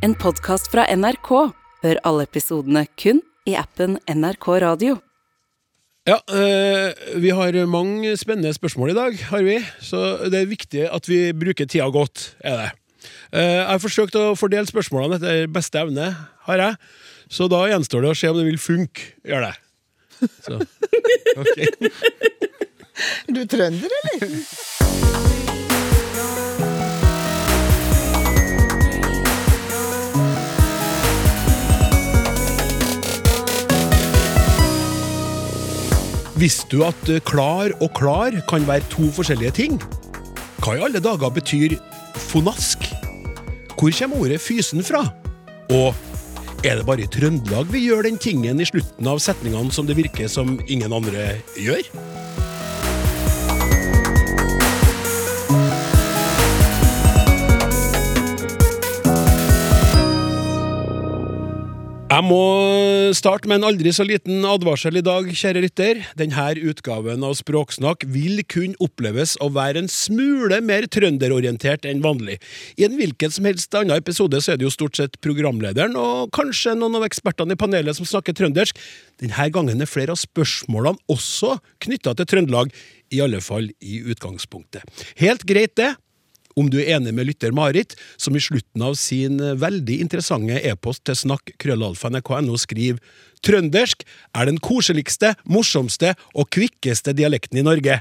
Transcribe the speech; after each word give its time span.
En 0.00 0.14
podkast 0.16 0.70
fra 0.72 0.86
NRK. 0.96 1.28
Hør 1.84 1.98
alle 2.08 2.24
episodene 2.24 2.86
kun 2.96 3.18
i 3.44 3.52
appen 3.60 3.98
NRK 4.08 4.46
Radio. 4.64 4.94
Ja, 6.08 6.16
eh, 6.32 6.96
vi 7.20 7.34
har 7.36 7.58
mange 7.68 8.14
spennende 8.16 8.54
spørsmål 8.56 8.94
i 8.94 8.96
dag, 8.96 9.18
har 9.28 9.44
vi. 9.44 9.58
Så 9.84 10.00
det 10.32 10.40
er 10.40 10.48
viktig 10.48 10.86
at 10.88 11.08
vi 11.08 11.18
bruker 11.36 11.68
tida 11.68 11.90
godt, 11.92 12.30
er 12.40 12.56
det. 12.56 12.70
Eh, 13.36 13.58
jeg 13.60 13.66
har 13.68 13.82
forsøkt 13.84 14.16
å 14.16 14.32
fordele 14.40 14.64
spørsmålene 14.72 15.20
etter 15.20 15.52
beste 15.52 15.84
evne, 15.84 16.08
har 16.48 16.64
jeg. 16.64 16.80
Så 17.28 17.50
da 17.52 17.66
gjenstår 17.68 18.00
det 18.00 18.14
å 18.14 18.16
se 18.16 18.32
om 18.32 18.40
det 18.40 18.48
vil 18.48 18.58
funke. 18.58 19.12
Gjør 19.28 19.50
det. 19.50 19.54
Så, 20.40 20.56
ok. 21.36 21.60
Er 23.28 23.32
du 23.36 23.44
trønder, 23.44 24.00
eller? 24.00 25.36
Visste 36.40 36.70
du 36.72 36.80
at 36.86 37.08
eh, 37.12 37.20
klar 37.20 37.68
og 37.84 37.90
klar 37.98 38.32
kan 38.48 38.64
være 38.64 38.86
to 38.88 39.10
forskjellige 39.12 39.52
ting? 39.58 39.74
Hva 40.64 40.78
i 40.78 40.84
alle 40.86 41.02
dager 41.04 41.28
betyr 41.36 41.74
fonask? 42.30 42.86
Hvor 43.74 43.92
kommer 43.98 44.22
ordet 44.24 44.38
fysen 44.40 44.80
fra? 44.84 45.02
Og 45.68 45.92
er 46.64 46.80
det 46.80 46.86
bare 46.88 47.04
i 47.04 47.10
Trøndelag 47.12 47.68
vi 47.68 47.84
gjør 47.84 48.08
den 48.08 48.16
tingen 48.20 48.60
i 48.60 48.68
slutten 48.68 49.10
av 49.12 49.20
setningene 49.20 49.72
som 49.72 49.88
det 49.88 49.98
virker 50.00 50.32
som 50.32 50.56
ingen 50.64 50.96
andre 50.96 51.34
gjør? 51.60 51.84
Jeg 62.10 62.26
må 62.26 62.42
starte 63.14 63.46
med 63.46 63.60
en 63.60 63.68
aldri 63.68 63.92
så 63.94 64.02
liten 64.02 64.42
advarsel 64.42 64.98
i 64.98 65.02
dag, 65.06 65.28
kjære 65.30 65.60
lytter. 65.62 66.00
Denne 66.18 66.46
utgaven 66.66 67.22
av 67.22 67.36
Språksnakk 67.38 68.02
vil 68.10 68.40
kunne 68.50 68.74
oppleves 68.82 69.36
å 69.38 69.46
være 69.54 69.84
en 69.84 69.90
smule 69.92 70.58
mer 70.66 70.88
trønderorientert 70.90 71.86
enn 71.86 72.02
vanlig. 72.02 72.40
I 72.74 72.88
en 72.88 72.98
hvilken 72.98 73.30
som 73.30 73.46
helst 73.46 73.78
annen 73.78 73.94
episode 73.94 74.42
så 74.42 74.56
er 74.56 74.58
det 74.58 74.66
jo 74.66 74.74
stort 74.74 74.98
sett 74.98 75.20
programlederen 75.22 75.94
og 75.94 76.34
kanskje 76.34 76.74
noen 76.74 76.98
av 76.98 77.06
ekspertene 77.06 77.54
i 77.54 77.62
panelet 77.62 77.94
som 78.00 78.10
snakker 78.10 78.34
trøndersk. 78.34 78.82
Denne 79.22 79.46
gangen 79.54 79.78
er 79.78 79.94
flere 79.94 80.18
av 80.18 80.18
spørsmålene 80.18 80.98
også 81.14 81.60
knytta 81.86 82.18
til 82.18 82.32
Trøndelag, 82.34 82.74
i 83.14 83.22
alle 83.22 83.38
fall 83.38 83.70
i 83.78 84.02
utgangspunktet. 84.10 84.82
Helt 85.22 85.46
greit, 85.46 85.78
det. 85.78 85.94
Om 86.58 86.70
du 86.70 86.80
er 86.80 86.96
enig 86.96 87.12
med 87.14 87.28
lytter 87.28 87.54
Marit, 87.54 87.94
som 88.18 88.34
i 88.36 88.42
slutten 88.42 88.82
av 88.82 88.96
sin 88.98 89.38
veldig 89.38 90.00
interessante 90.02 90.58
e-post 90.66 91.04
til 91.06 91.18
snakk 91.18 91.52
krøllalfa 91.62 92.10
nrk.no 92.10 92.58
skriver 92.58 92.98
Trøndersk 93.46 94.02
er 94.36 94.50
den 94.50 94.58
koseligste, 94.60 95.32
morsomste 95.48 96.12
og 96.34 96.50
kvikkeste 96.52 97.14
dialekten 97.16 97.62
i 97.62 97.64
Norge. 97.64 98.00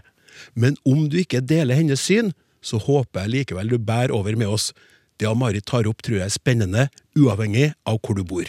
Men 0.54 0.76
om 0.88 1.06
du 1.12 1.20
ikke 1.22 1.44
deler 1.46 1.80
hennes 1.80 2.02
syn, 2.04 2.34
så 2.60 2.80
håper 2.82 3.24
jeg 3.24 3.36
likevel 3.36 3.72
du 3.72 3.78
bærer 3.80 4.12
over 4.16 4.36
med 4.36 4.52
oss. 4.52 4.74
Det 5.20 5.32
Marit 5.36 5.68
tar 5.68 5.88
opp, 5.88 6.04
tror 6.04 6.20
jeg 6.20 6.28
er 6.28 6.36
spennende, 6.36 6.90
uavhengig 7.16 7.72
av 7.88 8.00
hvor 8.04 8.18
du 8.18 8.26
bor. 8.28 8.48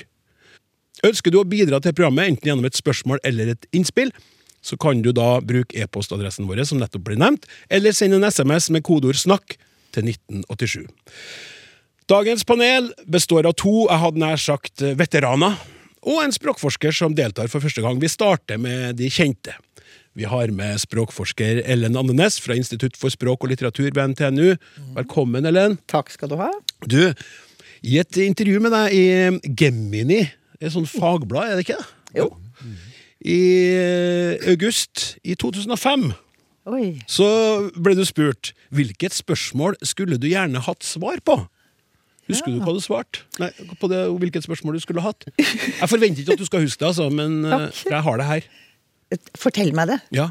Ønsker 1.07 1.33
du 1.33 1.41
å 1.41 1.49
bidra 1.49 1.81
til 1.81 1.95
programmet, 1.95 2.29
enten 2.29 2.51
gjennom 2.51 2.67
et 2.69 2.79
spørsmål 2.79 3.23
eller 3.27 3.55
et 3.55 3.67
innspill, 3.77 4.11
så 4.61 4.77
kan 4.77 5.01
du 5.01 5.13
da 5.17 5.39
bruke 5.41 5.79
e-postadressen 5.81 6.49
vår, 6.49 6.63
som 6.69 6.81
nettopp 6.81 7.07
ble 7.07 7.17
nevnt, 7.21 7.47
eller 7.73 7.95
sende 7.97 8.19
en 8.19 8.29
SMS 8.29 8.69
med 8.75 8.85
kodeord 8.85 9.17
'snakk' 9.17 9.57
til 9.95 10.13
1987. 10.13 10.87
Dagens 12.11 12.43
panel 12.43 12.91
består 13.07 13.47
av 13.47 13.55
to 13.61 13.85
jeg 13.85 14.03
hadde 14.03 14.23
nær 14.23 14.41
sagt 14.41 14.83
veteraner, 14.99 15.59
og 16.01 16.23
en 16.25 16.33
språkforsker 16.35 16.95
som 16.97 17.15
deltar 17.15 17.51
for 17.53 17.63
første 17.63 17.85
gang. 17.85 18.01
Vi 18.01 18.09
starter 18.11 18.59
med 18.59 18.97
de 18.99 19.11
kjente. 19.13 19.55
Vi 20.19 20.27
har 20.27 20.51
med 20.51 20.81
språkforsker 20.83 21.61
Ellen 21.71 21.95
Andenes 21.97 22.41
fra 22.43 22.57
Institutt 22.59 22.97
for 22.99 23.13
språk 23.15 23.45
og 23.45 23.53
litteratur 23.53 23.93
ved 23.95 24.15
NTNU. 24.15 24.57
Velkommen, 24.97 25.47
Ellen. 25.47 25.79
Takk 25.91 26.11
skal 26.11 26.33
du 26.33 26.35
ha. 26.41 26.51
Du, 26.83 27.13
i 27.87 28.01
et 28.03 28.19
intervju 28.25 28.59
med 28.65 28.75
deg 28.75 28.97
i 28.97 29.55
Gemini, 29.61 30.25
et 30.59 30.75
sånt 30.75 30.91
fagblad, 30.91 31.53
er 31.53 31.61
det 31.61 31.69
ikke? 31.69 31.79
Jo. 32.17 32.27
I 33.21 33.39
august 34.51 35.15
i 35.23 35.37
2005 35.39 36.11
Oi. 36.71 37.01
så 37.11 37.27
ble 37.75 37.97
du 37.99 38.05
spurt 38.09 38.53
hvilket 38.75 39.17
spørsmål 39.17 39.79
skulle 39.87 40.21
du 40.21 40.29
gjerne 40.31 40.63
hatt 40.67 40.87
svar 40.87 41.23
på. 41.27 41.41
Husker 42.31 42.55
du 42.55 42.61
hva 42.63 42.75
du 42.77 42.83
svarte? 42.83 43.25
Nei, 43.43 43.51
på 43.81 43.89
det, 43.91 44.05
hvilket 44.23 44.47
spørsmål 44.47 44.79
du 44.79 44.85
skulle 44.85 45.03
hatt? 45.03 45.27
Jeg 45.41 45.89
forventer 45.91 46.23
ikke 46.23 46.37
at 46.37 46.43
du 46.43 46.47
skal 46.47 46.63
huske 46.63 46.79
det, 46.83 46.93
altså, 46.93 47.09
men 47.11 47.41
eh, 47.43 47.71
jeg 47.91 48.05
har 48.07 48.21
det 48.21 48.29
her. 48.29 48.47
Fortell 49.41 49.73
meg 49.75 49.91
det. 49.91 49.99
Ja. 50.15 50.31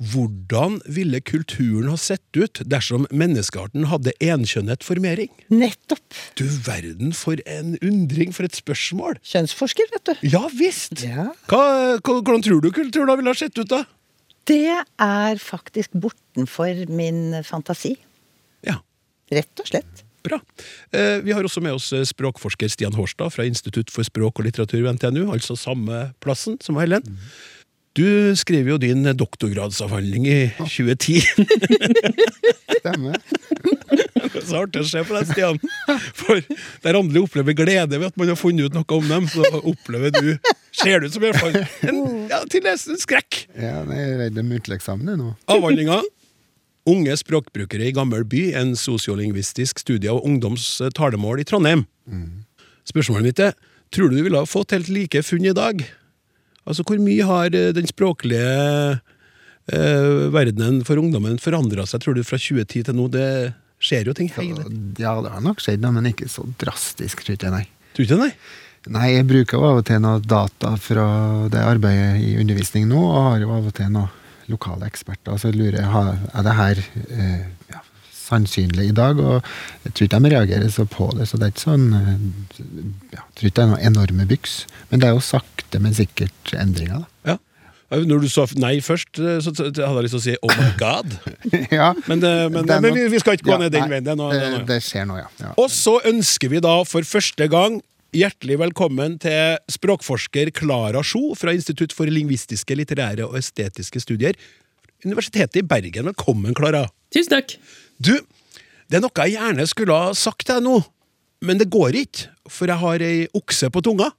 Hvordan 0.00 0.78
ville 0.88 1.20
kulturen 1.20 1.90
ha 1.92 1.98
sett 2.00 2.38
ut 2.38 2.62
dersom 2.64 3.04
menneskearten 3.12 3.90
hadde 3.90 4.14
enkjønnet 4.24 4.86
formering? 4.86 5.30
Nettopp. 5.52 6.16
Du 6.38 6.46
verden 6.64 7.12
for 7.16 7.42
en 7.46 7.74
undring, 7.84 8.32
for 8.34 8.48
et 8.48 8.56
spørsmål! 8.56 9.18
Kjønnsforsker, 9.26 9.90
vet 9.92 10.08
du. 10.08 10.24
Ja 10.32 10.46
visst! 10.54 11.02
Ja. 11.04 11.28
Hva, 11.50 11.98
hvordan 12.00 12.46
tror 12.46 12.62
du 12.64 12.70
kulturen 12.72 13.12
ville 13.18 13.34
ha 13.34 13.38
sett 13.38 13.58
ut, 13.60 13.68
da? 13.70 13.84
Det 14.48 14.74
er 14.74 15.42
faktisk 15.42 15.92
bortenfor 15.94 16.86
min 16.90 17.36
fantasi. 17.46 17.94
Ja, 18.66 18.80
Rett 19.32 19.62
og 19.62 19.68
slett. 19.70 20.02
bra. 20.22 20.38
Eh, 20.94 21.18
vi 21.22 21.32
har 21.34 21.42
også 21.42 21.62
med 21.62 21.74
oss 21.74 21.92
eh, 21.92 22.04
språkforsker 22.06 22.70
Stian 22.70 22.94
Hårstad 22.94 23.32
fra 23.34 23.46
Institutt 23.48 23.90
for 23.90 24.06
språk 24.06 24.38
og 24.38 24.46
litteratur 24.46 24.82
ved 24.84 24.98
NTNU, 24.98 25.32
altså 25.34 25.56
samme 25.58 26.12
plassen 26.22 26.60
som 26.62 26.78
Helen. 26.78 27.02
Du 27.92 28.32
skrev 28.40 28.70
jo 28.70 28.78
din 28.80 29.04
doktorgradsavhandling 29.04 30.24
i 30.24 30.36
2010. 30.56 31.20
Stemmer. 32.78 33.18
Så 34.46 34.62
artig 34.62 34.80
å 34.80 34.86
se 34.88 35.02
på 35.04 35.12
deg, 35.12 35.28
Stian. 35.28 35.58
For 36.16 36.40
der 36.84 36.96
andre 36.96 37.20
opplever 37.20 37.56
glede 37.56 37.98
ved 37.98 38.08
at 38.08 38.16
man 38.16 38.32
har 38.32 38.38
funnet 38.40 38.70
ut 38.70 38.78
noe 38.78 38.96
om 38.96 39.10
dem, 39.10 39.28
så 39.28 39.44
opplever 39.60 40.14
du 40.14 40.32
Ser 40.72 41.02
det 41.02 41.10
ut 41.10 41.16
som 41.18 41.24
i 41.24 41.28
hvert 41.28 41.42
fall 41.42 41.58
en, 41.90 41.98
ja, 42.30 42.38
til 42.48 42.64
nesten 42.64 42.96
skrekk. 42.96 43.42
Ja, 43.52 43.82
jeg 43.84 44.06
er 44.06 44.20
redd 44.22 44.38
de 44.38 44.44
muntlig 44.46 44.78
eksamen 44.78 45.12
nå. 45.20 45.34
Avhandlinga 45.52 46.00
Unge 46.88 47.14
språkbrukere 47.20 47.90
i 47.90 47.94
gammel 47.94 48.24
by, 48.26 48.46
en 48.58 48.72
sosiolingvistisk 48.74 49.84
studie 49.84 50.10
av 50.10 50.24
ungdoms 50.26 50.64
eh, 50.82 50.90
talemål 50.96 51.44
i 51.44 51.46
Trondheim. 51.46 51.84
Spørsmålet 52.88 53.28
mitt 53.28 53.42
er, 53.44 53.52
tror 53.94 54.10
du 54.10 54.16
du 54.16 54.24
ville 54.24 54.40
ha 54.40 54.48
fått 54.48 54.74
helt 54.74 54.90
like 54.90 55.22
funn 55.22 55.46
i 55.46 55.54
dag? 55.54 55.84
Altså, 56.68 56.84
hvor 56.86 57.00
mye 57.02 57.26
har 57.26 57.56
eh, 57.58 57.72
den 57.74 57.88
språklige 57.90 58.46
eh, 59.72 60.10
verdenen 60.34 60.82
for 60.86 61.00
ungdommen 61.00 61.40
forandra 61.42 61.86
seg, 61.88 62.04
tror 62.04 62.18
du, 62.18 62.24
fra 62.26 62.38
2010 62.38 62.88
til 62.88 62.98
nå? 62.98 63.08
Det 63.12 63.28
skjer 63.82 64.10
jo 64.10 64.14
ting 64.14 64.30
hele 64.36 64.66
Ja, 65.02 65.16
det 65.24 65.32
har 65.34 65.42
nok 65.42 65.62
skjedd, 65.62 65.82
men 65.82 66.10
ikke 66.12 66.30
så 66.30 66.46
drastisk, 66.60 67.24
tror 67.26 67.34
jeg, 67.34 67.54
nei. 67.54 67.64
Tror 67.92 68.04
du 68.04 68.06
ikke 68.06 68.14
det, 68.14 68.28
nei? 68.28 68.34
Nei, 68.92 69.08
jeg 69.14 69.28
bruker 69.30 69.58
jo 69.58 69.66
av 69.68 69.78
og 69.78 69.84
til 69.86 70.00
noe 70.02 70.18
data 70.26 70.72
fra 70.80 71.06
det 71.52 71.60
arbeidet 71.62 72.22
i 72.22 72.32
undervisning 72.42 72.88
nå, 72.90 72.98
og 72.98 73.28
har 73.28 73.44
jo 73.44 73.52
av 73.54 73.68
og 73.70 73.74
til 73.78 73.92
noen 73.94 74.18
lokale 74.50 74.88
eksperter. 74.90 75.38
Så 75.38 75.52
lurer 75.54 75.78
jeg, 75.78 76.14
er 76.34 76.46
det 76.46 76.54
her 76.58 76.80
eh, 77.04 77.44
ja, 77.70 77.82
sannsynlig 78.32 78.88
i 78.90 78.96
dag? 78.96 79.20
Og 79.20 79.38
jeg 79.84 79.94
tror 79.94 80.08
ikke 80.08 80.20
de 80.24 80.34
reagerer 80.34 80.72
så 80.72 80.88
på 80.88 81.08
det, 81.18 81.28
så 81.30 81.38
det 81.38 81.48
er 81.48 81.54
ikke 81.54 81.66
sånn 81.68 81.88
eh, 81.98 82.26
ja, 83.12 83.22
Jeg 83.22 83.38
tror 83.38 83.50
ikke 83.50 83.56
det 83.60 83.64
er 83.64 83.72
noen 83.76 83.88
enorme 83.92 84.28
byks. 84.32 84.58
Men 84.90 85.02
det 85.02 85.08
er 85.08 85.16
jo 85.16 85.24
sakte, 85.24 85.82
men 85.82 85.96
sikkert 85.96 86.54
endringer, 86.56 87.04
da. 87.04 87.32
Ja. 87.32 87.38
Når 87.92 88.22
du 88.24 88.28
sa 88.32 88.46
nei 88.56 88.78
først, 88.80 89.18
eh, 89.20 89.38
så 89.44 89.52
hadde 89.52 89.84
jeg 89.84 90.06
lyst 90.06 90.16
til 90.16 90.22
å 90.22 90.24
si 90.24 90.36
oh 90.40 90.52
my 90.56 90.70
god. 90.80 91.16
ja, 91.78 91.92
Men, 92.08 92.22
det, 92.24 92.32
men, 92.48 92.64
men 92.64 92.86
nok- 92.88 92.96
vi, 92.96 93.06
vi 93.12 93.20
skal 93.20 93.36
ikke 93.36 93.50
gå 93.50 93.56
ja, 93.58 93.62
ned 93.66 93.74
den 93.74 93.90
veien. 93.92 94.06
Det, 94.08 94.16
det, 94.40 94.62
det 94.70 94.78
skjer 94.84 95.08
nå, 95.10 95.18
ja. 95.20 95.28
ja. 95.42 95.54
Og 95.60 95.68
så 95.72 95.98
ønsker 96.08 96.52
vi 96.52 96.62
da 96.64 96.78
for 96.88 97.04
første 97.04 97.48
gang 97.52 97.82
hjertelig 98.16 98.58
velkommen 98.60 99.18
til 99.20 99.60
språkforsker 99.72 100.50
Klara 100.56 101.00
Sjo 101.04 101.32
fra 101.38 101.54
Institutt 101.56 101.94
for 101.96 102.08
lingvistiske, 102.12 102.76
litterære 102.76 103.24
og 103.28 103.38
estetiske 103.40 104.02
studier. 104.04 104.36
Universitetet 105.04 105.60
i 105.60 105.64
Bergen. 105.66 106.10
Velkommen, 106.12 106.56
Klara. 106.56 106.86
Tusen 107.12 107.32
takk. 107.32 107.56
Du, 108.02 108.16
det 108.90 108.98
er 108.98 109.02
noe 109.04 109.26
jeg 109.26 109.36
gjerne 109.36 109.66
skulle 109.70 109.94
ha 109.94 110.10
sagt 110.16 110.48
deg 110.50 110.62
nå, 110.64 110.80
men 111.42 111.58
det 111.58 111.68
går 111.70 111.92
ikke, 112.02 112.28
for 112.50 112.70
jeg 112.70 112.78
har 112.80 113.02
ei 113.02 113.28
okse 113.38 113.70
på 113.72 113.80
tunga. 113.84 114.08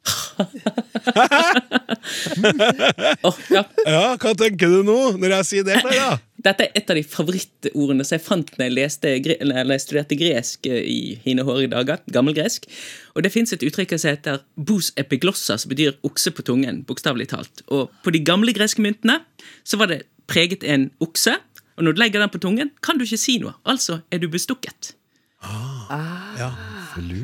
oh, 3.27 3.37
ja. 3.51 3.63
Ja, 3.87 4.15
Hva 4.19 4.33
tenker 4.39 4.67
du 4.71 4.83
nå, 4.87 4.99
når 5.19 5.29
jeg 5.37 5.45
sier 5.49 5.63
det, 5.67 5.77
Da? 5.83 6.17
Dette 6.43 6.65
er 6.65 6.71
et 6.75 6.89
av 6.91 6.97
de 6.99 7.05
favorittordene 7.07 8.03
som 8.03 8.17
jeg 8.17 8.25
fant 8.25 8.49
når 8.57 8.65
jeg, 8.65 8.73
leste, 8.75 9.07
når 9.47 9.71
jeg 9.75 9.83
studerte 9.85 10.17
gresk 10.19 10.67
eh, 10.67 10.83
i 10.83 11.15
hine 11.23 11.43
hårige 11.47 11.71
dager. 11.71 11.97
Gammelgresk. 12.11 12.67
Og 13.15 13.23
det 13.23 13.31
fins 13.31 13.55
et 13.55 13.63
uttrykk 13.63 13.95
som 13.95 14.11
heter 14.11 14.43
bos 14.59 14.91
epiglossa, 14.99 15.55
som 15.55 15.71
betyr 15.71 15.95
okse 16.03 16.35
på 16.35 16.43
tungen. 16.43 16.83
bokstavelig 16.87 17.31
talt. 17.31 17.63
Og 17.71 17.87
på 18.03 18.11
de 18.11 18.19
gamle 18.27 18.51
greske 18.55 18.83
myntene 18.83 19.21
så 19.63 19.79
var 19.79 19.87
det 19.93 20.03
preget 20.27 20.67
en 20.67 20.91
okse. 21.03 21.37
Og 21.77 21.83
når 21.83 21.93
du 21.95 21.99
legger 22.01 22.19
den 22.19 22.29
på 22.29 22.39
tungen, 22.39 22.71
kan 22.81 22.97
du 22.97 23.03
ikke 23.05 23.17
si 23.17 23.37
noe. 23.39 23.53
Altså 23.65 24.01
er 24.11 24.19
du 24.19 24.27
bestukket. 24.29 24.93
Ah, 25.41 26.37
Ja. 26.39 26.51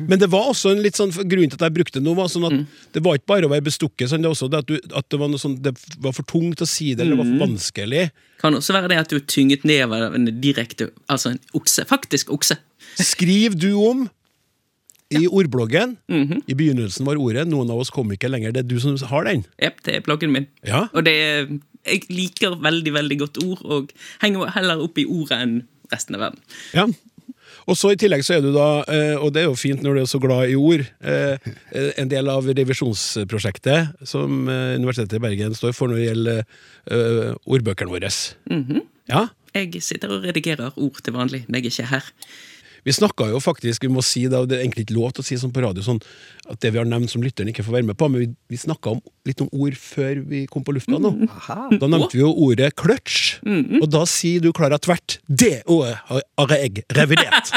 Men 0.08 0.18
det 0.18 0.26
var 0.32 0.48
også 0.50 0.72
en 0.72 0.82
litt 0.82 0.96
sånn, 0.98 1.12
grunnen 1.14 1.48
til 1.48 1.54
at 1.54 1.68
jeg 1.68 1.74
brukte 1.76 2.00
noe, 2.02 2.16
var 2.18 2.26
sånn 2.26 2.44
at 2.48 2.52
Mm. 2.52 2.66
det 2.92 3.02
var 3.04 3.14
ikke 3.14 3.26
bare 3.26 3.46
å 3.46 3.50
være 3.50 3.62
bestukket, 3.62 4.08
sånn, 4.10 4.20
det, 4.20 4.26
var 4.26 4.34
også 4.34 4.50
det 4.50 4.58
at, 4.58 4.66
du, 4.66 4.74
at 4.96 5.08
det, 5.08 5.18
var 5.20 5.28
noe 5.28 5.38
sånn, 5.38 5.62
det 5.62 5.72
var 6.00 6.12
for 6.12 6.22
tungt 6.24 6.60
å 6.60 6.66
si 6.66 6.92
det, 6.94 7.04
eller 7.06 7.14
det 7.16 7.18
var 7.18 7.30
Mm. 7.30 7.38
for 7.38 7.46
vanskelig. 7.46 8.10
Kan 8.42 8.54
også 8.54 8.72
være 8.74 8.88
det 8.88 8.98
at 8.98 9.08
du 9.08 9.16
er 9.16 9.20
tynget 9.20 9.64
ned 9.64 9.82
av 9.92 10.14
en 10.14 10.26
direkte 10.40 10.90
Altså 11.08 11.30
en 11.30 11.38
okse. 11.54 11.84
Faktisk 11.86 12.30
okse. 12.30 12.56
Skriv 12.98 13.54
du 13.56 13.74
om 13.74 14.10
i 15.12 15.26
ordbloggen. 15.26 15.96
Mhm. 16.08 16.42
I 16.48 16.54
begynnelsen 16.54 17.04
var 17.06 17.14
ordet 17.16 17.46
'noen 17.46 17.70
av 17.70 17.78
oss 17.78 17.90
kom 17.90 18.10
ikke 18.10 18.28
lenger'. 18.28 18.52
Det 18.52 18.64
er 18.64 18.68
du 18.68 18.78
som 18.80 18.96
har 18.96 19.24
den. 19.24 19.44
Jep, 19.62 19.82
det 19.84 19.94
er 19.94 20.00
bloggen 20.00 20.30
min. 20.32 20.46
Ja. 20.64 20.88
Og 20.94 21.04
det 21.04 21.14
er, 21.14 21.46
jeg 21.86 22.08
liker 22.12 22.58
veldig, 22.60 22.92
veldig 22.96 23.20
godt 23.22 23.38
ord, 23.44 23.62
og 23.64 23.94
henger 24.22 24.52
heller 24.56 24.82
opp 24.84 24.98
i 25.00 25.06
ordet 25.08 25.38
enn 25.40 25.54
resten 25.92 26.18
av 26.18 26.26
verden. 26.28 26.42
Ja. 26.76 26.88
Og 27.68 27.76
så 27.78 27.92
I 27.92 27.98
tillegg 28.00 28.24
så 28.26 28.36
er 28.36 28.44
du 28.44 28.50
da, 28.54 28.82
eh, 28.90 29.16
og 29.20 29.32
det 29.34 29.44
er 29.44 29.48
jo 29.50 29.58
fint 29.58 29.82
når 29.84 29.96
du 29.96 30.02
er 30.02 30.10
så 30.10 30.20
glad 30.22 30.50
i 30.50 30.56
ord, 30.58 30.82
eh, 31.02 31.50
eh, 31.70 31.90
en 32.00 32.10
del 32.10 32.30
av 32.32 32.46
revisjonsprosjektet 32.48 34.06
som 34.08 34.48
Universitetet 34.48 35.18
i 35.20 35.22
Bergen 35.22 35.56
står 35.56 35.74
for 35.76 35.90
når 35.90 36.00
det 36.00 36.08
gjelder 36.08 37.36
ordbøkene 37.46 37.92
våre. 37.92 38.10
Mhm. 38.50 38.86
Ja, 39.10 39.28
Jeg 39.52 39.82
sitter 39.82 40.12
og 40.14 40.22
redigerer 40.22 40.70
ord 40.78 41.00
til 41.02 41.12
vanlig 41.12 41.40
når 41.48 41.58
jeg 41.58 41.72
ikke 41.72 41.82
er 41.82 41.90
her. 41.98 42.04
Vi 42.86 42.92
snakka 42.96 43.28
jo 43.32 43.40
faktisk, 43.42 43.84
vi 43.84 43.90
må 43.92 44.02
si 44.04 44.22
det, 44.30 44.38
og 44.38 44.48
det 44.50 44.58
er 44.58 44.64
egentlig 44.64 44.86
ikke 44.86 44.96
lov 44.96 45.12
til 45.16 45.24
å 45.24 45.26
si 45.28 45.36
sånn 45.40 45.52
på 45.54 45.62
radio, 45.64 45.82
sånn 45.84 46.00
at 46.50 46.58
det 46.64 46.70
vi 46.74 46.80
har 46.80 46.88
nevnt 46.88 47.12
som 47.12 47.22
lytteren 47.22 47.50
ikke 47.52 47.62
får 47.66 47.76
være 47.78 47.86
med 47.90 47.98
på, 48.00 48.08
men 48.10 48.22
vi, 48.24 48.28
vi 48.50 48.58
snakka 48.58 48.94
litt 49.28 49.42
om 49.44 49.50
ord 49.54 49.76
før 49.78 50.22
vi 50.30 50.40
kom 50.50 50.64
på 50.66 50.72
lufta 50.74 50.98
nå. 50.98 51.12
Da 51.78 51.86
nevnte 51.90 52.16
vi 52.16 52.22
jo 52.24 52.30
ordet 52.46 52.72
clutch, 52.80 53.36
og 53.44 53.86
da 53.92 54.02
sier 54.10 54.42
du, 54.42 54.50
Klara, 54.56 54.78
tvert 54.82 55.18
Det 55.28 55.60
ordet 55.70 55.98
har 56.08 56.56
jeg 56.56 56.84
revidert! 56.96 57.52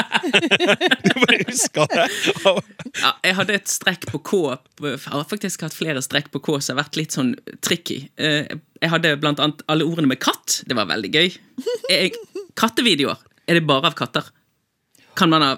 du 1.04 1.10
bare 1.24 1.40
husker 1.48 1.88
det. 1.94 2.06
Ja, 3.00 3.10
jeg 3.24 3.36
hadde 3.40 3.56
et 3.58 3.70
strekk 3.72 4.06
på 4.12 4.20
K. 4.24 4.42
Jeg 4.84 5.00
har 5.10 5.26
faktisk 5.30 5.64
hatt 5.66 5.74
flere 5.76 6.02
strekk 6.04 6.30
på 6.34 6.40
K 6.44 6.58
som 6.62 6.76
har 6.76 6.84
vært 6.84 7.00
litt 7.00 7.16
sånn 7.16 7.34
tricky. 7.64 8.04
Eh, 8.20 8.46
Jeg 8.84 8.92
hadde 8.92 9.14
blant 9.20 9.40
annet 9.42 9.62
alle 9.72 9.86
ordene 9.88 10.10
med 10.12 10.20
katt. 10.22 10.60
Det 10.68 10.76
var 10.76 10.88
veldig 10.90 11.10
gøy. 11.14 11.28
Jeg, 11.90 12.14
kattevideoer. 12.60 13.18
Er 13.48 13.58
det 13.58 13.66
bare 13.68 13.90
av 13.90 13.96
katter? 13.98 14.28
Kan 15.14 15.30
man 15.30 15.42
ha 15.46 15.50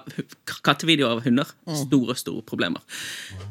kattevideoer 0.65 1.17
av 1.17 1.23
hunder? 1.25 1.49
Store, 1.79 2.15
store 2.17 2.43
problemer. 2.45 2.81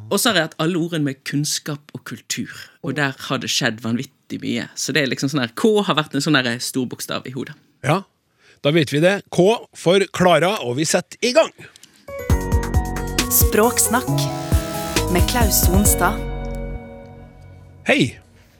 Og 0.06 0.20
så 0.20 0.30
har 0.30 0.38
jeg 0.38 0.48
hatt 0.50 0.60
alle 0.62 0.78
ordene 0.78 1.10
med 1.10 1.22
kunnskap 1.26 1.90
og 1.96 2.04
kultur. 2.06 2.52
Og 2.86 2.94
der 2.98 3.16
har 3.28 3.40
det 3.42 3.50
skjedd 3.50 3.82
vanvittig 3.82 4.38
mye. 4.42 4.68
Så 4.78 4.94
det 4.94 5.02
er 5.02 5.10
liksom 5.10 5.32
sånn 5.32 5.42
her 5.42 5.54
K 5.58 5.72
har 5.86 5.98
vært 5.98 6.14
en 6.14 6.22
sånn 6.22 6.38
storbokstav 6.38 6.68
stor 6.68 6.86
bokstav 6.92 7.26
i 7.26 7.34
hodet. 7.34 7.56
Ja, 7.86 8.04
da 8.62 8.72
vet 8.74 8.94
vi 8.94 9.02
det. 9.02 9.20
K 9.34 9.48
for 9.74 10.06
Klara, 10.14 10.56
og 10.62 10.78
vi 10.78 10.86
setter 10.86 11.18
i 11.26 11.34
gang! 11.34 11.50
Språksnakk 13.26 14.14
med 15.12 15.26
Klaus 15.30 15.64
Sonstad. 15.66 16.22
Hei! 17.86 18.16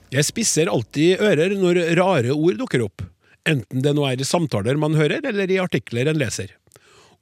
Jeg 0.07 0.23
spisser 0.23 0.69
alltid 0.71 1.19
ører 1.19 1.55
når 1.59 1.81
rare 1.99 2.35
ord 2.35 2.59
dukker 2.61 2.85
opp. 2.85 3.03
Enten 3.47 3.83
det 3.83 3.91
nå 3.95 4.05
er 4.07 4.19
i 4.19 4.27
samtaler 4.27 4.79
man 4.79 4.95
hører, 4.95 5.23
eller 5.27 5.51
i 5.51 5.59
artikler 5.59 6.07
en 6.11 6.19
leser. 6.19 6.53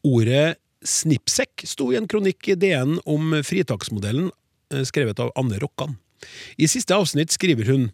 Ordet 0.05 0.59
snippsekk 0.85 1.63
sto 1.65 1.87
i 1.89 1.97
en 1.97 2.05
kronikk 2.05 2.51
i 2.53 2.55
DN 2.61 2.99
om 3.09 3.33
fritaksmodellen, 3.41 4.29
eh, 4.71 4.83
skrevet 4.85 5.19
av 5.19 5.31
Anne 5.35 5.57
Rokkan. 5.57 5.97
I 6.57 6.67
siste 6.69 6.93
avsnitt 6.93 7.31
skriver 7.33 7.65
hun 7.65 7.91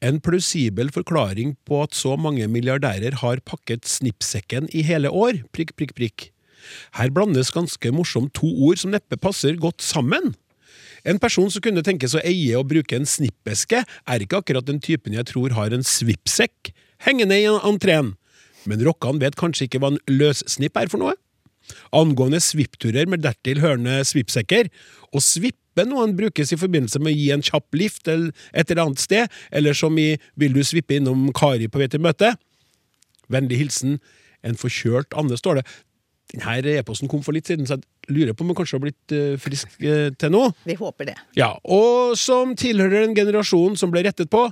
en 0.00 0.20
plausibel 0.20 0.90
forklaring 0.94 1.56
på 1.66 1.82
at 1.82 1.90
så 1.90 2.16
mange 2.16 2.46
milliardærer 2.46 3.18
har 3.20 3.42
pakket 3.44 3.82
snippsekken 3.82 4.68
i 4.72 4.82
hele 4.82 5.10
år, 5.10 5.42
prikk, 5.52 5.74
prikk, 5.76 5.94
prikk. 5.98 6.30
Her 6.94 7.10
blandes 7.10 7.50
ganske 7.50 7.90
morsomt 7.90 8.32
to 8.32 8.46
ord 8.46 8.78
som 8.78 8.92
neppe 8.92 9.18
passer 9.18 9.56
godt 9.56 9.82
sammen. 9.82 10.36
En 11.04 11.18
person 11.18 11.50
som 11.50 11.62
kunne 11.64 11.82
tenkes 11.82 12.14
å 12.14 12.22
eie 12.22 12.54
og 12.56 12.68
bruke 12.68 12.94
en 12.94 13.08
snippeske, 13.08 13.82
er 13.82 14.20
ikke 14.20 14.38
akkurat 14.38 14.66
den 14.68 14.78
typen 14.78 15.16
jeg 15.16 15.26
tror 15.26 15.56
har 15.56 15.72
en 15.72 15.82
svippsekk 15.82 16.70
hengende 17.06 17.34
i 17.40 17.48
entreen. 17.48 18.14
Men 18.68 18.84
Rokkan 18.84 19.18
vet 19.18 19.36
kanskje 19.40 19.66
ikke 19.66 19.80
hva 19.80 19.94
en 19.94 20.02
løssnipp 20.06 20.76
er 20.76 20.92
for 20.92 21.00
noe? 21.00 21.16
Angående 21.96 22.40
svippturer 22.42 23.08
med 23.10 23.24
dertil 23.24 23.62
hørende 23.62 24.00
svippsekker, 24.06 24.70
å 25.10 25.22
svippe 25.24 25.86
noen 25.88 26.16
brukes 26.18 26.52
i 26.52 26.58
forbindelse 26.60 27.00
med 27.02 27.14
å 27.14 27.18
gi 27.18 27.28
en 27.34 27.44
kjapp 27.46 27.78
lift 27.78 28.08
eller 28.10 28.32
et 28.52 28.70
eller 28.70 28.86
annet 28.86 29.02
sted, 29.02 29.36
eller 29.50 29.76
som 29.76 29.96
i 29.98 30.14
Vil 30.40 30.56
du 30.56 30.62
svippe 30.66 30.96
innom 30.98 31.30
Kari 31.36 31.68
på 31.70 31.80
vei 31.80 31.88
til 31.90 32.02
møte? 32.02 32.34
Vennlig 33.30 33.60
hilsen 33.62 34.00
en 34.46 34.58
forkjølt 34.58 35.14
Anne, 35.18 35.38
står 35.38 35.60
det. 35.60 35.64
Denne 36.30 36.76
e-posten 36.78 37.10
kom 37.10 37.24
for 37.26 37.34
litt 37.34 37.48
siden, 37.50 37.66
så 37.66 37.76
jeg 37.76 38.14
lurer 38.14 38.36
på 38.36 38.44
om 38.44 38.52
hun 38.52 38.58
kanskje 38.60 38.78
har 38.78 38.84
blitt 38.84 39.14
eh, 39.14 39.34
frisk 39.40 39.72
eh, 39.82 40.12
til 40.14 40.30
nå. 40.30 40.44
Vi 40.66 40.76
håper 40.78 41.10
det. 41.10 41.16
Ja, 41.38 41.56
og 41.64 42.14
som 42.18 42.54
tilhører 42.58 43.02
en 43.02 43.16
generasjon 43.18 43.78
som 43.80 43.90
ble 43.90 44.04
rettet 44.06 44.30
på 44.30 44.46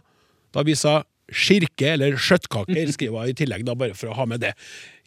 da 0.55 0.65
vi 0.67 0.75
sa 0.79 1.01
skirke 1.29 1.93
eller 1.95 2.17
skjøttkaker, 2.19 2.89
skriver 2.95 3.29
jeg 3.29 3.35
i 3.35 3.39
tillegg, 3.43 3.67
da 3.69 3.77
bare 3.79 3.97
for 3.99 4.11
å 4.11 4.17
ha 4.17 4.27
med 4.29 4.43
det. 4.43 4.55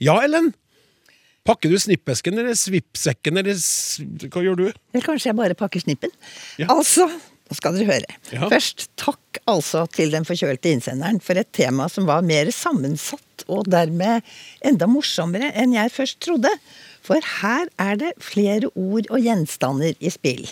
Ja, 0.01 0.19
Ellen? 0.23 0.51
Pakker 1.47 1.73
du 1.73 1.77
snippesken 1.81 2.37
eller 2.37 2.57
svippsekken, 2.57 3.39
eller 3.41 3.57
hva 4.29 4.43
gjør 4.45 4.59
du? 4.59 4.65
Eller 4.93 5.05
kanskje 5.05 5.31
jeg 5.31 5.37
bare 5.39 5.57
pakker 5.57 5.81
snippen. 5.81 6.13
Ja. 6.61 6.67
Altså, 6.69 7.07
nå 7.51 7.57
skal 7.57 7.75
dere 7.75 7.89
høre. 7.89 8.17
Ja. 8.29 8.45
Først 8.51 8.85
takk 9.01 9.41
altså 9.49 9.87
til 9.91 10.13
den 10.13 10.27
forkjølte 10.27 10.69
innsenderen 10.69 11.17
for 11.23 11.39
et 11.41 11.49
tema 11.57 11.89
som 11.91 12.05
var 12.07 12.21
mer 12.23 12.51
sammensatt 12.53 13.45
og 13.49 13.65
dermed 13.73 14.21
enda 14.67 14.87
morsommere 14.87 15.49
enn 15.57 15.73
jeg 15.75 15.91
først 15.95 16.21
trodde. 16.23 16.51
For 17.01 17.17
her 17.41 17.67
er 17.81 17.97
det 17.97 18.13
flere 18.21 18.69
ord 18.77 19.09
og 19.09 19.25
gjenstander 19.25 19.97
i 19.97 20.13
spill. 20.13 20.45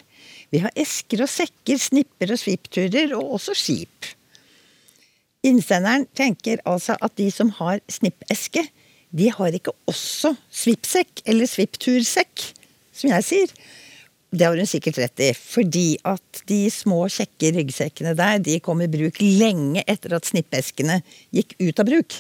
Vi 0.50 0.64
har 0.64 0.74
esker 0.74 1.22
og 1.22 1.30
sekker, 1.30 1.78
snipper 1.78 2.34
og 2.34 2.42
svippturer, 2.42 3.14
og 3.14 3.36
også 3.38 3.54
skip. 3.54 4.10
Innsenderen 5.46 6.08
tenker 6.18 6.60
altså 6.68 6.98
at 7.00 7.14
de 7.22 7.30
som 7.32 7.54
har 7.62 7.80
snippeske, 7.88 8.66
de 9.10 9.30
har 9.34 9.56
ikke 9.56 9.74
også 9.90 10.36
svippsekk 10.54 11.24
eller 11.30 11.50
svipptursekk, 11.50 12.46
som 12.94 13.12
jeg 13.14 13.26
sier. 13.26 13.54
Det 14.30 14.46
har 14.46 14.58
hun 14.60 14.70
sikkert 14.70 15.00
rett 15.02 15.24
i, 15.26 15.32
fordi 15.34 15.98
at 16.06 16.44
de 16.50 16.62
små, 16.74 17.08
kjekke 17.10 17.50
ryggsekkene 17.56 18.14
der, 18.18 18.38
de 18.46 18.60
kom 18.62 18.84
i 18.86 18.90
bruk 18.92 19.18
lenge 19.24 19.82
etter 19.90 20.14
at 20.14 20.30
snippeskene 20.30 21.00
gikk 21.34 21.56
ut 21.58 21.82
av 21.82 21.90
bruk. 21.90 22.20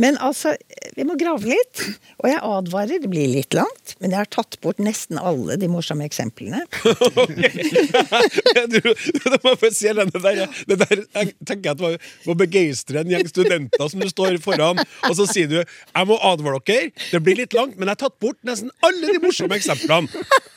Men 0.00 0.16
altså, 0.18 0.54
vi 0.96 1.04
må 1.06 1.14
grave 1.18 1.46
litt. 1.46 1.82
Og 2.22 2.28
jeg 2.30 2.40
advarer, 2.42 2.98
det 3.02 3.10
blir 3.10 3.28
litt 3.30 3.54
langt, 3.54 3.94
men 4.00 4.14
jeg 4.14 4.24
har 4.24 4.30
tatt 4.32 4.56
bort 4.64 4.80
nesten 4.82 5.18
alle 5.20 5.56
de 5.60 5.68
morsomme 5.70 6.06
eksemplene. 6.06 6.64
du, 8.74 8.80
du 8.80 9.36
må 9.44 9.54
få 9.60 9.70
se 9.74 9.92
denne 9.94 10.22
der, 10.24 10.44
det 10.70 10.78
der 10.82 11.04
jeg 11.04 11.34
tenker 11.46 11.70
jeg 11.70 11.76
at 11.76 11.84
var, 11.84 11.94
må 12.26 12.36
begeistre 12.38 13.04
en 13.04 13.12
gjeng 13.12 13.28
studenter 13.30 13.90
som 13.90 14.02
du 14.02 14.08
står 14.10 14.38
foran, 14.42 14.80
og 14.80 15.16
så 15.18 15.26
sier 15.30 15.48
du 15.50 15.58
jeg 15.60 16.08
må 16.10 16.16
advare 16.26 16.60
dere, 16.66 16.90
det 17.12 17.20
blir 17.22 17.36
litt 17.38 17.54
langt, 17.56 17.76
men 17.78 17.88
jeg 17.88 17.96
har 17.96 18.02
tatt 18.06 18.18
bort 18.22 18.38
nesten 18.46 18.70
alle 18.84 19.06
de 19.14 19.20
morsomme 19.22 19.56
eksemplene. 19.58 20.08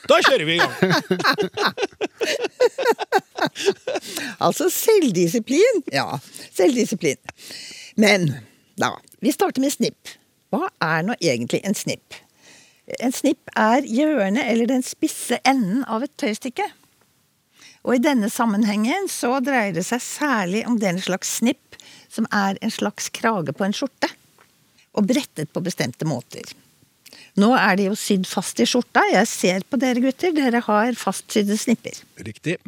Da 0.08 0.16
kjører 0.26 0.46
vi 0.48 0.54
i 0.58 0.62
gang. 0.62 0.74
Altså 4.42 4.64
selvdisiplin. 4.72 5.76
Ja, 5.94 6.18
selvdisiplin. 6.54 7.16
Men 8.00 8.20
da, 8.78 8.94
vi 9.24 9.34
starter 9.34 9.62
med 9.64 9.74
snipp. 9.74 10.16
Hva 10.54 10.70
er 10.84 11.04
nå 11.04 11.16
egentlig 11.20 11.60
en 11.66 11.76
snipp? 11.76 12.16
En 13.02 13.12
snipp 13.12 13.50
er 13.58 13.84
hjørnet 13.84 14.46
eller 14.48 14.70
den 14.70 14.84
spisse 14.86 15.40
enden 15.44 15.82
av 15.84 16.06
et 16.06 16.14
tøystykke. 16.20 16.64
Og 17.84 17.96
i 17.96 18.02
denne 18.02 18.30
sammenhengen 18.32 19.08
så 19.12 19.38
dreier 19.44 19.74
det 19.76 19.84
seg 19.88 20.02
særlig 20.04 20.64
om 20.68 20.78
den 20.80 21.00
slags 21.02 21.38
snipp 21.40 21.76
som 22.12 22.26
er 22.34 22.58
en 22.64 22.72
slags 22.72 23.10
krage 23.14 23.52
på 23.52 23.66
en 23.66 23.76
skjorte. 23.76 24.08
Og 24.96 25.06
brettet 25.06 25.52
på 25.52 25.62
bestemte 25.62 26.08
måter. 26.08 26.48
Nå 27.38 27.52
er 27.54 27.76
de 27.78 27.88
jo 27.90 27.98
sydd 27.98 28.26
fast 28.26 28.58
i 28.60 28.66
skjorta. 28.66 29.04
Jeg 29.12 29.28
ser 29.30 29.66
på 29.68 29.78
dere 29.80 30.02
gutter, 30.02 30.32
dere 30.34 30.62
har 30.64 30.96
fastsydde 30.98 31.58
snipper. 31.60 32.00
Riktig. 32.24 32.58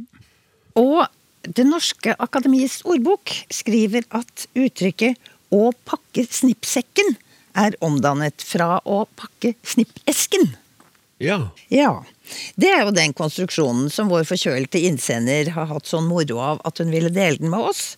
Og 0.78 1.06
Det 1.40 1.64
norske 1.64 2.12
akademiets 2.20 2.82
ordbok 2.84 3.32
skriver 3.48 4.04
at 4.12 4.42
uttrykket 4.52 5.16
'å 5.50 5.72
pakke 5.84 6.26
snippsekken' 6.26 7.16
er 7.54 7.76
omdannet 7.80 8.42
fra 8.42 8.80
'å 8.84 9.06
pakke 9.16 9.54
snippesken'. 9.62 10.56
Ja. 11.18 11.50
Ja. 11.68 12.04
Det 12.56 12.70
er 12.70 12.84
jo 12.84 12.94
den 12.96 13.12
konstruksjonen 13.12 13.90
som 13.90 14.08
vår 14.08 14.24
forkjølte 14.24 14.80
innsender 14.88 15.50
har 15.52 15.66
hatt 15.66 15.86
sånn 15.86 16.08
moro 16.08 16.38
av 16.38 16.60
at 16.64 16.78
hun 16.78 16.90
ville 16.90 17.10
dele 17.10 17.36
den 17.36 17.50
med 17.50 17.60
oss. 17.60 17.96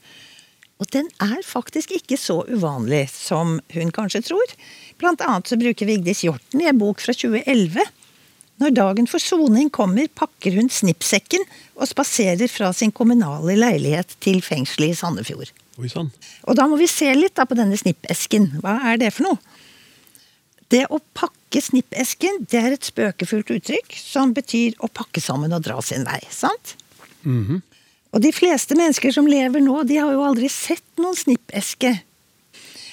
Og 0.81 0.89
den 0.91 1.07
er 1.21 1.43
faktisk 1.47 1.93
ikke 1.95 2.19
så 2.19 2.43
uvanlig 2.49 3.09
som 3.13 3.61
hun 3.71 3.93
kanskje 3.95 4.25
tror. 4.27 4.57
Blant 4.99 5.21
annet 5.21 5.47
så 5.47 5.57
bruker 5.61 5.87
Vigdis 5.87 6.25
Hjorten 6.25 6.61
i 6.61 6.67
en 6.67 6.81
bok 6.81 6.99
fra 7.05 7.15
2011 7.15 7.87
når 8.63 8.75
dagen 8.77 9.09
for 9.11 9.23
soning 9.23 9.71
kommer, 9.75 10.07
pakker 10.15 10.55
hun 10.55 10.69
snippsekken 10.71 11.43
og 11.75 11.89
spaserer 11.91 12.51
fra 12.53 12.69
sin 12.77 12.93
kommunale 12.95 13.57
leilighet 13.59 14.15
til 14.23 14.39
fengselet 14.45 14.93
i 14.93 14.99
Sandefjord. 14.99 15.51
Oi 15.83 15.91
sann. 15.91 16.13
Og 16.47 16.55
da 16.59 16.69
må 16.71 16.79
vi 16.79 16.87
se 16.91 17.09
litt 17.17 17.35
på 17.35 17.59
denne 17.59 17.79
snippesken. 17.79 18.53
Hva 18.63 18.79
er 18.93 19.01
det 19.03 19.11
for 19.17 19.27
noe? 19.27 19.59
Det 20.73 20.87
å 20.89 21.01
pakke 21.13 21.61
snippesken, 21.61 22.47
det 22.49 22.61
er 22.61 22.77
et 22.77 22.87
spøkefullt 22.87 23.51
uttrykk 23.53 23.97
som 23.99 24.33
betyr 24.37 24.79
å 24.81 24.89
pakke 24.89 25.21
sammen 25.21 25.53
og 25.53 25.67
dra 25.67 25.77
sin 25.85 26.07
vei. 26.09 26.23
sant? 26.31 26.77
Og 28.13 28.23
de 28.25 28.33
fleste 28.33 28.77
mennesker 28.79 29.13
som 29.13 29.29
lever 29.29 29.61
nå, 29.65 29.83
de 29.89 29.99
har 30.01 30.15
jo 30.15 30.25
aldri 30.25 30.49
sett 30.53 30.85
noen 31.01 31.17
snippeske. 31.19 31.93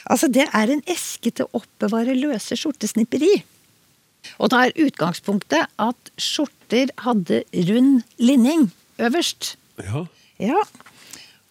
Altså, 0.09 0.27
det 0.31 0.47
er 0.55 0.73
en 0.73 0.83
eske 0.89 1.31
til 1.31 1.45
å 1.45 1.61
oppbevare 1.61 2.17
løse 2.17 2.57
skjortesnipper 2.57 3.23
i. 3.23 3.33
Og 4.39 4.51
da 4.51 4.65
er 4.65 4.79
utgangspunktet 4.79 5.69
at 5.79 6.11
skjorter 6.19 6.91
hadde 7.05 7.43
rund 7.69 8.03
linning 8.19 8.69
øverst. 8.99 9.55
Ja. 9.79 10.05
Ja. 10.39 10.63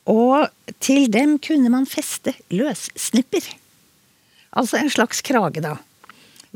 Og 0.08 0.48
til 0.80 1.08
dem 1.12 1.36
kunne 1.42 1.70
man 1.72 1.86
feste 1.88 2.32
løssnipper. 2.54 3.44
Altså 4.56 4.80
en 4.80 4.90
slags 4.90 5.20
krage, 5.24 5.60
da. 5.64 5.76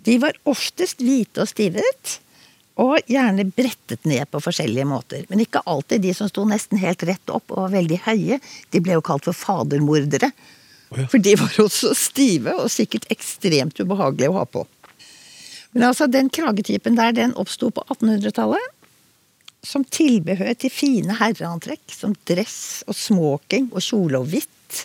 De 0.03 0.17
var 0.23 0.39
oftest 0.49 1.03
hvite 1.05 1.45
og 1.45 1.51
stivet, 1.51 2.19
og 2.81 2.97
gjerne 3.11 3.45
brettet 3.53 4.07
ned 4.09 4.25
på 4.33 4.41
forskjellige 4.41 4.89
måter. 4.89 5.27
Men 5.29 5.43
ikke 5.45 5.61
alltid. 5.69 6.01
De 6.03 6.15
som 6.17 6.31
sto 6.31 6.47
nesten 6.49 6.81
helt 6.81 7.05
rett 7.05 7.33
opp 7.35 7.53
og 7.53 7.67
var 7.67 7.75
veldig 7.77 8.01
høye, 8.07 8.39
de 8.73 8.81
ble 8.83 8.97
jo 8.97 9.05
kalt 9.05 9.29
for 9.29 9.37
fadermordere. 9.37 10.33
Oh 10.93 11.01
ja. 11.01 11.09
For 11.13 11.21
de 11.21 11.37
var 11.41 11.53
jo 11.59 11.69
så 11.73 11.93
stive 11.97 12.57
og 12.65 12.73
sikkert 12.73 13.05
ekstremt 13.13 13.81
ubehagelige 13.81 14.33
å 14.33 14.39
ha 14.41 14.47
på. 14.49 14.65
Men 15.73 15.91
altså, 15.91 16.09
den 16.09 16.29
kragetypen 16.33 16.97
der, 16.97 17.15
den 17.17 17.37
oppsto 17.41 17.71
på 17.73 17.85
1800-tallet. 17.93 18.73
Som 19.63 19.85
tilbehør 19.87 20.57
til 20.59 20.73
fine 20.75 21.15
herreantrekk, 21.21 21.85
som 21.95 22.17
dress 22.29 22.83
og 22.91 22.99
smoking 22.99 23.71
og 23.71 23.85
kjole 23.85 24.19
og 24.19 24.29
hvitt. 24.33 24.85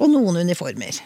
Og 0.00 0.10
noen 0.10 0.40
uniformer. 0.42 0.98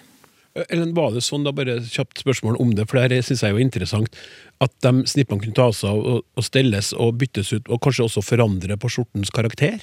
Eller 0.54 0.92
var 0.94 1.10
det 1.10 1.24
sånn, 1.26 1.42
da 1.42 1.50
bare 1.54 1.80
kjapt 1.82 2.20
spørsmål 2.22 2.60
om 2.62 2.76
det, 2.78 2.86
for 2.86 3.00
det 3.00 3.16
her 3.18 3.26
syns 3.26 3.42
jeg 3.42 3.50
er 3.50 3.56
jo 3.56 3.64
interessant, 3.64 4.20
at 4.62 4.72
de 4.86 4.92
snippene 5.10 5.42
kunne 5.42 5.56
tas 5.56 5.80
av 5.88 5.98
og, 5.98 6.20
og 6.22 6.46
stelles 6.46 6.92
og 6.94 7.16
byttes 7.18 7.50
ut, 7.56 7.66
og 7.66 7.82
kanskje 7.82 8.06
også 8.06 8.22
forandre 8.22 8.78
på 8.78 8.92
skjortens 8.94 9.34
karakter? 9.34 9.82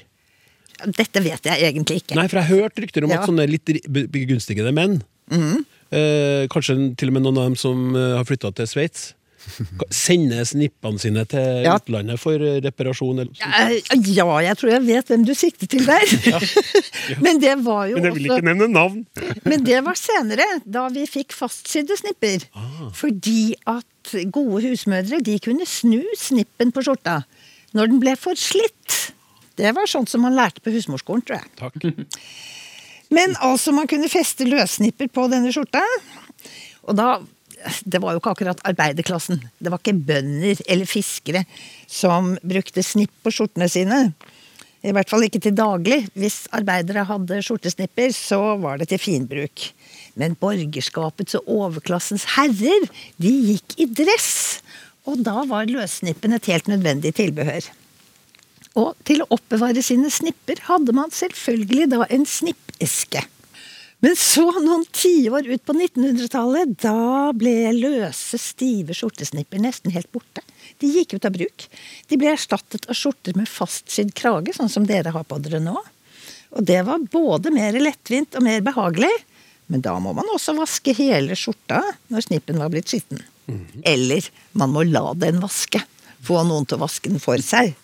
Dette 0.82 1.22
vet 1.22 1.46
jeg 1.46 1.68
egentlig 1.68 2.00
ikke. 2.02 2.16
Nei, 2.18 2.28
for 2.32 2.40
jeg 2.40 2.48
har 2.48 2.64
hørt 2.64 2.80
rykter 2.80 3.06
om 3.06 3.12
Ja. 3.12 3.20
At 3.20 3.30
sånne 3.30 3.50
litt 3.52 3.68
begunstigede 3.92 4.72
menn, 4.74 5.02
eh, 5.92 6.48
kanskje 6.52 6.78
til 6.96 7.12
og 7.12 7.18
med 7.18 7.28
noen 7.28 7.42
av 7.42 7.52
dem 7.52 7.60
som 7.60 7.92
eh, 7.92 8.16
har 8.16 8.26
flytta 8.26 8.54
til 8.56 8.72
Sveits, 8.72 9.12
sender 9.92 10.44
snippene 10.48 11.00
sine 11.02 11.24
til 11.30 11.64
Ja. 11.66 11.76
utlandet 11.80 12.20
for 12.22 12.34
eh, 12.42 12.60
reparasjon 12.64 13.20
eller. 13.24 13.34
Eh, 13.42 13.80
Ja, 14.12 14.26
jeg 14.44 14.58
tror 14.60 14.72
jeg 14.74 14.84
vet 14.88 15.08
hvem 15.12 15.26
du 15.26 15.34
sikter 15.38 15.68
til 15.72 15.86
der. 15.86 16.06
Men 17.26 17.40
det 17.42 17.56
var 17.66 17.88
jo 17.92 17.96
Men 17.98 18.06
jeg 18.10 18.14
vil 18.18 18.30
også 18.30 18.38
ikke 18.40 18.48
nevne 18.52 18.68
navn! 18.72 19.06
Men 19.46 19.64
det 19.68 19.80
var 19.86 19.96
senere, 20.00 20.48
da 20.66 20.88
vi 20.94 21.06
fikk 21.10 21.34
fastsydde 21.38 21.98
snipper. 22.02 22.46
Fordi 22.98 23.56
at 23.70 24.16
gode 24.34 24.64
husmødre 24.66 25.22
de 25.24 25.38
kunne 25.44 25.66
snu 25.70 26.02
snippen 26.18 26.72
på 26.74 26.84
skjorta 26.86 27.22
når 27.78 27.88
den 27.94 28.00
ble 28.04 28.16
for 28.20 28.36
slitt. 28.36 29.14
Det 29.56 29.70
var 29.76 29.86
sånt 29.88 30.10
som 30.10 30.24
man 30.26 30.34
lærte 30.36 30.60
på 30.64 30.72
husmorskolen, 30.74 31.22
tror 31.24 31.38
jeg. 31.40 31.52
Takk. 31.60 31.86
Men 33.12 33.36
altså, 33.44 33.72
man 33.76 33.88
kunne 33.92 34.10
feste 34.12 34.48
løssnipper 34.48 35.08
på 35.12 35.28
denne 35.32 35.52
skjorta. 35.54 35.84
Og 36.88 36.96
da 36.98 37.20
Det 37.84 38.02
var 38.02 38.14
jo 38.14 38.22
ikke 38.22 38.34
akkurat 38.36 38.62
arbeiderklassen. 38.68 39.42
Det 39.60 39.72
var 39.72 39.82
ikke 39.82 39.98
bønder 40.08 40.62
eller 40.68 40.90
fiskere 40.90 41.46
som 41.90 42.36
brukte 42.42 42.84
snipp 42.86 43.14
på 43.24 43.34
skjortene 43.34 43.70
sine. 43.72 44.00
I 44.82 44.94
hvert 44.96 45.12
fall 45.12 45.28
ikke 45.28 45.42
til 45.44 45.54
daglig. 45.58 46.00
Hvis 46.18 46.48
arbeidere 46.58 47.06
hadde 47.06 47.42
skjortesnipper, 47.46 48.10
så 48.16 48.40
var 48.62 48.82
det 48.82 48.90
til 48.90 49.02
finbruk. 49.02 49.68
Men 50.18 50.36
borgerskapets 50.42 51.38
og 51.40 51.52
overklassens 51.54 52.26
herrer, 52.36 52.88
de 53.22 53.34
gikk 53.52 53.78
i 53.78 53.88
dress. 54.02 54.32
Og 55.06 55.22
da 55.26 55.46
var 55.50 55.70
løssnippen 55.70 56.34
et 56.38 56.50
helt 56.50 56.70
nødvendig 56.72 57.14
tilbehør. 57.18 57.70
Og 58.80 58.96
til 59.06 59.22
å 59.24 59.30
oppbevare 59.36 59.84
sine 59.84 60.10
snipper 60.14 60.62
hadde 60.70 60.96
man 60.96 61.12
selvfølgelig 61.14 61.90
da 61.92 62.06
en 62.10 62.26
snippeske. 62.30 63.24
Men 64.02 64.16
så, 64.18 64.48
noen 64.64 64.84
tiår 64.98 65.46
ut 65.46 65.64
på 65.66 65.76
1900-tallet, 65.78 66.74
da 66.82 67.30
ble 67.38 67.70
løse, 67.78 68.40
stive 68.42 68.96
skjortesnipper 68.98 69.62
nesten 69.62 69.94
helt 69.94 70.10
borte. 70.14 70.42
De 70.82 70.90
gikk 70.90 71.14
ut 71.14 71.28
av 71.28 71.36
bruk. 71.36 71.68
De 72.10 72.18
ble 72.18 72.32
erstattet 72.34 72.88
av 72.90 72.98
skjorter 72.98 73.38
med 73.38 73.50
fastsydd 73.50 74.16
krage, 74.18 74.56
sånn 74.58 74.72
som 74.74 74.88
dere 74.90 75.14
har 75.14 75.28
på 75.30 75.38
dere 75.46 75.62
nå. 75.62 75.76
Og 76.58 76.66
det 76.66 76.80
var 76.88 77.06
både 77.14 77.54
mer 77.54 77.78
lettvint 77.78 78.36
og 78.40 78.48
mer 78.48 78.66
behagelig. 78.66 79.12
Men 79.72 79.86
da 79.86 79.94
må 80.04 80.16
man 80.18 80.34
også 80.34 80.58
vaske 80.58 80.96
hele 80.98 81.38
skjorta 81.38 81.84
når 82.12 82.26
snippen 82.26 82.60
var 82.60 82.74
blitt 82.74 82.90
skitten. 82.92 83.22
Eller 83.86 84.26
man 84.58 84.74
må 84.74 84.84
la 84.88 85.14
den 85.14 85.40
vaske. 85.44 85.80
Få 86.26 86.42
noen 86.48 86.66
til 86.66 86.80
å 86.80 86.84
vaske 86.88 87.10
den 87.14 87.22
for 87.22 87.42
seg. 87.46 87.76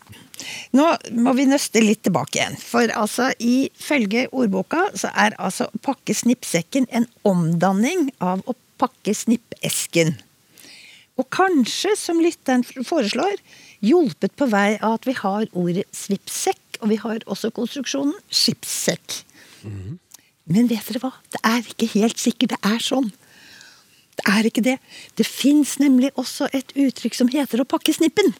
Nå 0.77 0.85
må 1.17 1.33
vi 1.37 1.47
nøste 1.49 1.81
litt 1.83 2.03
tilbake 2.05 2.39
igjen. 2.39 2.57
For 2.61 2.91
altså, 2.93 3.31
ifølge 3.39 4.27
ordboka 4.31 4.87
så 4.97 5.11
er 5.15 5.35
altså 5.41 5.69
å 5.69 5.81
pakke 5.83 6.15
snippsekken 6.17 6.87
en 6.91 7.07
omdanning 7.27 8.11
av 8.23 8.43
å 8.45 8.55
pakke 8.81 9.15
snippesken. 9.17 10.15
Og 11.17 11.25
kanskje, 11.33 11.95
som 11.97 12.21
lytteren 12.21 12.63
foreslår, 12.65 13.39
hjulpet 13.81 14.35
på 14.37 14.47
vei 14.51 14.77
av 14.77 14.99
at 14.99 15.07
vi 15.09 15.15
har 15.17 15.47
ordet 15.57 15.87
svippsekk, 15.95 16.61
og 16.81 16.91
vi 16.91 16.99
har 17.01 17.23
også 17.25 17.49
konstruksjonen 17.55 18.13
skipssekk. 18.29 19.23
Men 20.47 20.69
vet 20.69 20.85
dere 20.87 21.01
hva? 21.01 21.15
Det 21.33 21.41
er 21.43 21.65
ikke 21.65 21.89
helt 21.97 22.21
sikkert 22.21 22.53
det 22.53 22.59
er 22.69 22.83
sånn. 22.83 23.09
Det 24.17 24.25
er 24.29 24.47
ikke 24.49 24.63
det. 24.65 24.77
Det 25.17 25.25
fins 25.27 25.75
nemlig 25.81 26.13
også 26.17 26.47
et 26.55 26.71
uttrykk 26.77 27.17
som 27.17 27.29
heter 27.33 27.61
å 27.61 27.69
pakke 27.69 27.93
snippen. 27.93 28.31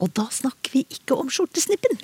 Og 0.00 0.12
da 0.16 0.26
snakker 0.32 0.74
vi 0.74 0.84
ikke 0.88 1.18
om 1.20 1.30
skjortesnippen. 1.32 2.00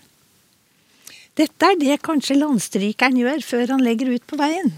Dette 1.37 1.69
er 1.69 1.77
det 1.81 2.01
kanskje 2.05 2.39
landstrykeren 2.39 3.19
gjør 3.21 3.45
før 3.45 3.75
han 3.75 3.85
legger 3.85 4.15
ut 4.15 4.25
på 4.29 4.39
veien. 4.41 4.73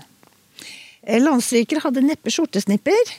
Landstrykere 1.06 1.84
hadde 1.84 2.02
neppe 2.04 2.32
skjortesnipper, 2.34 3.12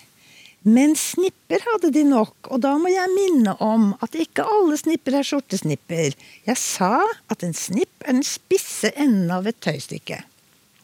men 0.68 0.92
snipper 1.00 1.64
hadde 1.64 1.94
de 1.96 2.04
nok, 2.04 2.36
og 2.52 2.60
da 2.66 2.74
må 2.78 2.92
jeg 2.92 3.14
minne 3.14 3.54
om 3.64 3.94
at 4.04 4.18
ikke 4.20 4.44
alle 4.44 4.76
snipper 4.78 5.16
er 5.22 5.28
skjortesnipper. 5.28 6.18
Jeg 6.46 6.60
sa 6.60 7.00
at 7.32 7.46
en 7.48 7.56
snipp 7.56 8.04
er 8.04 8.18
den 8.18 8.28
spisse 8.28 8.92
enden 9.00 9.32
av 9.32 9.48
et 9.48 9.60
tøystykke. 9.64 10.20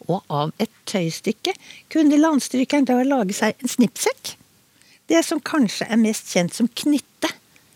Og 0.08 0.24
av 0.32 0.54
et 0.64 0.72
tøystykke 0.88 1.52
kunne 1.92 2.22
landstrykeren 2.22 2.88
da 2.88 3.02
lage 3.04 3.36
seg 3.36 3.60
en 3.60 3.72
snippsekk. 3.72 4.38
Det 5.12 5.22
som 5.28 5.44
kanskje 5.44 5.90
er 5.92 6.00
mest 6.02 6.32
kjent 6.32 6.56
som 6.56 6.72
knytte. 6.72 7.30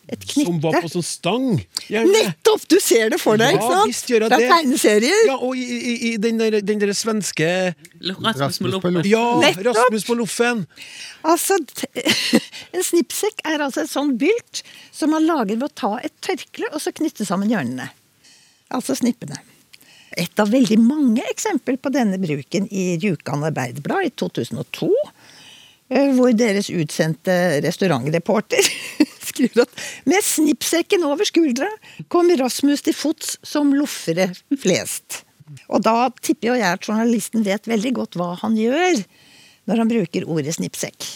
Et 0.10 0.24
knytte. 0.26 0.46
Som 0.48 0.56
var 0.64 0.80
på 0.82 0.90
sånn 0.90 1.04
stang. 1.06 1.44
gjerne. 1.86 2.10
Nettopp! 2.16 2.64
Du 2.72 2.80
ser 2.82 3.12
det 3.14 3.20
for 3.22 3.38
deg, 3.38 3.52
Ja, 3.54 3.60
ikke 3.60 3.76
sant? 3.76 3.90
visst 3.92 4.10
gjør 4.10 4.24
jeg 4.26 4.32
det. 4.34 4.40
det. 4.42 4.48
tegneserier. 4.50 5.20
Ja, 5.30 5.36
og 5.38 5.54
i, 5.56 5.66
i, 5.78 5.94
i 6.10 6.12
den, 6.18 6.40
der, 6.42 6.58
den 6.66 6.82
der 6.82 6.94
svenske 6.98 7.50
Rasmus 8.02 8.58
på 8.82 8.90
loffen. 8.90 9.04
Ja, 9.06 9.22
Nettopp. 9.44 9.68
Rasmus 9.70 10.08
på 10.10 10.18
Loffen! 10.18 10.66
Altså, 11.30 11.60
En 12.76 12.84
snippsekk 12.86 13.44
er 13.50 13.62
altså 13.66 13.84
et 13.86 13.92
sånn 13.94 14.16
bylt 14.22 14.64
som 14.96 15.14
man 15.14 15.26
lager 15.30 15.56
ved 15.60 15.68
å 15.70 15.74
ta 15.84 15.92
et 16.06 16.14
tørkle 16.26 16.70
og 16.74 16.82
så 16.82 16.94
knytte 16.96 17.26
sammen 17.28 17.50
hjørnene. 17.54 17.90
Altså 18.74 18.96
snippene. 18.98 19.38
Et 20.18 20.42
av 20.42 20.50
veldig 20.50 20.78
mange 20.82 21.22
eksempler 21.30 21.78
på 21.82 21.92
denne 21.94 22.18
bruken 22.22 22.66
i 22.74 22.96
Rjukan 23.02 23.46
Arbeiderblad 23.46 24.08
i 24.10 24.12
2002, 24.18 24.90
eh, 24.90 25.19
hvor 25.90 26.34
deres 26.38 26.70
utsendte 26.70 27.34
restaurantreporter 27.66 28.66
skriver 29.30 29.66
at 29.66 29.88
med 30.10 30.26
snippsekken 30.26 31.06
over 31.08 31.26
skuldra 31.26 31.70
kom 32.14 32.30
Rasmus 32.40 32.86
til 32.86 32.98
fots 32.98 33.38
som 33.46 33.74
loffere 33.74 34.30
flest. 34.62 35.24
Og 35.70 35.82
da 35.86 36.12
tipper 36.22 36.54
jeg 36.54 36.68
at 36.68 36.86
journalisten 36.86 37.46
vet 37.46 37.70
veldig 37.70 37.96
godt 37.98 38.20
hva 38.20 38.36
han 38.44 38.58
gjør 38.60 39.02
når 39.70 39.82
han 39.82 39.90
bruker 39.90 40.30
ordet 40.30 40.56
snippsekk. 40.58 41.10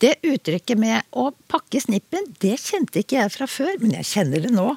Det 0.00 0.14
uttrykket 0.24 0.80
med 0.80 1.04
å 1.12 1.30
pakke 1.50 1.80
snippen, 1.82 2.30
det 2.40 2.56
kjente 2.62 3.02
ikke 3.02 3.18
jeg 3.18 3.32
fra 3.34 3.48
før, 3.48 3.74
men 3.82 3.96
jeg 3.98 4.08
kjenner 4.12 4.44
det 4.44 4.52
nå. 4.54 4.72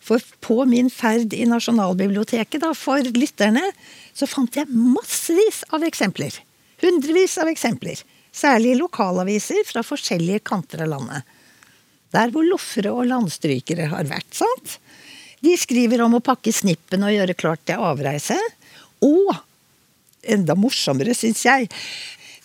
For 0.00 0.22
på 0.40 0.62
min 0.70 0.88
ferd 0.90 1.34
i 1.36 1.42
Nasjonalbiblioteket 1.50 2.62
da, 2.62 2.70
for 2.78 3.04
lytterne, 3.14 3.62
så 4.16 4.30
fant 4.30 4.54
jeg 4.56 4.70
massevis 4.70 5.64
av 5.74 5.84
eksempler. 5.86 6.38
Hundrevis 6.80 7.36
av 7.40 7.50
eksempler. 7.50 8.00
Særlig 8.32 8.74
i 8.74 8.78
lokalaviser 8.78 9.64
fra 9.68 9.82
forskjellige 9.84 10.44
kanter 10.46 10.84
av 10.84 10.92
landet. 10.94 11.36
Der 12.14 12.32
hvor 12.34 12.46
loffere 12.46 12.92
og 12.94 13.08
landstrykere 13.10 13.90
har 13.92 14.08
vært, 14.10 14.30
sant? 14.34 14.78
De 15.40 15.54
skriver 15.58 16.02
om 16.04 16.16
å 16.18 16.24
pakke 16.24 16.52
snippen 16.52 17.04
og 17.06 17.14
gjøre 17.14 17.36
klart 17.38 17.62
til 17.68 17.80
avreise. 17.80 18.36
Og 19.04 19.30
enda 20.20 20.56
morsommere, 20.58 21.14
syns 21.16 21.44
jeg. 21.46 21.70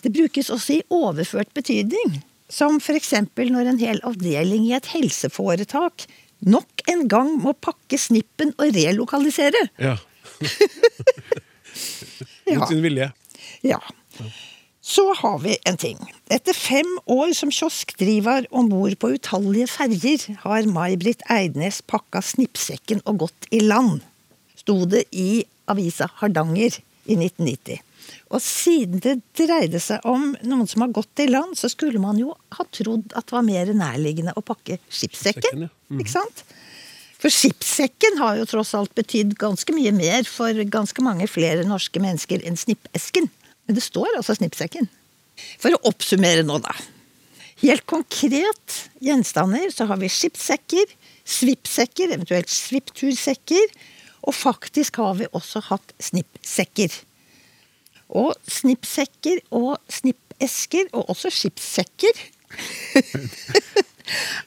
Det 0.03 0.13
brukes 0.13 0.51
også 0.53 0.77
i 0.77 0.83
overført 0.93 1.51
betydning. 1.57 2.21
Som 2.51 2.77
f.eks. 2.77 3.11
når 3.35 3.71
en 3.71 3.81
hel 3.81 3.99
avdeling 4.05 4.67
i 4.69 4.75
et 4.77 4.91
helseforetak 4.93 6.05
nok 6.45 6.83
en 6.91 7.07
gang 7.09 7.31
må 7.41 7.55
pakke 7.57 7.97
snippen 7.99 8.53
og 8.59 8.75
relokalisere. 8.75 9.67
Ja. 9.81 9.97
Ja. 12.45 12.59
Mot 12.59 12.69
sin 12.69 12.83
vilje. 12.83 13.07
ja. 13.65 13.79
Så 14.85 15.07
har 15.17 15.39
vi 15.41 15.55
en 15.65 15.77
ting. 15.81 15.97
Etter 16.29 16.53
fem 16.53 16.91
år 17.09 17.31
som 17.33 17.49
kioskdriver 17.49 18.45
om 18.53 18.69
bord 18.69 18.93
på 19.01 19.15
utallige 19.15 19.71
ferger, 19.73 20.25
har 20.43 20.67
May-Britt 20.69 21.25
Eidnes 21.33 21.79
pakka 21.89 22.21
snippsekken 22.21 23.01
og 23.09 23.23
gått 23.25 23.47
i 23.49 23.63
land. 23.65 24.03
Sto 24.59 24.83
det 24.89 25.07
i 25.09 25.41
avisa 25.71 26.05
Hardanger 26.21 26.77
i 27.09 27.17
1990. 27.17 27.81
Og 28.33 28.41
siden 28.43 29.01
det 29.01 29.15
dreide 29.37 29.79
seg 29.81 30.05
om 30.05 30.33
noen 30.45 30.69
som 30.69 30.83
har 30.85 30.93
gått 30.93 31.23
i 31.23 31.27
land, 31.31 31.57
så 31.57 31.69
skulle 31.71 32.01
man 32.01 32.19
jo 32.21 32.35
ha 32.57 32.65
trodd 32.73 33.09
at 33.17 33.25
det 33.25 33.35
var 33.37 33.45
mer 33.47 33.71
nærliggende 33.73 34.35
å 34.37 34.43
pakke 34.45 34.77
skipssekken. 34.85 35.65
Skipssekken. 35.65 36.01
Ikke 36.01 36.13
sant? 36.13 36.45
For 37.21 37.33
skipssekken 37.33 38.19
har 38.21 38.37
jo 38.37 38.45
tross 38.49 38.75
alt 38.77 38.93
betydd 38.97 39.33
ganske 39.41 39.73
mye 39.73 39.93
mer 39.95 40.29
for 40.29 40.61
ganske 40.69 41.05
mange 41.05 41.25
flere 41.31 41.65
norske 41.65 42.01
mennesker 42.03 42.45
enn 42.45 42.59
snippesken. 42.59 43.31
Men 43.65 43.77
det 43.77 43.85
står 43.85 44.17
altså 44.17 44.35
snippsekken. 44.37 44.89
For 45.59 45.75
å 45.75 45.81
oppsummere 45.89 46.45
nå, 46.45 46.59
da. 46.63 46.75
Helt 47.61 47.85
konkret 47.87 48.79
gjenstander 49.03 49.71
så 49.73 49.87
har 49.89 49.99
vi 50.01 50.11
skipssekker, 50.11 50.91
svippsekker, 51.25 52.13
eventuelt 52.13 52.51
svipptursekker, 52.51 53.73
og 54.25 54.35
faktisk 54.35 54.99
har 55.01 55.17
vi 55.19 55.29
også 55.37 55.63
hatt 55.69 55.93
snippsekker. 56.01 56.93
Og 58.15 58.35
snippsekker 58.51 59.41
og 59.55 59.77
snippesker, 59.91 60.89
og 60.93 61.09
også 61.15 61.31
skipssekker, 61.33 62.23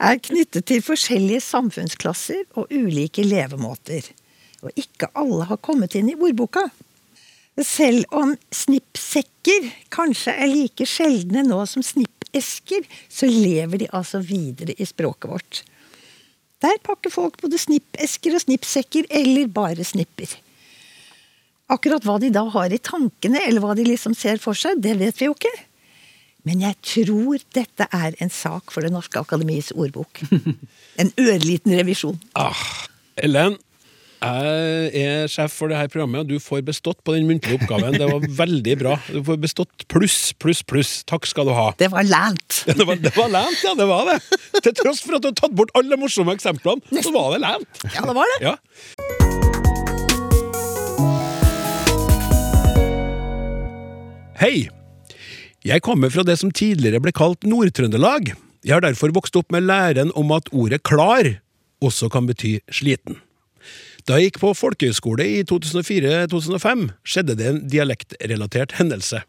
er 0.08 0.20
knyttet 0.22 0.68
til 0.70 0.84
forskjellige 0.84 1.42
samfunnsklasser 1.44 2.44
og 2.60 2.70
ulike 2.70 3.24
levemåter. 3.26 4.06
Og 4.62 4.78
ikke 4.78 5.10
alle 5.18 5.48
har 5.50 5.60
kommet 5.62 5.96
inn 5.98 6.12
i 6.12 6.18
ordboka. 6.18 6.68
Selv 7.64 8.04
om 8.14 8.36
snippsekker 8.54 9.70
kanskje 9.94 10.34
er 10.34 10.50
like 10.50 10.86
sjeldne 10.86 11.42
nå 11.46 11.58
som 11.66 11.82
snippesker, 11.82 12.84
så 13.10 13.26
lever 13.26 13.82
de 13.82 13.88
altså 13.94 14.20
videre 14.22 14.76
i 14.78 14.86
språket 14.86 15.30
vårt. 15.32 15.62
Der 16.62 16.78
pakker 16.82 17.10
folk 17.10 17.38
både 17.42 17.58
snippesker 17.58 18.34
og 18.34 18.42
snippsekker, 18.44 19.08
eller 19.10 19.50
bare 19.50 19.86
snipper. 19.86 20.30
Akkurat 21.70 22.04
hva 22.06 22.16
de 22.22 22.30
da 22.34 22.44
har 22.54 22.72
i 22.72 22.80
tankene, 22.82 23.42
eller 23.44 23.62
hva 23.62 23.74
de 23.78 23.86
liksom 23.86 24.14
ser 24.18 24.40
for 24.42 24.58
seg, 24.58 24.80
det 24.82 24.96
vet 24.98 25.18
vi 25.20 25.28
jo 25.28 25.36
ikke. 25.36 25.52
Men 26.48 26.62
jeg 26.64 26.78
tror 26.86 27.42
dette 27.54 27.86
er 27.92 28.14
en 28.22 28.30
sak 28.32 28.72
for 28.72 28.86
Det 28.86 28.92
norske 28.94 29.20
akademiets 29.20 29.74
ordbok. 29.74 30.22
En 30.98 31.12
ørliten 31.14 31.76
revisjon. 31.78 32.16
Ah, 32.34 32.58
Ellen, 33.22 33.54
jeg 34.18 35.02
er 35.06 35.28
sjef 35.30 35.52
for 35.54 35.70
det 35.70 35.78
her 35.78 35.90
programmet, 35.92 36.24
og 36.24 36.30
du 36.32 36.42
får 36.42 36.64
bestått 36.66 36.98
på 37.06 37.14
den 37.14 37.28
muntlige 37.28 37.58
oppgaven. 37.60 37.94
Det 37.94 38.08
var 38.10 38.24
veldig 38.40 38.74
bra. 38.80 38.96
Du 39.14 39.20
får 39.26 39.38
bestått 39.42 39.84
pluss, 39.92 40.32
pluss, 40.42 40.64
pluss. 40.66 40.92
Takk 41.08 41.28
skal 41.30 41.46
du 41.46 41.54
ha. 41.54 41.68
Det 41.78 41.90
var 41.92 42.02
lænt. 42.08 42.62
Det 42.78 42.86
var, 42.86 42.98
det 42.98 43.14
var 43.16 43.30
lænt, 43.32 43.62
ja. 43.64 43.74
Det 43.78 43.86
var 43.88 44.10
det. 44.10 44.18
Til 44.64 44.74
tross 44.82 45.00
for 45.04 45.18
at 45.18 45.22
du 45.22 45.30
har 45.30 45.38
tatt 45.38 45.54
bort 45.56 45.70
alle 45.78 45.98
morsomme 46.00 46.34
eksemplene, 46.34 46.82
så 47.02 47.14
var 47.14 47.36
det 47.36 47.42
lænt. 47.46 47.82
Ja, 47.94 48.02
det 48.06 48.16
var 48.18 48.34
det. 48.34 48.38
Ja. 48.48 48.56
Hei! 54.38 54.68
Jeg 55.66 55.82
kommer 55.82 56.10
fra 56.14 56.22
det 56.26 56.38
som 56.38 56.52
tidligere 56.54 57.00
ble 57.02 57.12
kalt 57.14 57.46
Nord-Trøndelag. 57.46 58.30
Jeg 58.66 58.74
har 58.76 58.84
derfor 58.84 59.14
vokst 59.14 59.36
opp 59.38 59.50
med 59.54 59.66
læren 59.66 60.12
om 60.18 60.30
at 60.34 60.50
ordet 60.54 60.82
klar 60.86 61.26
også 61.82 62.10
kan 62.12 62.26
bety 62.30 62.58
sliten. 62.70 63.18
Da 64.08 64.16
jeg 64.16 64.30
gikk 64.30 64.38
på 64.40 64.54
folkehøyskole 64.56 65.24
i 65.28 65.40
2004-2005, 65.44 66.86
skjedde 67.04 67.34
det 67.36 67.48
en 67.50 67.58
dialektrelatert 67.68 68.78
hendelse. 68.78 69.20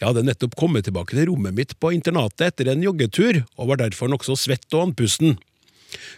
Jeg 0.00 0.06
hadde 0.06 0.22
nettopp 0.24 0.56
kommet 0.56 0.86
tilbake 0.86 1.12
til 1.12 1.28
rommet 1.28 1.52
mitt 1.58 1.74
på 1.76 1.90
internatet 1.92 2.46
etter 2.46 2.70
en 2.72 2.80
joggetur, 2.86 3.42
og 3.60 3.68
var 3.68 3.82
derfor 3.82 4.08
nokså 4.08 4.38
svett 4.40 4.64
og 4.72 4.86
andpusten. 4.86 5.36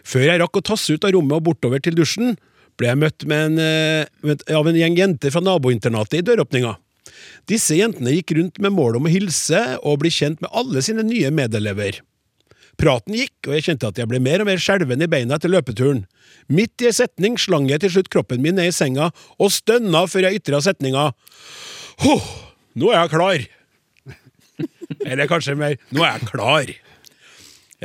Før 0.06 0.22
jeg 0.28 0.42
rakk 0.44 0.60
å 0.60 0.64
tasse 0.70 0.94
ut 0.94 1.02
av 1.02 1.16
rommet 1.16 1.34
og 1.40 1.48
bortover 1.50 1.82
til 1.82 1.98
dusjen, 1.98 2.36
ble 2.78 2.92
jeg 2.92 3.00
møtt 3.02 3.26
en, 3.26 3.58
eh, 3.58 4.54
av 4.54 4.70
en 4.70 4.78
gjeng 4.78 4.96
jenter 4.96 5.34
fra 5.34 5.42
nabointernatet 5.42 6.20
i 6.22 6.26
døråpninga. 6.30 6.76
Disse 7.50 7.74
jentene 7.74 8.14
gikk 8.14 8.38
rundt 8.38 8.62
med 8.62 8.70
mål 8.70 9.02
om 9.02 9.10
å 9.10 9.10
hilse 9.10 9.80
og 9.82 9.98
bli 9.98 10.14
kjent 10.14 10.40
med 10.40 10.50
alle 10.54 10.78
sine 10.80 11.02
nye 11.02 11.34
medelever. 11.34 11.98
Praten 12.80 13.16
gikk, 13.16 13.36
og 13.46 13.56
jeg 13.56 13.66
kjente 13.68 13.90
at 13.90 13.98
jeg 14.00 14.10
ble 14.10 14.20
mer 14.22 14.42
og 14.42 14.48
mer 14.48 14.60
skjelven 14.60 15.04
i 15.04 15.10
beina 15.10 15.38
etter 15.38 15.52
løpeturen. 15.52 16.04
Midt 16.52 16.82
i 16.82 16.90
en 16.90 16.96
setning 16.96 17.38
slang 17.40 17.68
jeg 17.70 17.84
til 17.84 17.94
slutt 17.96 18.10
kroppen 18.12 18.42
min 18.44 18.58
ned 18.58 18.70
i 18.70 18.74
senga 18.74 19.10
og 19.38 19.52
stønna 19.54 20.04
før 20.10 20.28
jeg 20.28 20.42
ytra 20.42 20.60
setninga 20.64 21.10
Huh, 22.02 22.24
nå 22.74 22.90
er 22.90 23.04
jeg 23.04 23.12
klar. 23.12 23.44
Eller 25.08 25.30
kanskje 25.30 25.54
mer 25.58 25.78
Nå 25.94 26.02
er 26.02 26.18
jeg 26.18 26.32
klar. 26.32 26.74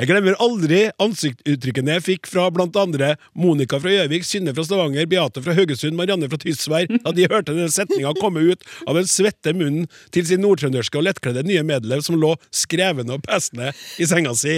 Jeg 0.00 0.08
glemmer 0.08 0.32
aldri 0.40 0.78
ansiktsuttrykkene 1.04 1.98
jeg 1.98 2.02
fikk 2.06 2.28
fra 2.30 2.46
blant 2.56 2.76
andre 2.80 3.10
Monica 3.36 3.76
fra 3.82 3.90
Gjøvik, 3.92 4.24
Synne 4.24 4.54
fra 4.56 4.64
Stavanger, 4.64 5.04
Beate 5.10 5.42
fra 5.44 5.52
Haugesund, 5.58 5.92
Marianne 5.98 6.30
fra 6.32 6.38
Tysvær, 6.40 6.88
da 7.04 7.12
de 7.12 7.26
hørte 7.28 7.52
denne 7.52 7.68
setninga 7.68 8.14
komme 8.16 8.46
ut 8.48 8.64
av 8.86 8.96
den 8.96 9.10
svette 9.10 9.52
munnen 9.52 9.90
til 10.16 10.24
sin 10.30 10.40
nordtrønderske 10.40 10.96
og 10.96 11.04
lettkledde 11.04 11.44
nye 11.44 11.66
medlev 11.68 12.00
som 12.06 12.16
lå 12.16 12.32
skrevende 12.48 13.18
og 13.18 13.26
pesende 13.28 13.74
i 14.00 14.08
senga 14.08 14.32
si. 14.40 14.56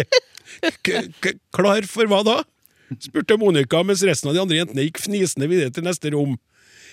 K 0.87 1.02
k 1.18 1.35
klar 1.59 1.90
for 1.90 2.07
hva 2.07 2.22
da? 2.28 2.38
spurte 3.02 3.40
Monica, 3.42 3.83
mens 3.83 4.07
resten 4.07 4.31
av 4.31 4.38
de 4.38 4.44
andre 4.46 4.62
jentene 4.62 4.87
gikk 4.87 5.02
fnisende 5.02 5.50
videre 5.50 5.74
til 5.74 5.90
neste 5.90 6.14
rom. 6.14 6.38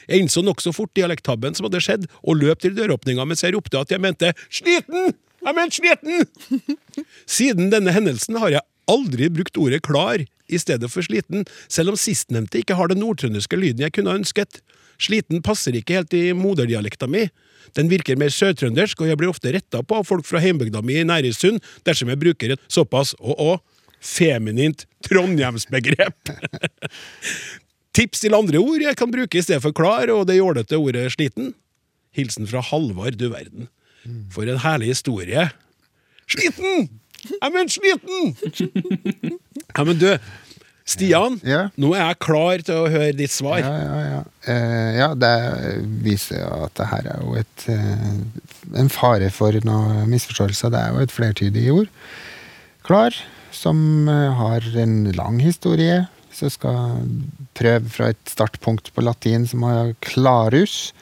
Jeg 0.09 0.25
innså 0.25 0.41
nokså 0.41 0.73
fort 0.73 0.95
dialekttabben 0.97 1.53
som 1.53 1.69
hadde 1.69 1.85
skjedd, 1.85 2.09
og 2.25 2.41
løp 2.41 2.65
til 2.65 2.73
døråpninga 2.73 3.29
mens 3.29 3.45
jeg 3.45 3.53
ropte 3.53 3.77
at 3.77 3.93
jeg 3.93 4.01
mente 4.01 4.33
'sliten'! 4.49 5.13
Jeg 5.39 5.55
mente 5.55 5.79
sliten! 5.79 7.05
Siden 7.29 7.71
denne 7.73 7.93
hendelsen 7.95 8.39
har 8.41 8.53
jeg 8.57 8.65
aldri 8.89 9.29
brukt 9.31 9.59
ordet 9.61 9.81
klar 9.85 10.23
i 10.49 10.59
stedet 10.59 10.89
for 10.91 11.05
sliten, 11.05 11.45
selv 11.69 11.93
om 11.93 11.99
sistnevnte 11.99 12.61
ikke 12.61 12.77
har 12.79 12.89
den 12.89 13.01
nordtrønderske 13.03 13.59
lyden 13.59 13.85
jeg 13.85 13.93
kunne 13.95 14.17
ønsket. 14.19 14.61
Sliten 14.99 15.43
passer 15.45 15.77
ikke 15.77 15.99
helt 15.99 16.15
i 16.17 16.31
moderdialekta 16.35 17.07
mi. 17.07 17.27
Den 17.77 17.89
virker 17.91 18.17
mer 18.19 18.33
sørtrøndersk, 18.33 18.99
og 18.99 19.11
jeg 19.11 19.19
blir 19.19 19.31
ofte 19.31 19.53
retta 19.53 19.83
på 19.85 19.99
av 19.99 20.07
folk 20.09 20.25
fra 20.27 20.41
heimbygda 20.43 20.81
mi 20.83 20.97
i 20.99 21.05
Nærisund 21.07 21.61
dersom 21.87 22.09
jeg 22.11 22.21
bruker 22.21 22.55
et 22.55 22.65
såpass 22.71 23.13
og-og 23.19 23.61
feminint 23.99 24.85
trondhjemsbegrep. 25.05 26.33
Tips 27.95 28.23
til 28.23 28.37
andre 28.37 28.61
ord 28.61 28.83
jeg 28.83 28.97
kan 28.97 29.11
bruke 29.11 29.39
i 29.39 29.43
stedet 29.43 29.63
for 29.63 29.75
klar 29.75 30.11
og 30.13 30.25
det 30.29 30.39
jålete 30.39 30.79
ordet 30.79 31.09
sliten. 31.13 31.53
Hilsen 32.15 32.47
fra 32.49 32.63
Halvard, 32.63 33.19
du 33.19 33.29
verden. 33.31 33.67
For 34.33 34.49
en 34.49 34.61
herlig 34.63 34.93
historie. 34.93 35.49
Sliten! 36.29 36.89
Jeg 37.29 37.51
mener 37.51 37.71
sliten! 37.73 38.35
Ja, 39.75 39.83
men 39.83 39.99
du, 39.99 40.07
Stian. 40.89 41.37
Ja. 41.45 41.67
Nå 41.77 41.91
er 41.93 42.01
jeg 42.01 42.19
klar 42.23 42.63
til 42.65 42.79
å 42.81 42.89
høre 42.89 43.13
ditt 43.17 43.33
svar. 43.33 43.61
Ja, 43.61 43.73
ja, 43.77 43.97
ja. 44.07 44.21
Eh, 44.49 44.91
ja, 44.97 45.09
det 45.17 45.33
viser 46.05 46.41
jo 46.41 46.49
at 46.65 46.73
det 46.79 46.87
her 46.89 47.09
er 47.11 47.19
jo 47.21 47.35
et, 47.37 47.65
eh, 47.69 48.79
en 48.81 48.89
fare 48.93 49.29
for 49.33 49.53
noen 49.67 50.07
misforståelser. 50.09 50.73
Det 50.73 50.81
er 50.81 50.95
jo 50.95 51.03
et 51.05 51.13
flertydig 51.13 51.67
ord. 51.75 51.91
Klar, 52.87 53.17
som 53.53 54.09
eh, 54.09 54.39
har 54.39 54.65
en 54.81 54.95
lang 55.17 55.37
historie. 55.43 56.07
Så 56.33 56.49
skal 56.53 56.97
prøve 57.57 57.91
fra 57.91 58.09
et 58.13 58.31
startpunkt 58.31 58.93
på 58.95 59.03
latin 59.05 59.45
som 59.49 59.65
har 59.67 59.93
klarus. 60.05 60.93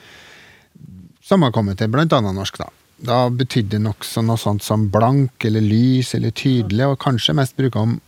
som 1.22 1.42
har 1.42 1.52
kommet 1.52 1.76
til 1.76 1.92
annet 1.92 2.34
norsk, 2.34 2.56
da. 2.56 2.70
Da 2.98 3.28
betydde 3.30 3.76
det 3.76 3.84
nokså 3.84 4.24
noe 4.26 4.40
sånt 4.40 4.64
som 4.66 4.88
blank 4.90 5.44
eller 5.46 5.62
lys 5.62 6.14
eller 6.18 6.34
tydelig, 6.34 6.86
og 6.88 7.00
kanskje 7.02 7.36
mest 7.38 7.56
bruka 7.58 7.84
om 7.84 7.98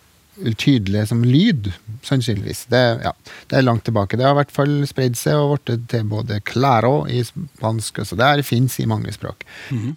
tydelig 0.40 1.08
som 1.10 1.22
lyd, 1.24 1.70
sannsynligvis. 2.06 2.64
Det, 2.72 2.80
ja, 3.04 3.12
det 3.50 3.58
er 3.58 3.66
langt 3.66 3.84
tilbake. 3.84 4.16
Det 4.16 4.24
har 4.24 4.34
i 4.34 4.40
hvert 4.40 4.54
fall 4.54 4.78
spredd 4.88 5.18
seg 5.18 5.36
og 5.36 5.58
blitt 5.66 5.88
til 5.92 6.06
både 6.08 6.40
claro 6.48 7.04
i 7.10 7.22
spansk, 7.26 8.02
så 8.06 8.18
det 8.18 8.30
her 8.30 8.42
fins 8.46 8.78
i 8.80 8.88
mange 8.88 9.12
språk. 9.14 9.44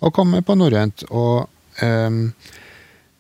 Og 0.02 0.14
kommer 0.16 0.44
på 0.46 0.58
norrønt. 0.60 1.06
Og 1.12 1.48
um, 1.82 2.26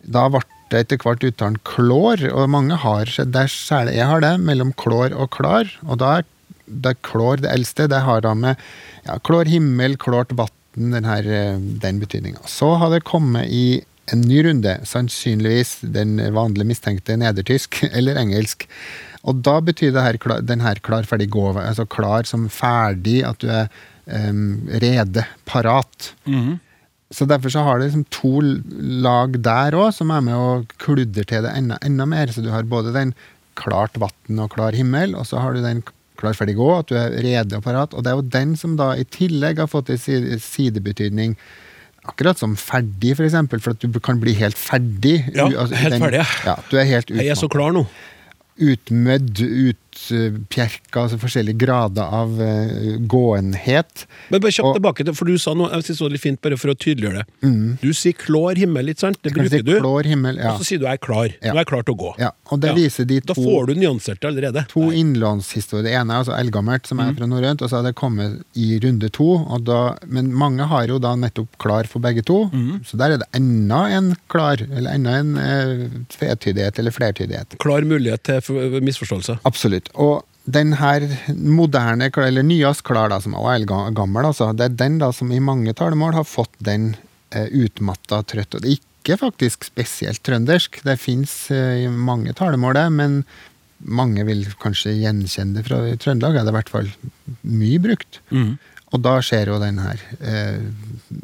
da 0.03 0.27
ble 0.33 0.43
det 0.73 0.83
etter 0.83 1.03
hvert 1.03 1.23
uttalen 1.23 1.59
klår, 1.69 2.25
og 2.33 2.49
mange 2.49 2.75
har 2.81 3.05
det 3.07 3.47
særlig 3.53 3.95
jeg 3.99 4.09
har 4.09 4.23
det, 4.25 4.35
mellom 4.41 4.73
klår 4.73 5.15
og 5.15 5.31
klar. 5.37 5.69
Og 5.87 6.01
da 6.01 6.17
er 6.19 6.27
det 6.65 6.97
klår 7.05 7.43
det 7.43 7.53
eldste. 7.53 7.87
Det 7.91 8.03
har 8.03 8.23
da 8.25 8.33
med 8.35 8.59
ja, 9.05 9.19
klår 9.23 9.51
himmel, 9.51 9.97
klårt 10.01 10.33
vann, 10.35 10.51
den, 10.75 11.07
her, 11.07 11.27
eh, 11.27 11.57
den 11.83 11.99
betydninga. 12.01 12.43
Så 12.49 12.73
har 12.81 12.93
det 12.93 13.05
kommet 13.07 13.49
i 13.49 13.83
en 14.11 14.21
ny 14.27 14.41
runde, 14.43 14.75
sannsynligvis 14.87 15.77
den 15.95 16.17
vanlige 16.35 16.67
mistenkte 16.67 17.15
nedertysk 17.19 17.83
eller 17.97 18.19
engelsk. 18.19 18.67
Og 19.23 19.39
da 19.45 19.59
betyr 19.63 19.93
det 19.95 20.03
her, 20.03 20.19
den 20.43 20.63
her 20.65 20.81
klar, 20.83 21.07
ferdig, 21.07 21.29
gå, 21.31 21.45
altså 21.55 21.85
klar 21.87 22.27
som 22.27 22.49
ferdig, 22.51 23.21
at 23.23 23.39
du 23.39 23.47
er 23.47 23.69
um, 24.11 24.65
rede, 24.83 25.23
parat. 25.47 26.11
Så 27.13 27.27
derfor 27.29 27.53
så 27.53 27.63
har 27.63 27.79
det 27.79 27.91
liksom 27.91 28.07
to 28.11 28.41
lag 29.05 29.37
der 29.45 29.77
òg, 29.77 29.93
som 29.95 30.11
er 30.11 30.23
med 30.25 30.35
å 30.35 30.63
kludre 30.81 31.23
til 31.29 31.45
det 31.45 31.53
enda, 31.55 31.77
enda 31.85 32.07
mer. 32.09 32.33
Så 32.33 32.43
du 32.43 32.49
har 32.51 32.65
både 32.67 32.91
den 32.95 33.13
klart 33.59 33.95
vann 34.01 34.41
og 34.41 34.51
klar 34.55 34.75
himmel, 34.75 35.13
og 35.15 35.27
så 35.29 35.39
har 35.43 35.53
du 35.53 35.61
den 35.63 35.83
klar, 36.23 36.37
ferdig, 36.37 36.55
gå, 36.59 36.69
at 36.77 36.89
du 36.89 36.97
er 36.99 37.19
rede 37.23 37.59
og 37.59 37.65
parat. 37.65 37.93
Og 37.93 38.05
det 38.05 38.11
er 38.11 38.17
jo 38.19 38.31
den 38.39 38.55
som 38.59 38.77
da 38.79 38.93
i 38.99 39.05
tillegg 39.05 39.61
har 39.63 39.69
fått 39.71 39.93
en 39.93 40.01
sidebetydning 40.01 41.37
Akkurat 42.03 42.35
som 42.35 42.57
ferdig, 42.59 43.13
for 43.15 43.23
eksempel, 43.23 43.61
for 43.63 43.77
at 43.77 43.83
du 43.87 43.99
kan 44.03 44.17
bli 44.19 44.33
helt 44.35 44.57
ferdig. 44.59 45.21
Ja, 45.31 45.45
helt 45.47 45.93
den, 45.93 46.01
ferdig, 46.03 46.19
ja. 46.19 46.25
ja. 46.43 46.55
Du 46.67 46.75
er 46.75 46.83
helt 46.89 47.13
Jeg 47.15 47.31
er 47.31 47.39
så 47.39 47.47
klar 47.47 47.71
nå. 47.71 47.85
Utmødd, 48.61 49.39
utpjerka, 50.03 51.03
altså 51.03 51.17
forskjellige 51.21 51.57
grader 51.63 52.05
av 52.21 52.33
uh, 52.37 52.97
gåenhet. 53.09 54.05
Men 54.33 54.41
bare 54.43 54.53
kjapt 54.55 54.77
tilbake, 54.77 55.05
til- 55.07 55.15
for 55.17 55.29
du 55.29 55.37
sa 55.41 55.53
noe 55.57 55.69
jeg 55.73 55.85
synes 55.87 55.99
det 56.01 56.05
var 56.05 56.13
litt 56.15 56.23
fint, 56.23 56.41
bare 56.43 56.57
for 56.61 56.73
å 56.73 56.75
tydeliggjøre 56.77 57.23
det. 57.23 57.53
Du 57.81 57.89
sier 57.97 58.13
klår 58.17 58.59
himmel, 58.61 58.89
ikke 58.93 59.05
sant? 59.05 59.19
Det 59.23 59.33
bruker 59.33 59.49
si 59.57 59.61
du. 59.65 59.73
klår 59.79 60.09
himmel, 60.13 60.37
ja. 60.41 60.53
Og 60.53 60.61
så 60.61 60.67
sier 60.69 60.81
du 60.81 60.85
jeg 60.85 60.99
er 60.99 61.03
klar. 61.03 61.29
Ja. 61.41 61.53
Nå 61.53 61.57
er 61.59 61.63
jeg 61.63 61.69
klar 61.73 61.83
til 61.87 61.95
å 61.95 61.99
gå. 62.03 62.13
ja. 62.21 62.31
Og 62.53 62.59
det 62.61 62.69
Ja. 62.69 62.75
viser 62.77 63.05
de 63.09 63.19
to... 63.21 63.33
Da 63.33 63.35
får 63.41 63.67
du 63.67 63.73
nyanserte 63.81 64.27
allerede. 64.29 64.65
to 64.69 64.81
innlånshistorier. 64.93 65.83
Det 65.87 65.93
ene 65.97 66.13
er 66.13 66.21
altså 66.23 66.35
eldgammelt, 66.37 66.85
som 66.85 66.97
Mm. 66.99 67.09
er 67.09 67.13
fra 67.17 67.25
norrønt, 67.25 67.61
og 67.65 67.69
så 67.69 67.75
har 67.79 67.83
det 67.89 67.95
kommet 67.95 68.43
i 68.55 68.77
runde 68.79 69.09
to. 69.11 69.29
Da, 69.63 69.95
men 70.05 70.31
mange 70.33 70.67
har 70.69 70.85
jo 70.87 70.99
da 70.99 71.15
nettopp 71.15 71.49
klar 71.57 71.87
for 71.89 71.99
begge 71.99 72.21
to, 72.23 72.49
Mm. 72.53 72.83
så 72.85 72.97
der 72.97 73.13
er 73.13 73.17
det 73.17 73.27
enda 73.33 73.87
en 73.89 74.15
klar, 74.29 74.57
eller 74.61 74.91
enda 74.93 75.09
en 75.17 75.33
uh, 75.37 75.89
tvetydighet 76.09 76.77
eller 76.79 76.91
flertydighet. 76.91 77.57
Klar 77.59 77.81
mulighet 77.81 78.21
til 78.23 78.41
for- 78.45 78.79
misforståelser. 78.83 79.39
Absolutt. 79.49 79.89
Og 79.95 80.23
den 80.45 80.73
her 80.75 81.05
moderne, 81.39 82.09
eller 82.19 82.43
nyest 82.43 82.83
klar, 82.83 83.09
da, 83.13 83.19
som 83.23 83.35
er 83.39 83.63
gammel, 83.65 84.25
altså, 84.27 84.51
det 84.55 84.65
er 84.65 84.77
den 84.81 84.97
da 84.99 85.11
som 85.15 85.31
i 85.31 85.39
mange 85.39 85.73
talemål 85.73 86.13
har 86.19 86.27
fått 86.27 86.51
den 86.59 86.95
eh, 87.31 87.47
utmatta 87.47 88.23
trøtt. 88.27 88.55
Og 88.55 88.61
det 88.65 88.73
er 88.73 88.81
ikke 88.81 89.19
faktisk 89.21 89.63
spesielt 89.69 90.21
trøndersk. 90.23 90.81
Det 90.83 90.97
fins 90.99 91.49
eh, 91.51 91.85
i 91.85 91.87
mange 91.87 92.33
talemål, 92.35 92.75
det, 92.75 92.85
men 92.91 93.23
mange 93.83 94.23
vil 94.27 94.45
kanskje 94.63 94.93
gjenkjenne 94.95 95.57
det 95.57 95.65
fra 95.67 95.79
Trøndelag. 95.99 96.37
Det 96.37 96.43
er 96.47 96.53
i 96.53 96.57
hvert 96.59 96.69
fall 96.71 96.91
mye 97.43 97.79
brukt. 97.83 98.21
Og 98.93 99.01
da 99.01 99.15
skjer 99.25 99.49
jo 99.49 99.57
den 99.61 99.79
her 99.81 100.01
eh, 100.21 100.61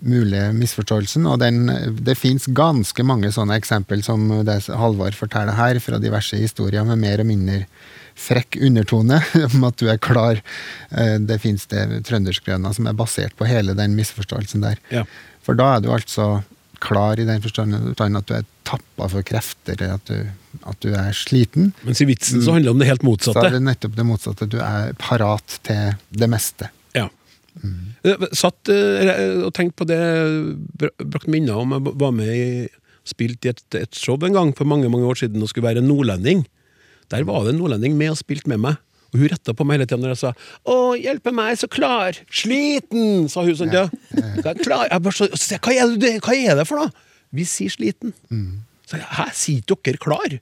mulige 0.01 0.49
misforståelsen. 0.57 1.27
Og 1.29 1.37
den, 1.41 1.69
det 2.01 2.17
fins 2.17 2.47
ganske 2.57 3.05
mange 3.05 3.29
sånne 3.35 3.59
eksempel 3.59 4.01
som 4.05 4.25
det 4.47 4.63
Halvard 4.73 5.17
forteller 5.17 5.57
her, 5.57 5.79
fra 5.83 6.01
diverse 6.01 6.39
historier 6.41 6.87
med 6.87 7.01
mer 7.03 7.21
og 7.21 7.29
mindre 7.29 7.63
frekk 8.19 8.57
undertone 8.65 9.21
om 9.47 9.65
at 9.69 9.79
du 9.79 9.89
er 9.91 10.01
klar. 10.01 10.41
Eh, 10.89 11.17
det 11.21 11.41
fins 11.45 11.67
det 11.71 11.85
trønderskrøna 12.09 12.73
som 12.75 12.89
er 12.89 12.97
basert 12.97 13.37
på 13.37 13.47
hele 13.49 13.77
den 13.77 13.93
misforståelsen 13.99 14.65
der. 14.65 14.81
Ja. 14.93 15.05
For 15.45 15.57
da 15.57 15.75
er 15.75 15.85
du 15.85 15.93
altså 15.93 16.39
klar 16.79 17.19
i 17.19 17.27
den 17.27 17.41
forstand 17.43 17.75
forstand 17.91 18.17
at 18.17 18.27
du 18.29 18.33
er 18.37 18.49
tappa 18.67 19.07
for 19.11 19.25
krefter, 19.25 19.81
at 19.93 20.09
du, 20.09 20.25
at 20.63 20.81
du 20.81 20.93
er 20.95 21.13
sliten. 21.17 21.73
Mens 21.83 22.01
i 22.01 22.07
vitsen 22.07 22.41
så 22.41 22.55
handler 22.55 22.69
det 22.69 22.75
om 22.75 22.83
det 22.83 22.89
helt 22.89 23.05
motsatte. 23.05 23.39
Så 23.39 23.47
er 23.49 23.57
det 23.57 23.63
nettopp 23.65 23.97
det 23.97 24.05
motsatte. 24.07 24.49
Du 24.49 24.59
er 24.63 24.93
parat 25.01 25.59
til 25.67 25.97
det 26.09 26.29
meste. 26.31 26.69
Ja. 27.63 28.15
Eh, 28.15 28.27
Satt 28.37 28.71
eh, 28.71 29.43
og 29.43 29.53
tenkte 29.57 29.81
på 29.81 29.87
det, 29.89 29.99
brakte 30.79 31.07
brakt 31.15 31.31
minner 31.31 31.59
om 31.59 31.75
jeg 31.75 31.95
var 31.99 32.13
med 32.15 32.31
i 32.35 32.45
Spilte 33.09 33.47
i 33.47 33.51
et, 33.53 33.63
et 33.79 33.97
show 33.97 34.19
en 34.21 34.35
gang 34.35 34.51
for 34.53 34.69
mange 34.69 34.89
mange 34.91 35.07
år 35.07 35.17
siden 35.17 35.41
og 35.41 35.49
skulle 35.49 35.65
være 35.65 35.81
en 35.81 35.87
nordlending. 35.89 36.43
Der 37.09 37.23
var 37.25 37.45
det 37.45 37.55
en 37.55 37.61
nordlending 37.63 37.95
med 37.97 38.11
og 38.13 38.19
spilte 38.19 38.51
med 38.51 38.61
meg. 38.61 38.77
Og 39.09 39.23
hun 39.23 39.31
retta 39.31 39.55
på 39.57 39.65
meg 39.65 39.79
hele 39.79 39.87
tida 39.89 39.97
når 40.03 40.13
jeg 40.13 40.19
sa 40.21 40.33
'Å, 40.69 40.75
hjelpe 40.99 41.33
meg, 41.33 41.57
så 41.57 41.65
klar'. 41.65 42.19
'Sliten', 42.29 43.29
sa 43.29 43.41
hun 43.41 43.55
sånn. 43.57 43.73
Ja. 43.73 43.89
Er 44.13 44.53
klar. 44.61 44.85
Jeg 44.91 45.01
bare 45.01 45.15
så, 45.15 45.25
hva, 45.25 45.73
er 45.73 45.97
det, 45.97 46.21
hva 46.21 46.35
er 46.35 46.59
det 46.59 46.67
for 46.67 46.83
noe? 46.83 46.91
Vi 47.33 47.43
sier 47.43 47.73
'sliten'. 47.73 48.13
Så 48.85 48.97
jeg, 48.97 49.07
Hæ, 49.09 49.25
sier 49.33 49.61
dere 49.65 49.97
klar? 49.97 50.39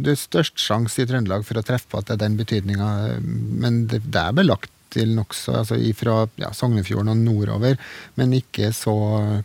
Det 0.00 0.10
er 0.10 0.18
størst 0.18 0.58
sjanse 0.58 1.02
i 1.02 1.06
Trøndelag 1.06 1.44
for 1.44 1.60
å 1.60 1.62
treffe 1.62 1.86
på 1.92 2.00
at 2.00 2.08
det 2.08 2.16
er 2.16 2.28
den 2.28 2.36
betydninga, 2.40 3.20
men 3.20 3.86
det, 3.86 4.02
det 4.10 4.20
er 4.20 4.32
belagt 4.32 4.70
til 4.94 5.14
nokså 5.16 5.58
altså 5.60 5.78
fra 5.98 6.24
ja, 6.40 6.52
Sognefjorden 6.56 7.12
og 7.12 7.20
nordover, 7.20 7.78
men 8.20 8.34
ikke 8.36 8.72
så 8.76 8.94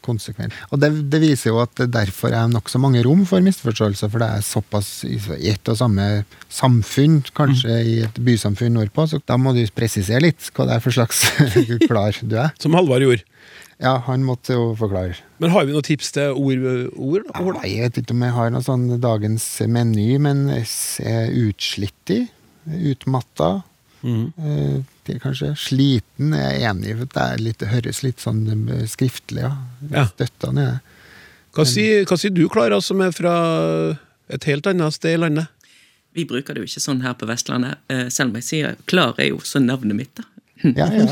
konsekvent. 0.06 0.56
Og 0.72 0.82
det, 0.82 0.92
det 1.12 1.22
viser 1.24 1.52
jo 1.52 1.62
at 1.64 1.74
det 1.80 1.92
derfor 1.96 2.34
er 2.36 2.50
nokså 2.52 2.82
mange 2.82 3.04
rom 3.06 3.26
for 3.30 3.44
misforståelser, 3.46 4.12
for 4.12 4.24
det 4.24 4.32
er 4.32 4.46
såpass 4.46 4.92
i 5.08 5.16
i 5.36 5.52
ett 5.52 5.72
og 5.72 5.78
samme 5.80 6.08
samfunn, 6.54 7.22
kanskje 7.36 7.78
i 7.86 7.96
et 8.06 8.20
bysamfunn 8.24 8.76
nordpå, 8.78 9.08
så 9.10 9.22
da 9.28 9.38
må 9.42 9.56
du 9.56 9.64
presisere 9.76 10.24
litt 10.28 10.50
hva 10.56 10.68
det 10.70 10.78
er 10.78 10.84
for 10.84 10.96
slags 10.96 11.24
klar 11.90 12.18
du 12.22 12.38
er. 12.40 12.54
Som 12.62 12.78
Halvard 12.78 13.06
gjorde. 13.06 13.26
Ja, 13.82 13.98
han 14.06 14.24
måtte 14.24 14.56
jo 14.56 14.70
forklare. 14.80 15.18
Men 15.44 15.52
har 15.52 15.66
vi 15.68 15.76
noen 15.76 15.84
tips 15.84 16.14
til 16.16 16.32
ord? 16.32 16.64
ord 16.96 17.26
da? 17.28 17.44
Nei, 17.58 17.74
jeg 17.74 17.90
vet 17.90 18.00
ikke 18.02 18.16
om 18.16 18.24
jeg 18.24 18.36
har 18.38 18.54
noe 18.54 18.64
sånn 18.64 18.86
dagens 19.04 19.48
meny, 19.68 20.08
men 20.24 20.46
eh, 20.56 21.26
utslittig, 21.44 22.22
utmatta, 22.94 23.50
Mhm. 24.06 24.26
eh, 24.38 24.84
det 25.06 25.16
er 25.16 25.22
kanskje 25.24 25.52
sliten, 25.58 26.34
jeg 26.38 26.60
er 26.62 26.70
enig 26.70 26.92
i, 26.92 26.96
for 27.00 27.10
det 27.14 27.24
er 27.26 27.42
litt, 27.42 27.58
det 27.62 27.72
høres 27.72 28.04
litt 28.06 28.22
sånn 28.22 28.44
eh, 28.70 28.86
skriftlig, 28.90 29.42
ja. 29.42 29.52
Ja. 29.92 30.06
Støttende. 30.12 30.68
Hva 31.56 31.66
sier, 31.70 32.06
hva 32.06 32.18
sier 32.20 32.34
du, 32.36 32.44
Klara, 32.52 32.78
som 32.84 33.02
er 33.02 33.14
fra 33.16 33.34
et 34.30 34.48
helt 34.50 34.68
annet 34.70 34.94
sted 34.98 35.16
i 35.18 35.22
landet? 35.24 35.48
Vi 36.16 36.26
bruker 36.30 36.54
det 36.56 36.64
jo 36.64 36.70
ikke 36.70 36.84
sånn 36.84 37.02
her 37.04 37.16
på 37.20 37.28
Vestlandet, 37.30 37.82
eh, 37.92 38.08
selv 38.14 38.32
om 38.32 38.40
jeg 38.40 38.48
sier 38.48 38.78
Klar 38.88 39.18
er 39.20 39.30
jo 39.34 39.42
så 39.44 39.60
navnet 39.64 39.98
mitt, 39.98 40.14
da. 40.16 40.24
Ja, 40.64 40.88
ja. 40.94 41.06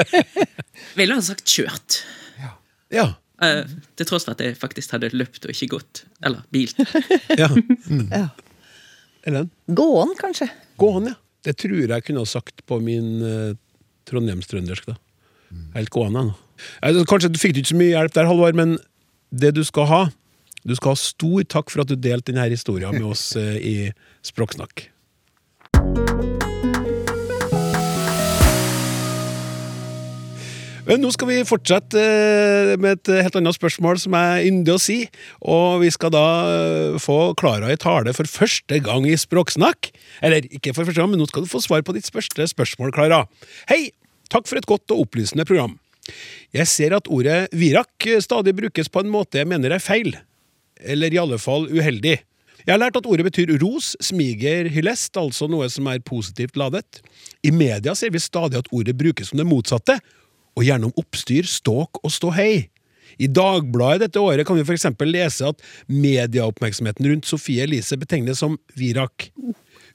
Ville 0.98 1.16
ha 1.16 1.22
sagt 1.24 1.46
kjørt. 1.48 2.02
Ja. 2.92 3.06
Eh, 3.42 3.64
til 3.96 4.06
tross 4.10 4.26
for 4.26 4.34
at 4.36 4.42
jeg 4.44 4.58
faktisk 4.60 4.92
hadde 4.96 5.10
løpt 5.16 5.46
og 5.46 5.54
ikke 5.54 5.70
gått. 5.78 6.04
Eller 6.26 6.42
bilt. 6.52 6.76
ja. 7.40 7.48
Ja. 8.10 8.26
Ellen? 9.28 9.50
Gåen, 9.76 10.12
kanskje. 10.20 10.48
Gåen, 10.80 11.10
ja. 11.12 11.16
Det 11.46 11.56
tror 11.56 11.88
jeg 11.88 12.04
kunne 12.06 12.22
ha 12.22 12.28
sagt 12.28 12.64
på 12.68 12.80
min 12.84 13.20
uh, 13.24 13.56
trondheimstrøndersk. 14.08 14.90
da. 14.90 14.96
Helt 15.74 15.90
gående. 15.90 16.30
nå. 16.30 16.34
Altså, 16.84 17.04
kanskje 17.08 17.32
du 17.32 17.40
fikk 17.40 17.56
ikke 17.56 17.72
så 17.72 17.80
mye 17.80 17.94
hjelp 17.94 18.16
der, 18.16 18.28
Halvor, 18.28 18.56
men 18.56 18.78
det 19.30 19.54
du 19.56 19.62
skal 19.64 19.86
ha 19.86 20.00
Du 20.60 20.74
skal 20.76 20.92
ha 20.92 20.98
stor 21.00 21.44
takk 21.48 21.70
for 21.72 21.80
at 21.80 21.88
du 21.88 21.96
delte 21.96 22.34
denne 22.34 22.44
historien 22.52 22.92
med 22.92 23.06
oss 23.08 23.30
uh, 23.32 23.56
i 23.56 23.88
Språksnakk. 24.20 24.90
Men 30.90 31.04
nå 31.04 31.12
skal 31.14 31.28
vi 31.28 31.42
fortsette 31.46 32.00
eh, 32.02 32.72
med 32.82 32.96
et 32.96 33.08
helt 33.22 33.36
annet 33.38 33.54
spørsmål 33.54 34.00
som 34.02 34.14
er 34.18 34.42
yndig 34.48 34.72
å 34.74 34.80
si. 34.82 34.96
Og 35.38 35.84
vi 35.84 35.90
skal 35.94 36.10
da 36.10 36.22
eh, 36.50 36.96
få 36.98 37.30
Klara 37.38 37.70
i 37.70 37.78
tale 37.78 38.10
for 38.16 38.26
første 38.26 38.80
gang 38.82 39.06
i 39.06 39.14
Språksnakk. 39.14 39.92
Eller 40.26 40.48
ikke 40.50 40.74
for 40.74 40.88
første 40.88 40.98
gang, 40.98 41.12
men 41.12 41.22
nå 41.22 41.28
skal 41.30 41.46
du 41.46 41.52
få 41.52 41.62
svar 41.62 41.84
på 41.86 41.94
ditt 41.94 42.10
første 42.10 42.48
spørsmål, 42.50 42.90
Klara. 42.96 43.22
Hei! 43.70 43.92
Takk 44.34 44.50
for 44.50 44.58
et 44.58 44.66
godt 44.66 44.90
og 44.94 45.04
opplysende 45.06 45.46
program. 45.46 45.78
Jeg 46.54 46.66
ser 46.70 46.98
at 46.98 47.06
ordet 47.10 47.48
virak 47.54 48.10
stadig 48.22 48.56
brukes 48.58 48.90
på 48.90 49.02
en 49.04 49.10
måte 49.14 49.38
jeg 49.38 49.50
mener 49.50 49.74
er 49.74 49.82
feil. 49.82 50.16
Eller 50.82 51.14
i 51.14 51.22
alle 51.22 51.38
fall 51.38 51.70
uheldig. 51.70 52.18
Jeg 52.66 52.74
har 52.74 52.82
lært 52.82 52.98
at 52.98 53.06
ordet 53.06 53.24
betyr 53.30 53.54
ros, 53.62 53.94
smiger, 54.02 54.66
hyllest, 54.74 55.14
altså 55.18 55.46
noe 55.50 55.70
som 55.70 55.86
er 55.90 56.02
positivt 56.02 56.58
ladet. 56.58 56.98
I 57.46 57.54
media 57.54 57.94
ser 57.98 58.10
vi 58.14 58.22
stadig 58.22 58.58
at 58.58 58.70
ordet 58.74 58.98
brukes 58.98 59.30
som 59.30 59.38
det 59.40 59.46
motsatte, 59.48 59.96
og 60.60 60.66
gjennom 60.68 60.92
oppstyr, 61.00 61.48
ståk 61.48 62.02
og 62.04 62.12
ståhei. 62.12 62.68
I 63.20 63.28
Dagbladet 63.28 64.06
dette 64.06 64.22
året 64.22 64.46
kan 64.48 64.56
vi 64.56 64.64
eksempel 64.74 65.10
lese 65.12 65.48
at 65.48 65.60
medieoppmerksomheten 65.88 67.08
rundt 67.08 67.28
Sofie 67.28 67.64
Elise 67.64 67.98
betegnes 68.00 68.40
som 68.40 68.58
virak. 68.78 69.30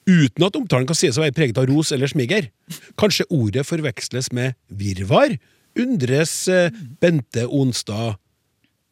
Uten 0.06 0.46
at 0.46 0.58
omtalen 0.58 0.86
kan 0.90 0.98
sies 0.98 1.18
å 1.18 1.24
være 1.24 1.34
preget 1.38 1.58
av 1.62 1.70
ros 1.70 1.94
eller 1.96 2.10
smiger. 2.12 2.50
Kanskje 3.00 3.26
ordet 3.34 3.66
forveksles 3.66 4.32
med 4.36 4.58
virvar? 4.70 5.38
Undres 5.82 6.34
eh, 6.52 6.74
Bente 7.02 7.48
Onstad. 7.48 8.20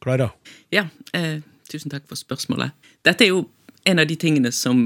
Klara? 0.03 0.31
Ja, 0.73 0.87
eh, 1.15 1.39
tusen 1.69 1.93
takk 1.93 2.07
for 2.09 2.19
spørsmålet. 2.19 2.73
Dette 3.05 3.27
er 3.27 3.35
jo 3.35 3.45
en 3.87 4.01
av 4.01 4.09
de 4.09 4.17
tingene 4.19 4.51
som 4.55 4.81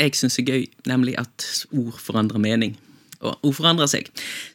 jeg 0.00 0.16
syns 0.16 0.38
er 0.40 0.48
gøy, 0.48 0.62
nemlig 0.88 1.14
at 1.20 1.46
ord 1.76 1.96
forandrer 2.00 2.40
mening. 2.42 2.74
Og 3.20 3.52
forandrer 3.52 3.86
seg. 3.90 4.06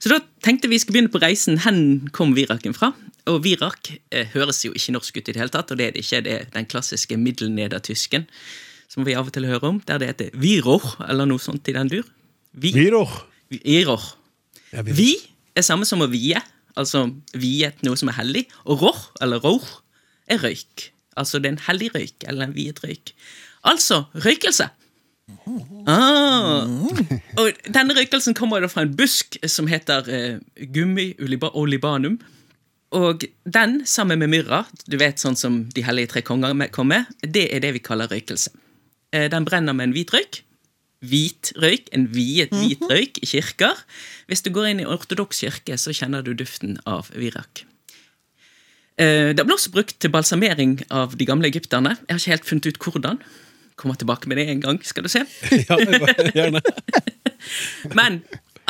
Så 0.02 0.10
da 0.10 0.18
tenkte 0.42 0.70
vi 0.72 0.80
skulle 0.82 0.96
begynne 0.98 1.12
på 1.14 1.20
reisen. 1.22 1.60
Hen 1.62 2.08
kom 2.16 2.32
viraken 2.34 2.74
fra? 2.74 2.94
Og 3.30 3.44
virak 3.46 3.92
eh, 4.12 4.26
høres 4.34 4.64
jo 4.66 4.72
ikke 4.74 4.94
norsk 4.96 5.18
ut 5.20 5.30
i 5.30 5.34
det 5.36 5.42
hele 5.42 5.54
tatt, 5.54 5.70
og 5.74 5.78
det 5.78 5.86
er 5.88 5.92
det 5.94 6.02
ikke. 6.06 6.22
Det 6.26 6.34
er 6.34 6.48
den 6.54 6.66
klassiske 6.70 7.18
middelnedertysken 7.22 8.26
som 8.90 9.06
vi 9.06 9.14
av 9.18 9.28
og 9.30 9.34
til 9.36 9.46
hører 9.50 9.66
om, 9.70 9.80
der 9.86 9.98
det 10.02 10.08
heter 10.12 10.34
viror, 10.40 10.84
eller 11.10 11.26
noe 11.30 11.42
sånt 11.42 11.68
i 11.70 11.74
den 11.76 11.90
dur. 11.92 12.06
Vi, 12.54 12.72
viror. 12.74 13.12
viror. 13.52 14.04
Ja, 14.72 14.82
vi- 14.86 14.94
Vi 14.94 15.10
er 15.56 15.62
samme 15.66 15.86
som 15.86 16.02
å 16.02 16.08
vie, 16.10 16.42
altså 16.78 17.06
viet 17.34 17.82
noe 17.84 17.98
som 17.98 18.10
er 18.10 18.18
hellig. 18.22 18.46
Og 18.66 18.82
ror, 18.82 18.98
eller 19.22 19.40
ror, 19.40 19.62
er 20.28 20.38
røyk. 20.40 20.92
Altså 21.18 21.40
det 21.42 21.46
er 21.50 21.54
en 21.58 21.66
hellig 21.68 21.92
røyk, 21.94 22.24
eller 22.28 22.46
en 22.48 22.54
viet 22.54 22.80
røyk. 22.84 23.14
Altså 23.64 24.06
røykelse. 24.16 24.70
Ah. 25.90 26.66
Og 27.42 27.58
denne 27.74 27.96
røykelsen 27.98 28.36
kommer 28.38 28.62
da 28.62 28.70
fra 28.70 28.84
en 28.86 28.94
busk 28.98 29.38
som 29.50 29.68
heter 29.70 30.10
eh, 30.10 30.38
gummi 30.74 31.12
olibanum. 31.54 32.20
Og 32.96 33.26
den, 33.44 33.80
sammen 33.90 34.22
med 34.22 34.32
myrra, 34.32 34.64
du 34.88 34.98
vet 35.02 35.20
sånn 35.20 35.38
som 35.38 35.64
de 35.74 35.84
hellige 35.84 36.14
tre 36.14 36.24
konger 36.26 36.56
kom 36.74 36.92
med, 36.94 37.10
det 37.22 37.50
er 37.54 37.64
det 37.64 37.74
vi 37.76 37.84
kaller 37.84 38.10
røykelse. 38.12 38.54
Eh, 39.14 39.28
Den 39.30 39.48
brenner 39.48 39.74
med 39.74 39.90
en 39.90 39.96
hvit 39.98 40.14
røyk. 40.14 40.42
Hvit 41.06 41.52
røyk, 41.62 41.90
en 41.94 42.08
viet 42.14 42.54
hvit 42.56 42.82
røyk 42.90 43.20
i 43.22 43.30
kirker. 43.30 43.82
Hvis 44.30 44.46
du 44.46 44.52
går 44.54 44.72
inn 44.72 44.84
i 44.86 44.90
ortodoks 44.90 45.44
kirke, 45.44 45.78
så 45.78 45.94
kjenner 45.94 46.24
du 46.26 46.34
duften 46.34 46.78
av 46.86 47.10
virak. 47.14 47.66
Eh, 48.98 49.34
Det 49.34 49.44
ble 49.44 49.58
også 49.58 49.74
brukt 49.74 50.00
til 50.00 50.14
balsamering 50.14 50.80
av 50.90 51.18
de 51.18 51.26
gamle 51.26 51.50
egypterne. 51.50 51.98
Jeg 52.08 52.14
har 52.14 52.22
ikke 52.22 52.36
helt 52.38 52.50
funnet 52.50 52.70
ut 52.72 52.80
hvordan. 52.80 53.20
Kommer 53.76 53.98
tilbake 54.00 54.30
med 54.32 54.40
det 54.40 54.48
en 54.50 54.64
gang, 54.64 54.80
skal 54.84 55.06
du 55.06 55.12
se. 55.12 55.26
Ja, 55.70 55.78
gjerne. 56.32 56.62
Men 57.98 58.22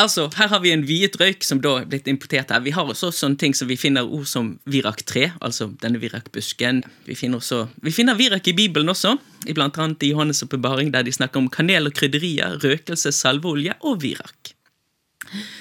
altså, 0.02 0.28
her 0.36 0.50
har 0.52 0.62
vi 0.64 0.74
en 0.74 0.86
viet 0.88 1.16
røyk 1.22 1.46
som 1.46 1.62
da 1.64 1.76
er 1.82 1.88
blitt 1.90 2.10
importert 2.12 2.52
her. 2.52 2.64
Vi 2.66 2.74
har 2.76 2.90
også 2.90 3.12
sånne 3.14 3.40
ting 3.42 3.56
som 3.58 3.70
vi 3.70 3.78
finner 3.80 4.08
ord 4.08 4.26
som 4.30 4.56
virak-tre, 4.70 5.30
altså 5.46 5.70
denne 5.84 6.02
virakbusken. 6.02 6.84
Vi 7.06 7.18
finner, 7.20 7.44
også, 7.44 7.68
vi 7.86 7.94
finner 7.96 8.18
virak 8.18 8.50
i 8.50 8.56
Bibelen 8.58 8.92
også, 8.92 9.16
i 9.46 9.56
blant 9.56 9.78
annet 9.82 10.04
i 10.04 10.12
Johannes' 10.14 10.44
åpenbaring, 10.46 10.92
der 10.96 11.06
de 11.06 11.14
snakker 11.16 11.42
om 11.42 11.52
kanel 11.54 11.92
og 11.92 11.96
krydderier, 11.98 12.58
røkelse, 12.64 13.14
salveolje 13.16 13.78
og 13.86 14.02
virak. 14.04 14.56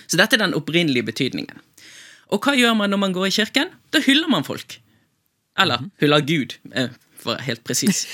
Så 0.09 0.18
dette 0.20 0.37
er 0.37 0.44
den 0.44 0.57
opprinnelige 0.57 1.07
betydningen. 1.07 1.61
Og 2.33 2.42
hva 2.44 2.54
gjør 2.57 2.74
man 2.78 2.92
når 2.92 3.00
man 3.00 3.14
går 3.14 3.28
i 3.28 3.37
kirken? 3.37 3.70
Da 3.92 4.00
hyller 4.04 4.30
man 4.33 4.46
folk. 4.46 4.78
Eller 5.61 5.87
hyller 6.02 6.24
Gud, 6.26 6.57
eh, 6.74 6.90
være 7.27 7.45
helt 7.47 7.65
presis. 7.67 8.05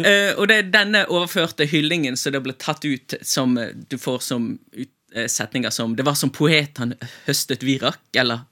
uh, 0.00 0.32
og 0.38 0.44
det 0.50 0.58
er 0.58 0.70
denne 0.74 1.06
overførte 1.12 1.66
hyllingen 1.70 2.18
som 2.18 2.34
det 2.36 2.42
ble 2.44 2.56
tatt 2.58 2.84
ut 2.86 3.16
som 3.22 3.56
eh, 3.60 3.72
du 3.74 3.98
får 4.00 4.22
som 4.26 4.52
eh, 4.76 5.28
setninger 5.30 5.70
som 5.74 5.96
Det 5.96 6.06
var 6.06 6.14
som 6.18 6.32
poet 6.34 6.78
han 6.82 6.94
høstet 7.26 7.64
virak, 7.66 8.02
eller 8.16 8.44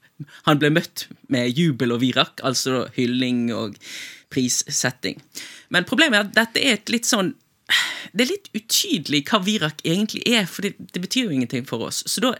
han 0.47 0.59
ble 0.59 0.71
møtt 0.71 1.07
med 1.27 1.51
jubel 1.57 1.91
og 1.91 1.99
virak, 2.03 2.39
altså 2.43 2.85
hylling 2.95 3.49
og 3.53 3.75
prissetting. 4.31 5.19
Men 5.69 5.87
problemet 5.87 6.19
er 6.19 6.29
at 6.29 6.37
dette 6.37 6.63
er 6.63 6.79
et 6.79 6.93
litt 6.93 7.09
sånn 7.09 7.33
det 8.13 8.25
er 8.25 8.29
litt 8.29 8.49
utydelig 8.53 9.23
hva 9.29 9.39
virak 9.43 9.81
egentlig 9.83 10.21
er, 10.29 10.45
for 10.49 10.65
det, 10.65 10.75
det 10.93 11.01
betyr 11.01 11.25
jo 11.25 11.33
ingenting 11.33 11.65
for 11.67 11.87
oss. 11.87 12.03
Så 12.05 12.21
da 12.21 12.35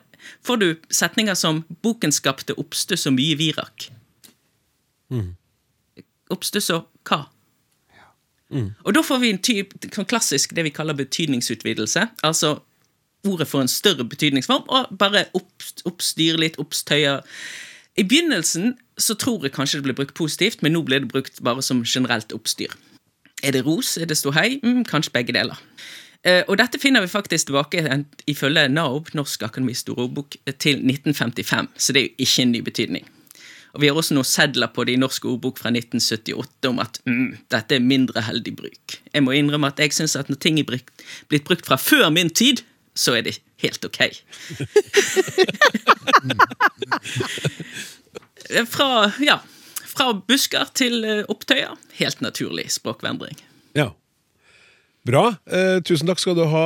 får 0.46 0.58
du 0.62 0.68
setninger 0.90 1.36
som 1.36 1.64
'boken 1.82 2.14
skapte 2.14 2.58
oppstuss 2.62 3.08
og 3.10 3.18
mye 3.18 3.38
virak'. 3.40 3.90
Oppstuss 6.34 6.72
og 6.74 6.88
hva? 7.06 7.26
Og 8.56 8.94
da 8.94 9.02
får 9.02 9.20
vi 9.20 9.30
en 9.34 9.42
typ, 9.42 9.74
klassisk 10.08 10.56
det 10.56 10.64
vi 10.68 10.74
kaller 10.74 10.98
betydningsutvidelse. 10.98 12.08
Altså 12.24 12.60
ordet 13.26 13.48
får 13.48 13.62
en 13.62 13.68
større 13.68 14.06
betydningsform 14.06 14.68
og 14.70 14.98
bare 15.00 15.26
opp, 15.34 15.66
oppstyrer 15.86 16.38
litt, 16.38 16.60
oppstøyer. 16.62 17.24
I 17.98 18.04
begynnelsen 18.04 18.76
så 18.98 19.16
tror 19.16 19.44
jeg 19.44 19.56
kanskje 19.56 19.80
det 19.80 19.90
ble 19.90 19.98
brukt 19.98 20.16
positivt, 20.16 20.62
men 20.62 20.76
nå 20.76 20.84
ble 20.86 21.02
det 21.04 21.12
brukt 21.12 21.42
bare 21.44 21.64
som 21.66 21.84
generelt 21.84 22.34
oppstyr. 22.36 22.74
Er 23.44 23.52
det 23.52 23.66
ros? 23.66 23.98
Er 23.98 24.06
det 24.06 24.18
ståhei? 24.18 24.60
Mm, 24.64 24.84
kanskje 24.86 25.14
begge 25.16 25.34
deler. 25.34 25.58
Eh, 26.26 26.44
og 26.48 26.58
dette 26.58 26.80
finner 26.82 27.02
vi 27.02 27.12
faktisk 27.12 27.50
tilbake 27.50 27.84
ifølge 28.28 28.68
NAOB, 28.68 29.14
Norsk 29.14 29.44
akademisk 29.44 29.86
store 29.86 30.08
ordbok, 30.08 30.38
til 30.60 30.82
1955, 30.82 31.70
så 31.78 31.94
det 31.94 32.02
er 32.02 32.08
jo 32.08 32.26
ikke 32.26 32.42
en 32.42 32.52
ny 32.52 32.62
betydning. 32.66 33.10
Og 33.76 33.82
Vi 33.84 33.90
har 33.92 33.98
også 34.00 34.16
noen 34.16 34.28
sedler 34.28 34.70
på 34.72 34.86
det 34.88 34.94
i 34.96 35.00
Norsk 35.02 35.26
ordbok 35.28 35.58
fra 35.60 35.70
1978 35.74 36.70
om 36.72 36.80
at 36.84 37.02
mm, 37.06 37.26
dette 37.52 37.76
er 37.76 37.84
mindre 37.84 38.24
heldig 38.24 38.54
bruk. 38.56 38.96
Jeg 39.12 39.26
må 39.26 39.36
innrømme 39.36 39.68
at 39.68 39.82
jeg 39.84 39.92
syns 39.98 40.16
at 40.16 40.32
når 40.32 40.40
ting 40.46 40.60
er 40.62 40.68
brukt- 40.70 41.04
blitt 41.32 41.44
brukt 41.48 41.68
fra 41.68 41.76
før 41.82 42.08
min 42.16 42.30
tid, 42.32 42.64
så 42.96 43.18
er 43.18 43.26
det 43.28 43.36
helt 43.60 43.84
ok. 43.84 44.00
Eh, 48.50 48.66
fra, 48.76 49.12
ja, 49.20 49.40
fra 49.92 50.14
busker 50.28 50.72
til 50.78 51.04
eh, 51.04 51.24
opptøyer. 51.32 51.76
Helt 52.00 52.24
naturlig 52.24 52.70
språkvendring. 52.76 53.36
Ja. 53.76 53.90
Bra. 55.06 55.26
Eh, 55.52 55.82
tusen 55.86 56.08
takk 56.10 56.22
skal 56.24 56.38
du 56.40 56.46
ha, 56.50 56.66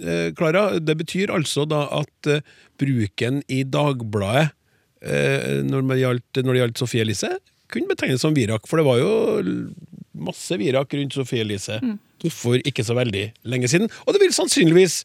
eh, 0.00 0.30
Klara. 0.38 0.78
Det 0.80 0.96
betyr 1.02 1.34
altså 1.34 1.66
da 1.68 1.82
at 2.00 2.30
eh, 2.30 2.40
bruken 2.80 3.42
i 3.52 3.64
Dagbladet 3.68 4.46
eh, 4.46 4.54
når, 5.00 5.86
det 5.88 6.00
gjaldt, 6.02 6.42
når 6.44 6.52
det 6.52 6.60
gjaldt 6.60 6.82
Sofie 6.82 7.04
Elise, 7.06 7.30
kunne 7.70 7.88
betegnes 7.90 8.22
som 8.24 8.34
virak. 8.36 8.66
For 8.68 8.80
det 8.80 8.86
var 8.86 9.00
jo 9.00 9.12
masse 10.20 10.58
virak 10.60 10.92
rundt 10.94 11.16
Sofie 11.16 11.44
Elise 11.46 11.80
for 12.28 12.60
ikke 12.68 12.84
så 12.84 12.94
veldig 12.98 13.30
lenge 13.48 13.68
siden. 13.68 13.88
Og 14.04 14.12
det 14.12 14.20
vil 14.20 14.34
sannsynligvis, 14.34 15.04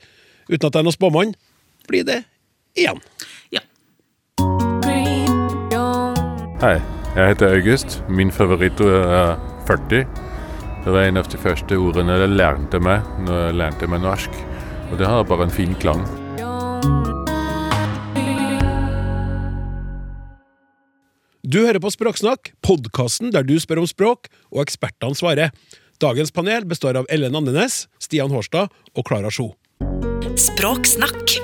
uten 0.49 0.67
at 0.67 0.73
jeg 0.73 0.81
er 0.81 0.87
noen 0.87 0.97
spåmann, 0.97 1.35
bli 1.87 2.01
det 2.03 2.23
igjen. 2.75 2.99
Ja. 3.55 3.63
Hei, 6.59 6.79
jeg 7.15 7.31
heter 7.31 7.55
August. 7.55 8.01
Min 8.09 8.31
favorittord 8.31 9.05
er 9.05 9.39
40. 9.69 10.03
Det 10.85 10.93
var 10.93 11.07
en 11.07 11.17
av 11.17 11.31
de 11.31 11.39
første 11.41 11.77
ordene 11.81 12.19
jeg 12.19 12.35
lærte 12.35 12.81
meg 12.83 13.07
når 13.25 13.41
jeg 13.47 13.57
lærte 13.61 13.89
meg 13.89 14.03
norsk. 14.03 14.43
Og 14.91 14.99
det 14.99 15.07
har 15.09 15.25
bare 15.25 15.47
en 15.47 15.53
fin 15.53 15.73
klang. 15.81 16.03
Du 21.45 21.59
hører 21.61 21.77
på 21.77 21.91
Språksnakk, 21.93 22.55
podkasten 22.65 23.29
der 23.29 23.43
du 23.45 23.53
spør 23.61 23.83
om 23.83 23.85
språk, 23.85 24.31
og 24.49 24.63
ekspertene 24.63 25.13
svarer. 25.13 25.51
Dagens 26.01 26.33
panel 26.33 26.65
består 26.65 26.97
av 26.97 27.05
Ellen 27.13 27.37
Andenes, 27.37 27.83
Stian 28.01 28.33
Hårstad 28.33 28.73
og 28.97 29.05
Klara 29.05 29.29
Sjo. 29.29 29.51
Språksnakk. 30.41 31.35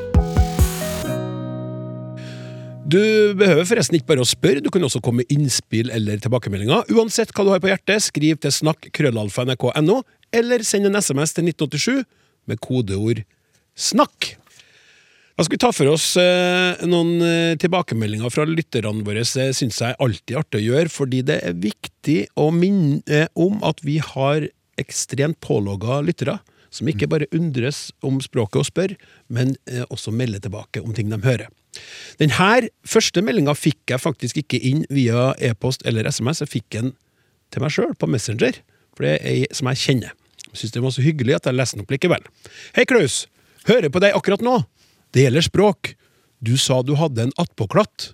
Du 2.89 2.97
behøver 3.37 3.69
forresten 3.69 3.99
ikke 3.99 4.09
bare 4.15 4.25
å 4.25 4.31
spørre, 4.31 4.65
du 4.65 4.71
kan 4.73 4.89
også 4.89 5.03
komme 5.05 5.21
med 5.21 5.37
innspill 5.37 5.93
eller 5.93 6.17
tilbakemeldinger. 6.25 6.89
Uansett 6.97 7.29
hva 7.37 7.45
du 7.45 7.53
har 7.53 7.61
på 7.61 7.69
hjertet, 7.69 8.01
skriv 8.09 8.41
til 8.41 8.57
snakk.krøllalfa.nrk.no, 8.57 10.01
eller 10.33 10.65
send 10.65 10.89
en 10.89 10.97
SMS 10.97 11.37
til 11.37 11.53
1987 11.53 12.01
med 12.49 12.57
kodeord 12.65 13.21
'snakk'. 13.77 14.40
Da 15.41 15.45
skal 15.47 15.57
vi 15.57 15.61
ta 15.63 15.69
for 15.73 15.89
oss 15.89 16.03
eh, 16.21 16.81
noen 16.85 17.15
eh, 17.25 17.55
tilbakemeldinger 17.57 18.29
fra 18.29 18.43
lytterne 18.45 19.01
våre. 19.01 19.23
Det 19.25 19.47
syns 19.57 19.79
jeg 19.81 19.95
er 19.95 20.03
alltid 20.05 20.35
artig 20.37 20.59
å 20.59 20.61
gjøre, 20.61 20.89
fordi 20.93 21.21
det 21.25 21.37
er 21.41 21.55
viktig 21.57 22.17
å 22.37 22.51
minne 22.53 22.99
eh, 23.09 23.25
om 23.33 23.55
at 23.65 23.79
vi 23.81 23.95
har 24.05 24.43
ekstremt 24.77 25.39
pålogga 25.41 25.95
lyttere, 26.05 26.35
som 26.69 26.91
ikke 26.91 27.07
bare 27.09 27.25
undres 27.33 27.79
om 28.05 28.19
språket 28.21 28.59
og 28.61 28.67
spør, 28.67 28.93
men 29.33 29.55
også 29.87 30.13
melder 30.13 30.43
tilbake 30.45 30.83
om 30.85 30.93
ting 30.93 31.09
de 31.09 31.17
hører. 31.23 31.49
Denne 32.21 32.69
første 32.85 33.23
meldinga 33.25 33.55
fikk 33.57 33.95
jeg 33.95 34.03
faktisk 34.03 34.43
ikke 34.43 34.59
inn 34.61 34.83
via 34.93 35.31
e-post 35.41 35.81
eller 35.89 36.05
SMS, 36.05 36.43
jeg 36.45 36.51
fikk 36.53 36.67
den 36.75 36.91
til 37.49 37.65
meg 37.65 37.73
sjøl 37.73 37.95
på 37.97 38.11
Messenger, 38.13 38.61
for 38.93 39.09
det 39.09 39.15
er 39.17 39.25
ei 39.31 39.49
som 39.49 39.73
jeg 39.73 39.81
kjenner. 39.87 40.13
Jeg 40.51 40.61
syns 40.61 40.77
den 40.77 40.85
var 40.85 40.93
så 40.93 41.07
hyggelig 41.07 41.39
at 41.39 41.49
jeg 41.49 41.57
leste 41.57 41.79
den 41.79 41.87
opp 41.87 41.97
likevel. 41.97 42.29
Hei, 42.77 42.85
Klaus! 42.85 43.23
Hører 43.65 43.89
på 43.93 44.01
deg 44.05 44.13
akkurat 44.17 44.45
nå. 44.45 44.59
Det 45.13 45.25
gjelder 45.25 45.45
språk. 45.45 45.93
Du 46.41 46.55
sa 46.57 46.81
du 46.81 46.95
hadde 46.99 47.27
en 47.27 47.33
attpåklatt. 47.41 48.13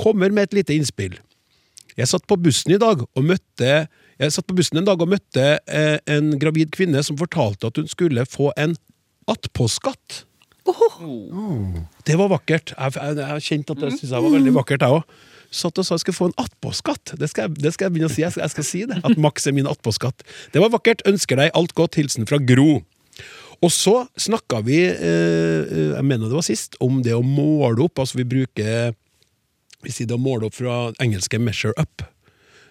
Kommer 0.00 0.32
med 0.34 0.48
et 0.50 0.56
lite 0.60 0.74
innspill. 0.74 1.18
Jeg 1.94 2.08
satt 2.10 2.24
på 2.26 2.36
bussen 2.42 2.72
i 2.74 2.78
dag 2.82 3.04
og 3.06 3.22
møtte 3.22 3.86
Jeg 4.18 4.32
satt 4.34 4.46
på 4.50 4.54
bussen 4.58 4.78
en 4.80 4.86
dag 4.86 4.98
og 5.02 5.08
møtte 5.10 5.44
eh, 5.66 5.98
en 6.10 6.32
gravid 6.38 6.70
kvinne 6.74 7.00
som 7.06 7.16
fortalte 7.18 7.66
at 7.70 7.78
hun 7.78 7.86
skulle 7.90 8.24
få 8.30 8.52
en 8.58 8.74
attpåskatt. 9.30 10.24
Det 12.06 12.14
var 12.18 12.30
vakkert. 12.32 12.72
Jeg, 12.78 12.94
jeg, 12.94 13.16
jeg 13.18 13.26
har 13.30 13.42
kjent 13.42 13.72
at 13.74 13.80
det 13.82 13.90
synes 13.98 14.12
jeg 14.14 14.22
var 14.26 14.32
veldig 14.36 14.52
vakkert, 14.54 14.84
jeg 14.86 14.98
òg. 15.00 15.16
Satt 15.54 15.78
og 15.78 15.86
sa 15.86 15.94
jeg 15.98 16.02
skulle 16.04 16.18
få 16.18 16.28
en 16.30 16.36
attpåskatt. 16.44 17.12
Det, 17.20 17.28
skal 17.30 17.48
jeg- 17.48 17.58
det 17.62 17.72
skal 17.74 17.86
jeg 17.88 17.94
begynne 17.96 18.10
å 18.10 18.14
si. 18.14 18.22
Jeg 18.24 18.32
skal, 18.34 18.42
jeg 18.46 18.54
skal 18.54 18.66
si 18.70 18.80
det. 18.90 19.00
At 19.06 19.18
Max 19.20 19.46
er 19.50 19.54
min 19.54 19.66
attpåskatt. 19.70 20.22
Det 20.54 20.62
var 20.62 20.70
vakkert. 20.72 21.02
Ønsker 21.10 21.36
deg 21.42 21.50
alt 21.54 21.74
godt. 21.78 21.98
Hilsen 22.00 22.26
fra 22.26 22.38
Gro. 22.38 22.80
Og 23.64 23.72
så 23.72 23.94
snakka 24.20 24.60
vi, 24.66 24.82
eh, 24.84 25.74
jeg 25.94 26.04
mener 26.04 26.28
det 26.28 26.36
var 26.36 26.44
sist, 26.44 26.76
om 26.84 27.00
det 27.04 27.14
å 27.16 27.24
måle 27.24 27.86
opp. 27.86 28.02
Altså 28.02 28.20
vi 28.20 28.28
bruker 28.28 28.94
Vi 29.84 29.92
sier 29.92 30.08
det 30.08 30.16
å 30.16 30.20
måle 30.20 30.46
opp 30.48 30.54
fra 30.56 30.92
engelske 30.96 31.36
'measure 31.36 31.74
up'. 31.76 32.06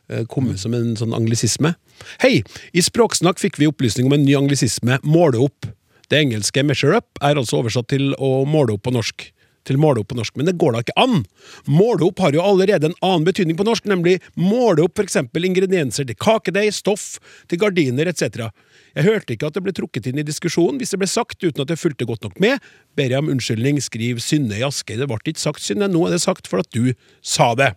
Eh, 0.10 0.24
Komme 0.26 0.58
som 0.58 0.74
en 0.74 0.96
sånn 0.96 1.14
anglisisme. 1.14 1.76
Hei! 2.20 2.44
I 2.74 2.82
Språksnakk 2.82 3.38
fikk 3.38 3.60
vi 3.60 3.68
opplysning 3.70 4.08
om 4.08 4.14
en 4.14 4.26
ny 4.26 4.34
anglisisme, 4.34 4.98
'måle 5.04 5.38
opp'. 5.38 5.70
Det 6.10 6.18
engelske 6.18 6.64
'measure 6.64 6.98
up' 6.98 7.22
er 7.22 7.36
altså 7.36 7.62
oversatt 7.62 7.88
til 7.88 8.16
å 8.16 8.48
måle 8.48 8.74
opp 8.74 8.82
på 8.82 8.94
norsk. 8.94 9.32
Til 9.64 9.78
måle 9.78 10.00
opp 10.00 10.08
på 10.08 10.18
norsk, 10.18 10.36
Men 10.36 10.48
det 10.48 10.58
går 10.58 10.74
da 10.74 10.80
ikke 10.82 10.98
an! 10.98 11.26
Måle 11.68 12.08
opp 12.08 12.20
har 12.20 12.32
jo 12.32 12.42
allerede 12.42 12.86
en 12.86 13.00
annen 13.02 13.26
betydning 13.26 13.56
på 13.56 13.64
norsk, 13.64 13.86
nemlig 13.86 14.22
måle 14.36 14.84
opp 14.84 14.98
f.eks. 15.00 15.16
ingredienser 15.16 16.06
til 16.06 16.16
kakedeig, 16.16 16.74
stoff, 16.74 17.20
til 17.48 17.60
gardiner 17.60 18.08
etc. 18.08 18.50
Jeg 18.94 19.08
hørte 19.08 19.34
ikke 19.34 19.50
at 19.50 19.56
det 19.58 19.64
ble 19.66 19.74
trukket 19.74 20.08
inn 20.10 20.20
i 20.22 20.26
diskusjonen 20.26 20.78
hvis 20.82 20.94
det 20.94 21.00
ble 21.02 21.10
sagt 21.10 21.42
uten 21.42 21.64
at 21.64 21.72
jeg 21.74 21.82
fulgte 21.82 22.06
godt 22.10 22.28
nok 22.28 22.38
med. 22.44 22.62
Ber 22.98 23.10
jeg 23.10 23.24
om 23.24 23.32
unnskyldning, 23.34 23.80
skriv 23.82 24.22
Synne 24.22 24.60
i 24.60 24.66
Askøy. 24.66 25.00
Det 25.02 25.10
ble 25.10 25.18
ikke 25.34 25.42
sagt, 25.42 25.64
Synne, 25.66 25.90
nå 25.90 26.06
er 26.06 26.14
det 26.14 26.22
sagt 26.22 26.50
for 26.50 26.62
at 26.62 26.70
du 26.76 26.94
sa 27.26 27.54
det. 27.58 27.74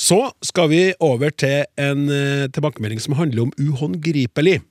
Så 0.00 0.30
skal 0.40 0.70
vi 0.72 0.82
over 1.04 1.34
til 1.36 1.66
en 1.76 2.08
eh, 2.08 2.48
tilbakemelding 2.48 3.02
som 3.04 3.18
handler 3.18 3.44
om 3.44 3.52
uhåndgripelig. 3.60 4.62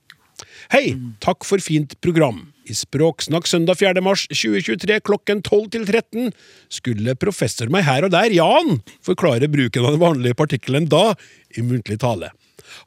Hei, 0.72 0.96
takk 1.22 1.46
for 1.46 1.62
fint 1.62 1.94
program. 2.02 2.48
I 2.68 2.74
Språksnakk 2.76 3.46
søndag 3.48 3.78
4. 3.80 4.02
mars 4.04 4.26
2023 4.28 4.98
klokken 5.06 5.40
12 5.46 5.70
til 5.76 5.86
13 5.86 6.34
skulle 6.74 7.14
professor 7.22 7.70
meg 7.72 7.86
her 7.86 8.04
og 8.04 8.12
der, 8.12 8.34
Jan, 8.34 8.82
forklare 9.06 9.48
bruken 9.48 9.86
av 9.86 9.94
den 9.94 10.02
vanlige 10.02 10.36
partikkelen 10.36 10.90
da 10.90 11.14
i 11.56 11.64
muntlig 11.64 12.00
tale. 12.02 12.34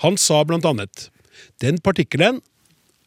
Han 0.04 0.20
sa 0.22 0.44
blant 0.46 0.68
annet 0.68 1.08
den 1.64 1.80
partikkelen 1.82 2.44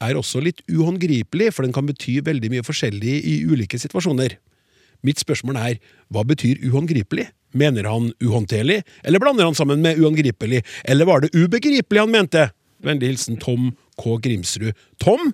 er 0.05 0.19
også 0.19 0.43
litt 0.45 0.63
uhåndgripelig, 0.71 1.53
for 1.55 1.67
den 1.67 1.75
kan 1.75 1.87
bety 1.89 2.19
veldig 2.25 2.51
mye 2.53 2.67
forskjellig 2.67 3.15
i 3.31 3.39
ulike 3.49 3.79
situasjoner. 3.81 4.37
Mitt 5.05 5.21
spørsmål 5.21 5.59
er, 5.61 5.81
hva 6.13 6.25
betyr 6.27 6.63
uhåndgripelig? 6.65 7.29
Mener 7.55 7.87
han 7.87 8.11
uhåndterlig, 8.25 8.81
eller 9.07 9.23
blander 9.23 9.47
han 9.47 9.57
sammen 9.57 9.83
med 9.85 10.01
uangripelig, 10.03 10.65
eller 10.91 11.07
var 11.07 11.23
det 11.23 11.35
ubegripelig 11.37 12.03
han 12.03 12.15
mente? 12.15 12.49
Vennlig 12.85 13.13
hilsen 13.13 13.39
Tom 13.41 13.71
K. 14.01 14.17
Grimsrud. 14.25 14.73
Tom, 15.01 15.31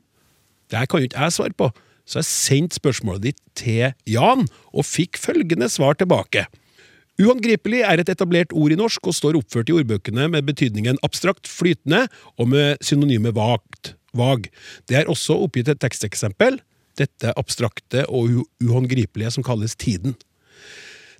det 0.68 0.82
her 0.82 0.90
kan 0.90 1.00
jo 1.00 1.08
ikke 1.08 1.22
jeg 1.22 1.36
svare 1.38 1.56
på, 1.56 1.70
så 2.04 2.20
jeg 2.20 2.28
sendte 2.28 2.80
spørsmålet 2.80 3.30
ditt 3.30 3.40
til 3.58 3.94
Jan, 4.10 4.44
og 4.74 4.86
fikk 4.86 5.20
følgende 5.22 5.70
svar 5.72 5.96
tilbake. 5.98 6.44
Uhåndgripelig 7.20 7.82
er 7.84 8.00
et 8.00 8.08
etablert 8.08 8.52
ord 8.56 8.72
i 8.72 8.78
norsk 8.78 9.10
og 9.10 9.16
står 9.16 9.36
oppført 9.40 9.68
i 9.68 9.74
ordbøkene 9.76 10.28
med 10.32 10.46
betydningen 10.48 11.00
abstrakt, 11.04 11.48
flytende 11.50 12.06
og 12.40 12.48
med 12.52 12.80
synonymet 12.84 13.36
vagt, 13.36 13.94
vag. 14.16 14.48
Det 14.90 15.00
er 15.00 15.10
også 15.10 15.36
oppgitt 15.44 15.70
et 15.72 15.80
teksteksempel, 15.82 16.60
dette 16.98 17.32
abstrakte 17.38 18.04
og 18.08 18.42
uhåndgripelige 18.62 19.32
som 19.36 19.46
kalles 19.46 19.76
tiden. 19.78 20.16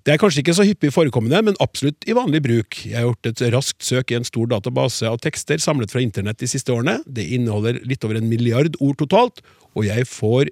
Det 0.01 0.15
er 0.15 0.17
kanskje 0.21 0.41
ikke 0.41 0.55
så 0.57 0.65
hyppig 0.65 0.89
forekommende, 0.95 1.43
men 1.45 1.57
absolutt 1.61 2.07
i 2.09 2.15
vanlig 2.17 2.41
bruk. 2.41 2.79
Jeg 2.87 2.97
har 2.97 3.05
gjort 3.05 3.27
et 3.29 3.43
raskt 3.53 3.85
søk 3.85 4.09
i 4.09 4.17
en 4.17 4.25
stor 4.25 4.49
database 4.49 5.05
av 5.05 5.19
tekster 5.21 5.61
samlet 5.61 5.93
fra 5.93 6.01
internett 6.01 6.41
de 6.41 6.49
siste 6.49 6.73
årene. 6.73 6.97
Det 7.05 7.27
inneholder 7.37 7.77
litt 7.85 8.01
over 8.07 8.17
en 8.17 8.29
milliard 8.29 8.79
ord 8.81 8.97
totalt, 8.97 9.43
og 9.77 9.85
jeg 9.85 10.07
får 10.09 10.49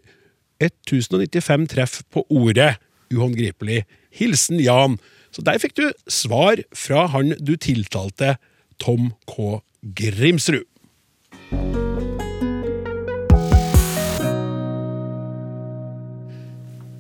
1095 0.61 1.65
treff 1.73 1.97
på 2.13 2.27
ordet 2.29 2.75
uhåndgripelig. 3.09 3.87
Hilsen 4.13 4.61
Jan. 4.61 4.99
Så 5.33 5.41
der 5.45 5.57
fikk 5.61 5.73
du 5.79 5.87
svar 6.05 6.61
fra 6.77 7.07
han 7.09 7.33
du 7.41 7.55
tiltalte, 7.57 8.35
Tom 8.77 9.15
K. 9.29 9.63
Grimsrud. 9.97 10.68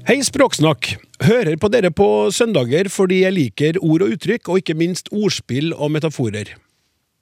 Hei, 0.09 0.23
Språksnakk! 0.25 0.87
Hører 1.21 1.53
på 1.61 1.69
dere 1.69 1.91
på 1.93 2.05
søndager 2.33 2.87
fordi 2.89 3.19
jeg 3.19 3.33
liker 3.35 3.77
ord 3.77 4.01
og 4.01 4.15
uttrykk, 4.15 4.49
og 4.49 4.57
ikke 4.63 4.73
minst 4.73 5.11
ordspill 5.13 5.69
og 5.75 5.91
metaforer. 5.93 6.49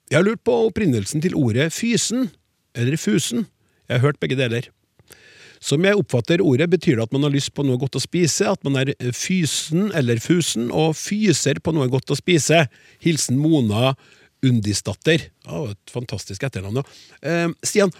Jeg 0.08 0.16
har 0.16 0.24
lurt 0.24 0.40
på 0.40 0.54
opprinnelsen 0.70 1.20
til 1.20 1.36
ordet 1.36 1.66
fysen, 1.76 2.30
eller 2.72 2.96
fusen. 2.96 3.44
Jeg 3.84 3.98
har 3.98 4.06
hørt 4.06 4.22
begge 4.24 4.40
deler. 4.40 4.70
Som 5.60 5.84
jeg 5.84 6.00
oppfatter 6.00 6.40
ordet, 6.40 6.70
betyr 6.72 6.96
det 6.96 7.04
at 7.10 7.12
man 7.12 7.28
har 7.28 7.36
lyst 7.36 7.52
på 7.52 7.68
noe 7.68 7.76
godt 7.76 8.00
å 8.00 8.04
spise, 8.06 8.48
at 8.48 8.64
man 8.64 8.80
er 8.80 8.96
fysen 9.12 9.90
eller 9.92 10.16
fusen, 10.24 10.70
og 10.72 10.96
fyser 10.96 11.60
på 11.60 11.76
noe 11.76 11.92
godt 11.92 12.16
å 12.16 12.16
spise. 12.16 12.70
Hilsen 13.04 13.36
Mona 13.36 13.98
Undisdatter. 14.40 15.28
Ja, 15.44 15.66
et 15.74 15.92
fantastisk 15.92 16.48
etternavn. 16.48 16.80
Eh, 17.20 17.50
Stian, 17.60 17.92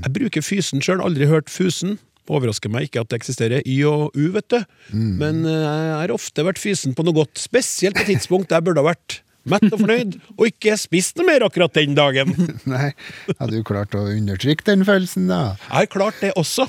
jeg 0.00 0.18
bruker 0.18 0.42
fysen 0.42 0.82
sjøl, 0.82 0.98
aldri 0.98 1.30
hørt 1.30 1.46
fusen. 1.46 2.00
Overrasker 2.30 2.70
meg 2.70 2.86
ikke 2.86 3.02
at 3.02 3.10
det 3.10 3.18
eksisterer 3.18 3.66
y 3.66 3.80
og 3.88 4.14
u, 4.14 4.28
vet 4.36 4.46
du. 4.52 4.60
Men 4.94 5.42
eh, 5.48 5.66
jeg 5.66 5.98
har 6.04 6.14
ofte 6.14 6.46
vært 6.46 6.62
fysen 6.62 6.94
på 6.94 7.06
noe 7.06 7.16
godt, 7.22 7.40
spesielt 7.40 7.98
på 7.98 8.06
tidspunkt 8.10 8.50
der 8.50 8.60
jeg 8.60 8.68
burde 8.70 8.84
ha 8.84 8.92
vært 8.92 9.22
mett 9.48 9.66
og 9.72 9.80
fornøyd, 9.80 10.16
og 10.36 10.44
ikke 10.48 10.76
spist 10.78 11.16
noe 11.18 11.26
mer 11.28 11.44
akkurat 11.46 11.74
den 11.74 11.96
dagen. 11.98 12.30
Nei, 12.72 12.92
hadde 13.38 13.50
du 13.56 13.62
klart 13.66 13.94
å 13.98 14.04
undertrykke 14.12 14.66
den 14.68 14.84
følelsen, 14.86 15.26
da? 15.30 15.40
Jeg 15.66 15.74
har 15.74 15.88
klart 15.92 16.20
det 16.22 16.32
også. 16.38 16.68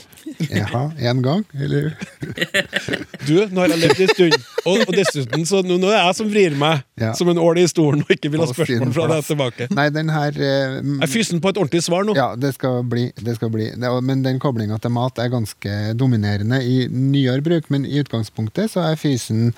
Jaha, 0.49 0.85
én 1.03 1.21
gang, 1.25 1.43
eller? 1.59 1.91
Du, 3.23 3.37
nå 3.53 3.61
har 3.63 3.71
jeg 3.71 3.79
levd 3.83 4.01
en 4.03 4.09
stund, 4.11 4.33
og, 4.67 4.81
og 4.87 4.95
dessuten 4.97 5.45
så 5.47 5.61
nå, 5.63 5.77
nå 5.79 5.87
er 5.91 6.01
jeg 6.09 6.15
som 6.17 6.27
vrir 6.31 6.55
meg 6.59 6.81
Ja. 6.99 7.13
som 7.17 7.29
en 7.31 7.39
ål 7.41 7.61
i 7.61 7.65
stolen 7.69 8.03
og 8.03 8.11
ikke 8.13 8.29
vil 8.33 8.43
ha 8.43 8.47
spørsmål 8.49 8.91
fra 8.95 9.05
deg 9.13 9.23
tilbake. 9.27 9.67
Nei, 9.73 9.85
den 9.95 10.11
her 10.13 10.35
eh, 10.37 10.75
Jeg 11.05 11.09
fysen 11.13 11.41
på 11.43 11.51
et 11.53 11.59
ordentlig 11.61 11.81
svar 11.85 12.05
nå. 12.07 12.15
Ja, 12.17 12.33
det 12.39 12.53
skal 12.57 12.83
bli. 12.89 13.07
Det 13.17 13.37
skal 13.37 13.51
bli. 13.53 13.69
Men 14.05 14.21
den 14.25 14.39
koblinga 14.43 14.77
til 14.83 14.93
mat 14.95 15.19
er 15.23 15.31
ganske 15.33 15.77
dominerende 15.99 16.59
i 16.63 16.83
nyere 16.91 17.41
bruk. 17.45 17.69
Men 17.73 17.87
i 17.89 18.01
utgangspunktet 18.03 18.71
så 18.75 18.83
er 18.91 18.99
fysen 18.99 19.51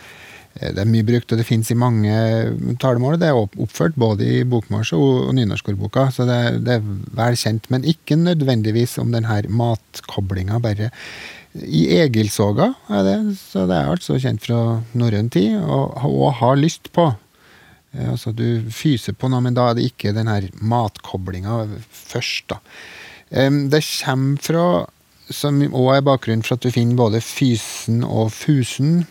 det 0.56 0.80
er 0.80 0.88
mye 0.88 1.04
brukt, 1.04 1.32
og 1.34 1.40
det 1.40 1.48
finnes 1.48 1.68
i 1.74 1.76
mange 1.76 2.16
talemål. 2.80 3.18
Det 3.20 3.28
er 3.28 3.36
oppført 3.36 3.98
både 4.00 4.24
i 4.24 4.44
bokmåls- 4.48 4.94
og, 4.96 5.34
nynorskordboka, 5.36 6.08
så 6.16 6.24
det, 6.30 6.38
det 6.64 6.78
er 6.78 6.86
vel 7.18 7.36
kjent. 7.40 7.68
Men 7.74 7.84
ikke 7.84 8.16
nødvendigvis 8.16 8.96
om 9.04 9.12
denne 9.12 9.42
matkoblinga, 9.52 10.62
bare 10.64 10.92
i 11.56 11.86
Egilsåga 12.00 12.70
er 12.92 13.04
det. 13.08 13.18
Så 13.40 13.66
det 13.68 13.76
er 13.76 13.92
altså 13.92 14.16
kjent 14.20 14.44
fra 14.44 14.62
norrøn 14.96 15.30
tid, 15.32 15.58
og, 15.60 16.00
og 16.08 16.38
har 16.40 16.60
lyst 16.60 16.92
på. 16.96 17.10
Eh, 17.96 18.10
Altså 18.14 18.32
du 18.36 18.64
fyser 18.72 19.16
på 19.16 19.28
noe, 19.32 19.44
men 19.44 19.56
da 19.56 19.70
er 19.70 19.78
det 19.78 19.90
ikke 19.92 20.16
denne 20.16 20.40
matkoblinga 20.64 21.66
først, 21.92 22.48
da. 22.54 22.62
Det 23.32 23.82
kommer 23.84 24.40
fra, 24.46 24.66
som 25.34 25.60
òg 25.66 25.90
er 25.98 26.04
bakgrunnen 26.06 26.46
for 26.46 26.56
at 26.56 26.64
du 26.64 26.72
finner 26.72 26.96
både 27.00 27.20
fysen 27.24 28.04
og 28.06 28.30
fusen, 28.32 29.04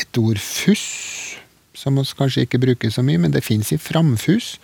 et 0.00 0.20
ord 0.20 0.40
fuss, 0.42 1.38
som 1.74 1.98
vi 1.98 2.06
kanskje 2.18 2.46
ikke 2.46 2.62
bruker 2.62 2.92
så 2.92 3.04
mye, 3.04 3.20
men 3.20 3.34
det 3.34 3.44
fins 3.46 3.72
i 3.74 3.80
framfuss, 3.80 4.54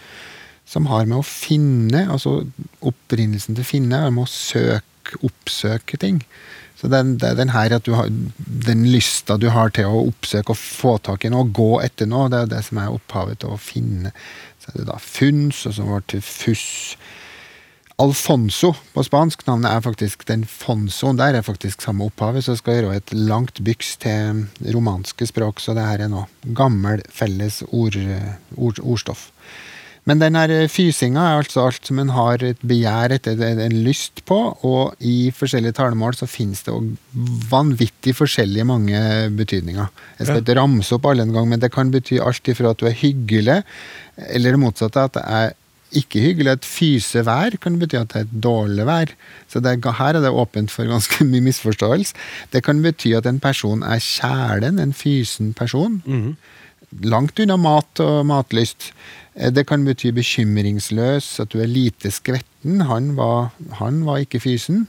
som 0.71 0.87
har 0.91 1.09
med 1.11 1.19
å 1.19 1.27
finne, 1.27 2.07
altså 2.13 2.41
opprinnelsen 2.87 3.59
til 3.59 3.67
finne, 3.67 3.99
er 3.99 4.15
med 4.15 4.29
å 4.29 4.31
søke, 4.31 5.19
oppsøke 5.27 5.99
ting. 5.99 6.21
Så 6.79 6.89
det 6.89 7.01
er 7.27 7.37
den 7.37 7.53
her 7.53 7.75
at 7.77 7.85
du 7.85 7.93
har, 7.93 8.09
den 8.09 8.87
lysta 8.89 9.37
du 9.37 9.51
har 9.53 9.73
til 9.77 9.91
å 9.91 10.07
oppsøke 10.07 10.55
og 10.55 10.61
få 10.61 10.95
tak 11.05 11.27
i 11.27 11.33
noe, 11.33 11.51
gå 11.53 11.75
etter 11.85 12.09
noe, 12.09 12.31
det 12.33 12.45
er 12.45 12.53
det 12.55 12.63
som 12.69 12.81
er 12.81 12.95
opphavet 12.95 13.43
til 13.43 13.53
å 13.53 13.61
finne. 13.61 14.15
Så 14.63 14.71
er 14.73 14.79
det 14.81 14.87
da 14.89 14.97
funns, 15.03 15.67
og 15.69 15.77
så 15.77 15.89
var 15.91 16.07
det 16.13 16.23
fuss. 16.25 16.71
Alfonso 18.01 18.71
på 18.95 19.03
spansk, 19.05 19.43
navnet 19.45 19.69
er 19.71 19.83
faktisk 19.85 20.23
den 20.31 20.47
Fonso. 20.49 21.13
Der 21.19 21.37
er 21.37 21.45
faktisk 21.45 21.83
samme 21.85 22.07
opphavet, 22.09 22.47
så 22.47 22.55
skal 22.57 22.79
jeg 22.79 22.85
gjøre 22.87 23.01
et 23.03 23.13
langt 23.13 23.61
byks 23.67 23.97
til 24.01 24.47
romanske 24.73 25.29
språk, 25.29 25.61
så 25.61 25.77
det 25.77 25.85
her 25.85 26.07
er 26.07 26.13
nå 26.13 26.25
gammel 26.57 27.05
felles 27.13 27.61
ord, 27.69 27.99
ord, 28.57 28.81
ordstoff. 28.81 29.29
Men 30.09 30.19
den 30.23 30.35
her 30.39 30.51
fysinga 30.73 31.21
er 31.21 31.43
altså 31.43 31.67
alt 31.67 31.87
som 31.87 32.01
en 32.01 32.13
har 32.17 32.41
et 32.43 32.63
begjær 32.67 33.13
etter, 33.19 33.37
en 33.37 33.77
lyst 33.85 34.25
på, 34.29 34.39
og 34.65 34.97
i 35.05 35.29
forskjellige 35.37 35.77
talemål 35.77 36.17
så 36.17 36.29
finnes 36.31 36.65
det 36.65 36.75
vanvittig 37.53 38.17
forskjellige 38.17 38.65
mange 38.67 39.03
betydninger. 39.37 39.93
Jeg 40.19 40.31
skal 40.31 40.41
ikke 40.41 40.57
ramse 40.57 40.97
opp 40.97 41.11
alle 41.11 41.29
en 41.29 41.37
gang, 41.37 41.51
men 41.53 41.61
det 41.61 41.73
kan 41.75 41.93
bety 41.93 42.17
alt 42.25 42.49
ifra 42.49 42.73
at 42.73 42.81
du 42.81 42.89
er 42.89 42.97
hyggelig, 42.97 43.61
eller 44.31 44.57
det 44.57 44.63
motsatte, 44.65 45.05
at 45.05 45.19
det 45.19 45.27
er 45.29 45.53
ikke 45.93 46.21
hyggelig. 46.21 46.53
Et 46.53 46.65
fyse 46.69 47.23
vær 47.27 47.57
kan 47.61 47.79
bety 47.81 47.97
at 47.99 48.09
det 48.13 48.17
er 48.21 48.27
et 48.29 48.37
dårlig 48.43 48.87
vær. 48.87 49.13
Så 49.49 49.61
det, 49.61 49.73
er- 49.85 49.93
her 49.99 50.15
er 50.17 50.21
det 50.21 50.31
åpent 50.31 50.71
for 50.71 50.85
ganske 50.87 51.25
mye 51.31 51.41
misforståelse. 51.49 52.15
Det 52.53 52.63
kan 52.65 52.83
bety 52.83 53.15
at 53.17 53.27
en 53.27 53.41
person 53.41 53.83
er 53.83 53.99
kjælen, 53.99 54.79
en 54.79 54.93
fysen 54.93 55.53
person. 55.55 56.03
Langt 57.03 57.39
unna 57.39 57.57
mat 57.57 58.01
og 58.03 58.27
matlyst. 58.27 58.93
Eh, 59.37 59.51
Det 59.51 59.67
kan 59.67 59.85
bety 59.85 60.11
bekymringsløs, 60.11 61.41
at 61.41 61.53
du 61.53 61.61
er 61.61 61.67
lite 61.71 62.11
skvetten. 62.11 62.81
Han 62.87 63.17
var, 63.17 63.51
han 63.79 64.05
var 64.07 64.17
ikke 64.19 64.41
fysen. 64.41 64.89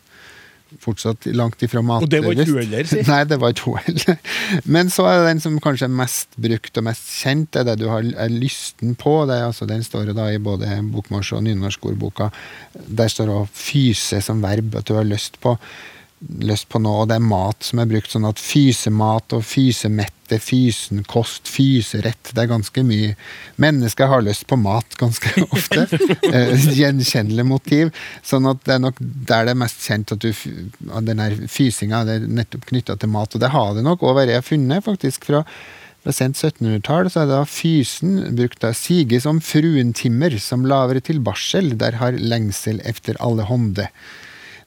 Fortsatt 0.80 1.28
langt 1.36 1.62
ifra 1.66 1.82
matlyst. 1.84 2.08
Og 2.08 2.12
det 2.14 2.22
var 2.24 2.38
ikke 2.38 2.52
hun 2.52 2.62
heller, 2.62 2.88
si. 2.88 3.04
Nei, 3.12 3.22
det 3.28 3.40
var 3.42 3.56
ikke 3.56 3.68
hun 3.68 3.82
heller. 3.86 4.20
Men 4.64 4.92
så 4.94 5.06
er 5.10 5.20
det 5.20 5.30
den 5.30 5.44
som 5.44 5.60
kanskje 5.64 5.90
er 5.90 5.96
mest 6.02 6.40
brukt 6.42 6.80
og 6.80 6.88
mest 6.88 7.08
kjent, 7.20 7.52
det 7.52 7.64
er 7.64 7.70
det 7.72 7.78
du 7.84 7.88
har 7.92 8.08
er 8.26 8.34
lysten 8.34 8.96
på. 9.00 9.16
Det 9.30 9.38
er, 9.38 9.48
altså, 9.52 9.68
den 9.70 9.84
står 9.86 10.14
da 10.18 10.30
i 10.32 10.42
både 10.42 10.70
bokmåls- 10.92 11.34
og 11.36 11.44
nynorskordboka. 11.48 12.32
Der 12.88 13.12
står 13.12 13.32
det 13.32 13.40
å 13.42 13.50
fyse 13.52 14.22
som 14.24 14.44
verb, 14.44 14.76
at 14.80 14.88
du 14.88 14.96
har 14.98 15.08
lyst 15.08 15.42
på 15.44 15.58
lyst 16.22 16.68
på 16.70 16.80
nå, 16.82 16.92
og 17.02 17.08
det 17.10 17.18
er 17.18 17.26
mat 17.26 17.66
som 17.66 17.82
er 17.82 17.90
brukt 17.90 18.14
sånn 18.14 18.28
at 18.30 18.40
fysemat 18.42 19.34
og 19.36 19.44
fysemette, 19.48 20.38
fysenkost, 20.42 21.50
fyserett, 21.50 22.32
det 22.32 22.44
er 22.44 22.52
ganske 22.52 22.84
mye. 22.88 23.16
Mennesker 23.62 24.12
har 24.12 24.24
lyst 24.26 24.46
på 24.48 24.60
mat 24.62 24.96
ganske 25.02 25.34
ofte. 25.58 25.88
eh, 26.30 26.54
Gjenkjennelig 26.78 27.48
motiv. 27.50 27.92
Sånn 28.24 28.48
at 28.52 28.64
det 28.68 28.78
er 28.78 28.86
nok 28.86 29.02
der 29.02 29.50
det 29.50 29.56
er 29.56 29.62
mest 29.64 29.84
kjent 29.88 30.14
at 30.16 30.24
du, 30.24 30.32
at 30.94 31.10
den 31.10 31.22
her 31.24 31.36
fysinga 31.52 32.06
er 32.16 32.26
nettopp 32.30 32.70
knytta 32.70 33.00
til 33.02 33.14
mat, 33.14 33.36
og 33.36 33.44
det 33.44 33.54
har 33.56 33.76
det 33.78 33.86
nok 33.88 34.06
vært. 34.12 34.32
Jeg 34.32 34.44
har 34.44 34.50
funnet 34.54 34.88
faktisk 34.88 35.30
fra 35.32 35.46
fra 36.02 36.14
sent 36.18 36.40
1700-tall 36.40 37.12
så 37.14 37.20
er 37.22 37.28
da 37.30 37.44
fysen 37.46 38.16
brukt 38.34 38.64
av 38.66 38.74
sige 38.74 39.20
som 39.22 39.38
fruentimmer, 39.46 40.34
som 40.42 40.66
lavere 40.66 41.04
til 41.06 41.20
barsel, 41.22 41.76
der 41.78 42.00
har 42.00 42.18
lengsel 42.18 42.82
efter 42.90 43.20
alle 43.22 43.46
hånde. 43.46 43.86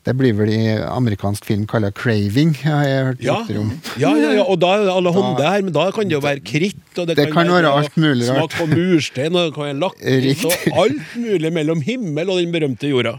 Det 0.04 0.12
blir 0.18 0.34
vel 0.36 0.50
i 0.52 0.58
amerikansk 0.84 1.46
film 1.48 1.62
kalla 1.70 1.88
craving, 1.96 2.50
har 2.62 2.82
jeg 2.84 3.04
hørt 3.06 3.22
Ja, 3.24 3.36
rykter 3.40 3.60
om. 3.62 3.70
ja, 3.96 4.10
ja, 4.20 4.32
ja, 4.36 4.42
og 4.44 4.58
da 4.60 4.74
er 4.76 4.84
det 4.84 4.92
alle 4.98 5.12
hånder 5.16 5.46
her, 5.48 5.62
men 5.64 5.72
da 5.72 5.86
kan 5.96 6.10
det 6.10 6.18
jo 6.18 6.20
være 6.20 6.42
kritt, 6.44 6.82
og 6.98 7.06
det, 7.08 7.16
Det 7.16 7.30
kan 7.32 7.48
være 7.48 7.70
alt 7.72 7.96
mulig 7.96 8.28
rart. 8.28 8.52
smak 8.52 8.58
på 8.60 8.66
murstein, 8.74 9.32
og 9.34 9.46
det 9.48 9.54
kan 9.56 9.64
være 9.70 9.80
lakris, 9.80 10.44
og 10.44 10.84
alt 10.84 11.16
mulig 11.16 11.52
mellom 11.56 11.80
himmel 11.80 12.28
og 12.34 12.42
den 12.42 12.52
berømte 12.52 12.90
jorda. 12.92 13.16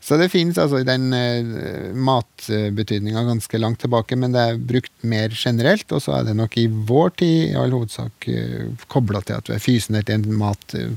Så 0.00 0.16
det 0.16 0.30
finnes 0.30 0.56
altså 0.62 0.78
i 0.78 0.86
den 0.86 1.10
uh, 1.12 1.90
matbetydninga 1.92 3.24
ganske 3.26 3.58
langt 3.60 3.80
tilbake, 3.82 4.16
men 4.16 4.32
det 4.32 4.40
er 4.40 4.60
brukt 4.70 4.92
mer 5.02 5.34
generelt, 5.34 5.90
og 5.92 6.00
så 6.04 6.20
er 6.20 6.28
det 6.30 6.36
nok 6.38 6.54
i 6.56 6.68
vår 6.70 7.10
tid 7.18 7.50
i 7.50 7.56
all 7.58 7.74
hovedsak 7.74 8.28
uh, 8.30 8.70
kobla 8.88 9.20
til 9.26 9.36
at 9.40 9.48
du 9.50 9.52
er 9.56 9.62
fysen 9.62 9.98
etter 9.98 10.14
en 10.20 10.28
mat. 10.38 10.62
eh, 10.78 10.88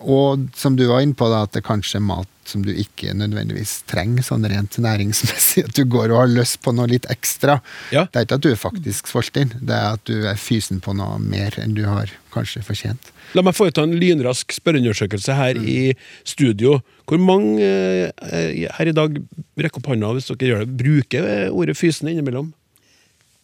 Og 0.00 0.48
som 0.56 0.76
du 0.78 0.86
var 0.88 1.02
inne 1.04 1.16
på, 1.16 1.28
da, 1.28 1.42
at 1.44 1.56
det 1.56 1.64
kanskje 1.66 1.98
er 2.00 2.06
mat 2.08 2.28
som 2.50 2.62
du 2.64 2.72
ikke 2.72 3.12
nødvendigvis 3.14 3.82
trenger 3.90 4.24
sånn 4.26 4.46
rent 4.48 4.78
næringsmessig. 4.80 5.64
At 5.68 5.76
du 5.76 5.84
går 5.88 6.10
og 6.10 6.22
har 6.22 6.32
lyst 6.32 6.60
på 6.64 6.72
noe 6.74 6.88
litt 6.90 7.06
ekstra. 7.12 7.60
Ja. 7.94 8.06
Det 8.10 8.18
er 8.18 8.26
ikke 8.26 8.38
at 8.40 8.46
du 8.46 8.50
er 8.50 8.58
faktisk 8.58 9.10
sulten, 9.10 9.52
det 9.60 9.76
er 9.76 9.98
at 9.98 10.02
du 10.08 10.26
er 10.26 10.40
fysen 10.40 10.80
på 10.82 10.94
noe 10.96 11.20
mer 11.22 11.54
enn 11.60 11.76
du 11.76 11.84
har 11.86 12.10
kanskje 12.34 12.64
fortjent. 12.66 13.12
La 13.36 13.44
meg 13.46 13.54
foreta 13.54 13.84
en 13.86 13.94
lynrask 13.94 14.50
spørreundersøkelse 14.56 15.36
her 15.38 15.60
i 15.60 15.92
studio. 16.26 16.80
Hvor 17.06 17.22
mange 17.22 17.62
eh, 17.62 18.66
her 18.74 18.90
i 18.90 18.96
dag, 18.96 19.20
rekk 19.60 19.78
opp 19.78 19.92
hånda 19.92 20.10
hvis 20.16 20.30
dere 20.32 20.50
gjør 20.50 20.64
det, 20.64 20.78
bruker 20.80 21.30
ordet 21.52 21.78
fysen 21.78 22.10
innimellom? 22.10 22.50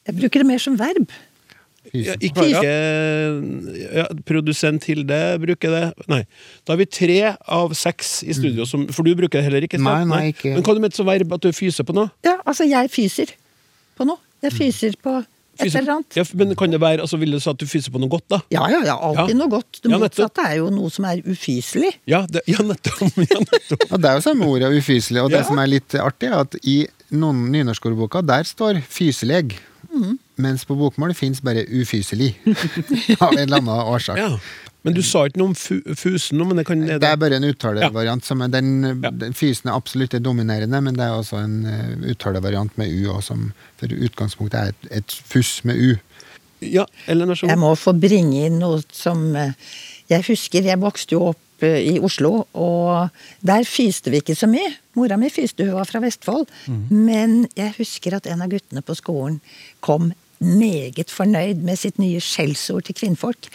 Jeg 0.07 0.19
bruker 0.19 0.43
det 0.43 0.51
mer 0.51 0.63
som 0.63 0.79
verb. 0.81 1.11
Ja, 1.95 2.17
Fysen. 2.17 2.27
ikke 2.27 3.95
ja, 4.01 4.07
Produsent 4.27 4.85
Hilde 4.89 5.21
bruker 5.43 5.71
det. 5.75 5.85
Nei. 6.11 6.23
Da 6.67 6.75
har 6.75 6.81
vi 6.83 6.89
tre 6.91 7.19
av 7.59 7.75
seks 7.79 8.19
i 8.27 8.35
studio, 8.37 8.67
som, 8.69 8.87
for 8.95 9.07
du 9.07 9.15
bruker 9.19 9.39
det 9.41 9.47
heller 9.49 9.67
ikke? 9.69 9.81
Nei, 9.83 10.01
nei, 10.09 10.25
ikke. 10.35 10.57
Men 10.57 10.67
hva 10.67 10.75
du 10.77 10.83
med 10.85 10.97
som 10.97 11.09
verb? 11.09 11.33
At 11.37 11.47
du 11.47 11.53
fyser 11.57 11.87
på 11.87 11.95
noe? 11.97 12.11
Ja, 12.27 12.39
altså, 12.45 12.67
jeg 12.69 12.91
fyser 12.95 13.33
på 13.97 14.07
noe. 14.09 14.21
Jeg 14.45 14.53
fyser 14.53 14.99
på 15.03 15.15
et 15.57 15.73
eller 15.73 15.95
annet. 15.95 16.17
Ja, 16.19 16.25
men 16.37 16.51
kan 16.61 16.69
det 16.69 16.77
være, 16.83 17.01
altså 17.01 17.17
Vil 17.17 17.33
du 17.33 17.39
si 17.41 17.49
at 17.49 17.57
du 17.57 17.65
fyser 17.65 17.89
på 17.95 18.01
noe 18.03 18.11
godt, 18.13 18.27
da? 18.29 18.43
Ja, 18.53 18.67
ja, 18.69 18.83
ja. 18.85 18.97
Alltid 19.01 19.33
Ja. 19.33 19.39
noe 19.41 19.49
godt. 19.55 19.79
Det 19.81 19.89
Ja, 19.91 20.01
motsatte 20.03 20.45
er 20.45 20.59
jo 20.59 20.67
noe 20.75 20.91
som 20.93 21.07
er 21.09 21.23
ufyselig. 21.25 21.95
Ja, 22.07 22.27
det, 22.29 22.43
ja 22.51 22.61
nettopp. 22.61 23.01
Ja, 23.31 23.41
nettopp. 23.41 23.87
Ja, 23.89 23.97
det 23.97 24.11
er 24.11 24.19
jo 24.21 24.25
samme 24.27 24.51
ordet, 24.53 24.69
ufyselig. 24.77 25.23
Og 25.25 25.33
det 25.33 25.41
som 25.49 25.59
er 25.63 25.71
litt 25.73 25.97
artig, 26.03 26.29
er 26.29 26.43
at 26.45 26.59
i 26.69 26.77
noen 27.17 27.47
nynorskordboka, 27.55 28.21
der 28.27 28.45
står 28.45 28.83
fyseleg. 28.85 29.57
Mm. 30.37 30.43
Mens 30.45 30.65
på 30.69 30.77
bokmål 30.77 31.15
fins 31.17 31.41
bare 31.41 31.65
ufyselig. 31.69 32.35
Av 33.21 33.33
en 33.33 33.39
eller 33.47 33.57
annen 33.63 33.69
årsak. 33.97 34.19
Ja. 34.21 34.35
Men 34.87 34.95
du 34.95 35.01
sa 35.03 35.25
ikke 35.27 35.41
noe 35.41 35.51
om 35.51 35.55
fu 35.59 35.81
fusen 35.99 36.39
men 36.47 36.61
det 36.61 36.67
kan 36.69 36.85
Det 36.87 37.03
er 37.03 37.17
bare 37.19 37.41
en 37.41 37.45
uttalevariant. 37.49 38.25
som 38.25 38.43
er 38.45 38.49
Den, 38.49 39.01
Ja. 39.03 39.11
den 39.11 39.35
fysen 39.35 39.69
er 39.71 39.75
absolutt 39.75 40.13
det 40.13 40.23
dominerende, 40.23 40.81
men 40.81 40.95
det 40.95 41.03
er 41.03 41.17
også 41.17 41.41
en 41.43 41.65
uh, 41.67 42.11
uttalevariant 42.11 42.77
med 42.79 42.93
u, 42.93 43.09
også, 43.11 43.27
som 43.33 43.53
for 43.81 43.89
utgangspunktet 43.89 44.61
er 44.61 44.69
et, 44.69 44.93
et 45.03 45.17
fuss 45.27 45.65
med 45.65 45.77
u. 45.77 45.97
Ja, 46.63 46.85
Ellen, 47.09 47.29
vær 47.29 47.35
så 47.35 47.49
Jeg 47.51 47.59
må 47.59 47.75
få 47.75 47.93
bringe 47.99 48.47
inn 48.47 48.61
noe 48.63 48.79
som 48.93 49.35
eh, 49.37 49.53
Jeg 50.09 50.25
husker 50.29 50.63
jeg 50.65 50.81
vokste 50.81 51.13
jo 51.13 51.25
opp 51.33 51.63
eh, 51.67 51.83
i 51.97 51.99
Oslo, 52.01 52.47
og 52.55 53.11
der 53.45 53.67
fyste 53.69 54.11
vi 54.11 54.23
ikke 54.23 54.37
så 54.39 54.47
mye. 54.49 54.71
Mora 54.97 55.19
mi 55.21 55.29
fyste, 55.29 55.67
hun 55.67 55.75
var 55.77 55.85
fra 55.85 56.01
Vestfold. 56.01 56.47
Men 56.91 57.49
jeg 57.59 57.75
husker 57.77 58.17
at 58.17 58.27
en 58.31 58.41
av 58.47 58.49
guttene 58.55 58.81
på 58.87 58.95
skolen 58.97 59.41
kom 59.85 60.13
meget 60.41 61.11
fornøyd 61.13 61.63
med 61.67 61.79
sitt 61.81 61.99
nye 62.03 62.21
skjellsord 62.23 62.87
til 62.89 62.97
kvinnfolk. 62.99 63.49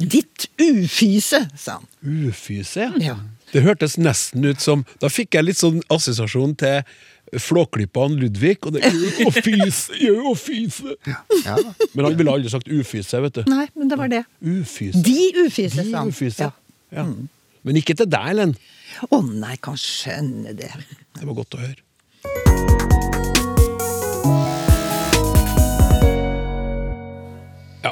Ditt 0.00 0.46
ufyse, 0.60 1.42
sa 1.60 1.78
han. 1.78 1.86
Ufyse, 2.30 2.80
ja. 2.80 2.92
Ja. 3.12 3.16
Det 3.50 3.64
hørtes 3.64 3.96
nesten 3.98 4.44
ut 4.46 4.62
som 4.62 4.84
Da 5.02 5.08
fikk 5.10 5.34
jeg 5.34 5.42
litt 5.48 5.58
sånn 5.58 5.80
assosiasjon 5.90 6.52
til 6.60 6.84
Flåklypa 7.42 8.06
Ludvig. 8.14 8.56
Og 8.66 8.76
det 8.76 8.86
Å 9.26 9.32
fyse! 9.34 9.98
Jo, 10.00 10.30
å 10.30 10.36
fyse! 10.38 10.94
Ja. 11.06 11.18
Men 11.92 12.06
han 12.08 12.16
ville 12.18 12.32
aldri 12.32 12.50
sagt 12.52 12.70
ufyse, 12.70 13.20
vet 13.26 13.40
du. 13.40 13.42
Nei, 13.50 13.66
men 13.76 13.90
det 13.90 13.98
var 14.00 14.10
det. 14.12 14.22
Ufyse. 14.40 15.02
De 15.04 15.18
ufyse, 15.44 15.84
sa 15.90 16.04
han. 16.04 16.14
ufyse. 16.14 16.48
Ja. 16.48 16.54
Ja. 16.94 17.06
Men 17.66 17.76
ikke 17.78 17.94
til 17.98 18.08
deg, 18.10 18.32
Ellen. 18.32 18.56
Å 19.10 19.20
nei, 19.26 19.54
kan 19.62 19.76
skjønne 19.78 20.54
det. 20.58 20.72
Det 21.18 21.26
var 21.28 21.36
godt 21.42 21.58
å 21.58 21.62
høre. 21.62 21.82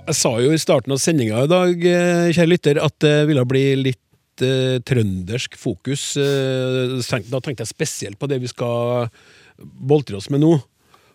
Jeg 0.08 0.16
sa 0.16 0.30
jo 0.40 0.52
i 0.54 0.60
starten 0.60 0.94
av 0.94 1.00
sendinga 1.02 1.44
i 1.44 1.50
dag, 1.50 1.84
eh, 1.84 2.30
kjære 2.32 2.52
lytter, 2.52 2.80
at 2.80 2.94
det 3.04 3.26
ville 3.28 3.44
bli 3.48 3.64
litt 3.76 4.44
eh, 4.44 4.80
trøndersk 4.80 5.56
fokus. 5.60 6.16
Eh, 6.16 6.96
da 7.28 7.40
tenkte 7.44 7.64
jeg 7.64 7.72
spesielt 7.74 8.18
på 8.18 8.28
det 8.30 8.40
vi 8.40 8.48
skal 8.48 9.10
boltre 9.58 10.16
oss 10.16 10.30
med 10.32 10.40
nå. 10.44 10.56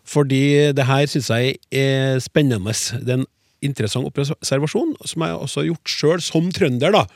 Fordi 0.04 0.72
det 0.76 0.84
her 0.84 1.06
syns 1.08 1.30
jeg 1.32 1.56
er 1.72 2.20
spennende. 2.20 2.74
Det 3.00 3.16
er 3.16 3.22
en 3.22 3.30
interessant 3.64 4.06
observasjon, 4.06 4.92
som 5.08 5.24
jeg 5.24 5.38
også 5.40 5.62
har 5.62 5.70
gjort 5.70 5.94
sjøl 5.94 6.20
som 6.22 6.50
trønder, 6.52 6.92
da. 6.92 7.06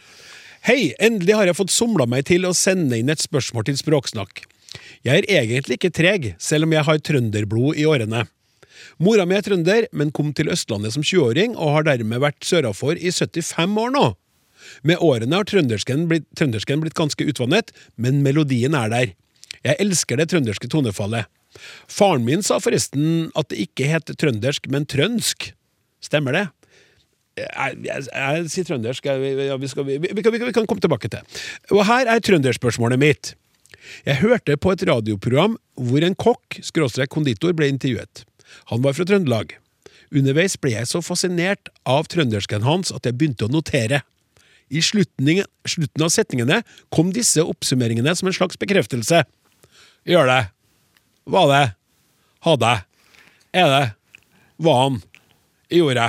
Hei, 0.66 0.94
endelig 0.98 1.36
har 1.36 1.46
jeg 1.46 1.58
fått 1.60 1.74
somla 1.74 2.08
meg 2.08 2.24
til 2.26 2.48
å 2.48 2.56
sende 2.56 2.98
inn 2.98 3.12
et 3.12 3.22
spørsmål 3.22 3.68
til 3.68 3.78
Språksnakk. 3.78 4.42
Jeg 5.06 5.22
er 5.28 5.44
egentlig 5.44 5.78
ikke 5.78 5.94
treg, 5.94 6.32
selv 6.42 6.66
om 6.66 6.74
jeg 6.74 6.88
har 6.88 7.04
trønderblod 7.04 7.78
i 7.78 7.86
årene. 7.86 8.24
Mora 8.98 9.24
mi 9.30 9.36
er 9.38 9.44
trønder, 9.46 9.86
men 9.94 10.10
kom 10.14 10.32
til 10.34 10.50
Østlandet 10.50 10.94
som 10.96 11.04
20-åring 11.06 11.54
og 11.56 11.74
har 11.76 11.86
dermed 11.86 12.18
vært 12.24 12.42
sørafor 12.46 12.98
i 12.98 13.12
75 13.14 13.76
år 13.78 13.92
nå. 13.94 14.06
Med 14.82 14.98
årene 15.04 15.38
har 15.38 15.46
trøndersken 15.48 16.06
blitt, 16.10 16.26
trøndersken 16.36 16.82
blitt 16.82 16.96
ganske 16.98 17.24
utvannet, 17.30 17.70
men 17.96 18.22
melodien 18.26 18.74
er 18.74 18.90
der. 18.92 19.12
Jeg 19.64 19.78
elsker 19.82 20.18
det 20.18 20.28
trønderske 20.32 20.68
tonefallet. 20.70 21.30
Faren 21.90 22.26
min 22.26 22.42
sa 22.44 22.58
forresten 22.62 23.30
at 23.38 23.48
det 23.50 23.62
ikke 23.68 23.86
het 23.88 24.10
trøndersk, 24.20 24.66
men 24.70 24.84
trønsk. 24.90 25.52
Stemmer 26.04 26.34
det? 26.36 26.44
Jeg, 27.38 27.78
jeg, 27.86 28.04
jeg 28.10 28.50
sier 28.50 28.66
trøndersk. 28.66 29.06
Jeg, 29.06 29.58
vi, 29.62 29.70
skal, 29.70 29.86
vi, 29.86 29.98
vi, 30.02 30.22
kan- 30.26 30.34
vi 30.34 30.42
kan 30.58 30.66
komme 30.66 30.82
tilbake 30.82 31.10
til. 31.12 31.22
Og 31.74 31.84
her 31.86 32.10
er 32.10 32.22
trønderspørsmålet 32.26 32.98
mitt. 33.02 33.32
Jeg 34.06 34.18
hørte 34.20 34.56
på 34.60 34.74
et 34.74 34.82
radioprogram 34.90 35.54
hvor 35.78 36.04
en 36.04 36.18
kokk, 36.18 36.58
skråstrek 36.66 37.10
konditor, 37.14 37.54
ble 37.56 37.70
intervjuet. 37.72 38.24
Han 38.72 38.84
var 38.84 38.96
fra 38.96 39.06
Trøndelag. 39.08 39.56
Underveis 40.14 40.56
ble 40.60 40.72
jeg 40.72 40.88
så 40.88 41.02
fascinert 41.04 41.68
av 41.88 42.08
trøndersken 42.08 42.64
hans 42.64 42.92
at 42.94 43.04
jeg 43.04 43.16
begynte 43.18 43.48
å 43.48 43.52
notere. 43.52 44.02
I 44.68 44.80
slutningen, 44.84 45.48
slutten 45.68 46.04
av 46.04 46.12
setningene 46.12 46.62
kom 46.92 47.12
disse 47.16 47.44
oppsummeringene 47.44 48.12
som 48.16 48.28
en 48.28 48.36
slags 48.36 48.60
bekreftelse. 48.60 49.24
Gjør 50.08 50.28
det. 50.28 50.40
Var 51.28 51.52
det. 51.52 51.64
Hadde. 52.44 52.72
Er 53.56 53.74
det. 53.74 53.84
Var 54.64 54.80
han. 54.84 55.02
Gjorde. 55.72 56.08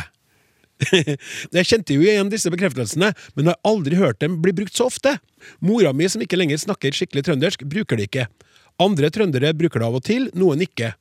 Jeg 1.56 1.68
kjente 1.68 1.96
jo 1.96 2.06
igjen 2.06 2.32
disse 2.32 2.52
bekreftelsene, 2.52 3.12
men 3.36 3.52
har 3.52 3.60
aldri 3.68 4.00
hørt 4.00 4.22
dem 4.24 4.38
bli 4.44 4.54
brukt 4.56 4.78
så 4.78 4.88
ofte. 4.88 5.18
Mora 5.64 5.92
mi, 5.96 6.08
som 6.12 6.24
ikke 6.24 6.40
lenger 6.40 6.62
snakker 6.62 6.96
skikkelig 6.96 7.26
trøndersk, 7.28 7.66
bruker 7.68 8.00
det 8.00 8.08
ikke. 8.08 8.30
Andre 8.80 9.12
trøndere 9.12 9.52
bruker 9.60 9.82
det 9.82 9.90
av 9.90 9.98
og 10.00 10.06
til, 10.08 10.30
noen 10.40 10.64
ikke. 10.64 10.94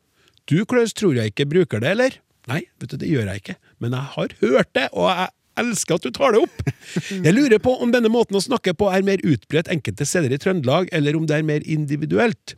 Du, 0.48 0.62
Klaus, 0.64 0.94
tror 0.96 1.18
jeg 1.18 1.34
ikke 1.34 1.48
bruker 1.48 1.82
det, 1.84 1.90
eller? 1.92 2.14
Nei, 2.48 2.62
vet 2.80 2.94
du, 2.94 2.96
det 3.00 3.10
gjør 3.10 3.26
jeg 3.28 3.42
ikke, 3.42 3.58
men 3.84 3.92
jeg 3.92 4.12
har 4.14 4.32
hørt 4.40 4.70
det, 4.78 4.86
og 4.96 5.10
jeg 5.10 5.28
elsker 5.60 5.98
at 5.98 6.06
du 6.06 6.14
tar 6.14 6.32
det 6.32 6.40
opp. 6.46 6.62
Jeg 7.26 7.34
lurer 7.34 7.58
på 7.60 7.72
om 7.82 7.90
denne 7.92 8.08
måten 8.12 8.38
å 8.38 8.40
snakke 8.40 8.72
på 8.78 8.88
er 8.94 9.02
mer 9.04 9.20
utbredt 9.26 9.68
enkelte 9.74 10.06
steder 10.06 10.32
i 10.32 10.38
Trøndelag, 10.40 10.88
eller 10.94 11.18
om 11.18 11.26
det 11.28 11.34
er 11.34 11.46
mer 11.46 11.66
individuelt. 11.66 12.54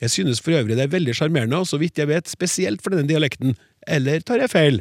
Jeg 0.00 0.14
synes 0.14 0.40
for 0.42 0.56
øvrig 0.56 0.78
det 0.78 0.86
er 0.86 0.94
veldig 0.94 1.14
sjarmerende, 1.18 1.60
og 1.60 1.68
så 1.68 1.78
vidt 1.78 2.00
jeg 2.00 2.08
vet, 2.08 2.30
spesielt 2.30 2.82
for 2.82 2.94
denne 2.94 3.10
dialekten. 3.10 3.52
Eller 3.86 4.24
tar 4.24 4.40
jeg 4.40 4.52
feil? 4.54 4.80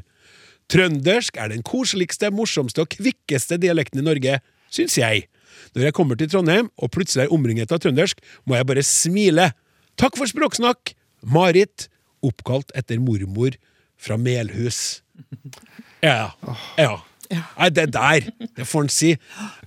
Trøndersk 0.71 1.37
er 1.43 1.51
den 1.51 1.65
koseligste, 1.67 2.31
morsomste 2.33 2.85
og 2.85 2.91
kvikkeste 2.95 3.59
dialekten 3.61 4.01
i 4.01 4.07
Norge, 4.07 4.39
syns 4.73 4.97
jeg. 4.97 5.27
Når 5.75 5.89
jeg 5.89 5.97
kommer 5.99 6.17
til 6.17 6.31
Trondheim 6.31 6.71
og 6.79 6.93
plutselig 6.95 7.27
er 7.27 7.35
omringet 7.35 7.75
av 7.75 7.83
trøndersk, 7.83 8.23
må 8.47 8.57
jeg 8.57 8.69
bare 8.71 8.85
smile. 8.85 9.51
Takk 9.99 10.17
for 10.19 10.29
språksnakk! 10.29 10.95
Marit, 11.27 11.89
oppkalt 12.25 12.71
etter 12.77 13.01
mormor 13.03 13.57
fra 13.97 14.17
Melhus. 14.21 15.01
Ja. 16.05 16.33
Ja. 16.77 16.97
Nei, 17.27 17.69
det 17.75 17.89
der, 17.91 18.27
det 18.55 18.65
får 18.67 18.85
han 18.85 18.91
si. 18.93 19.09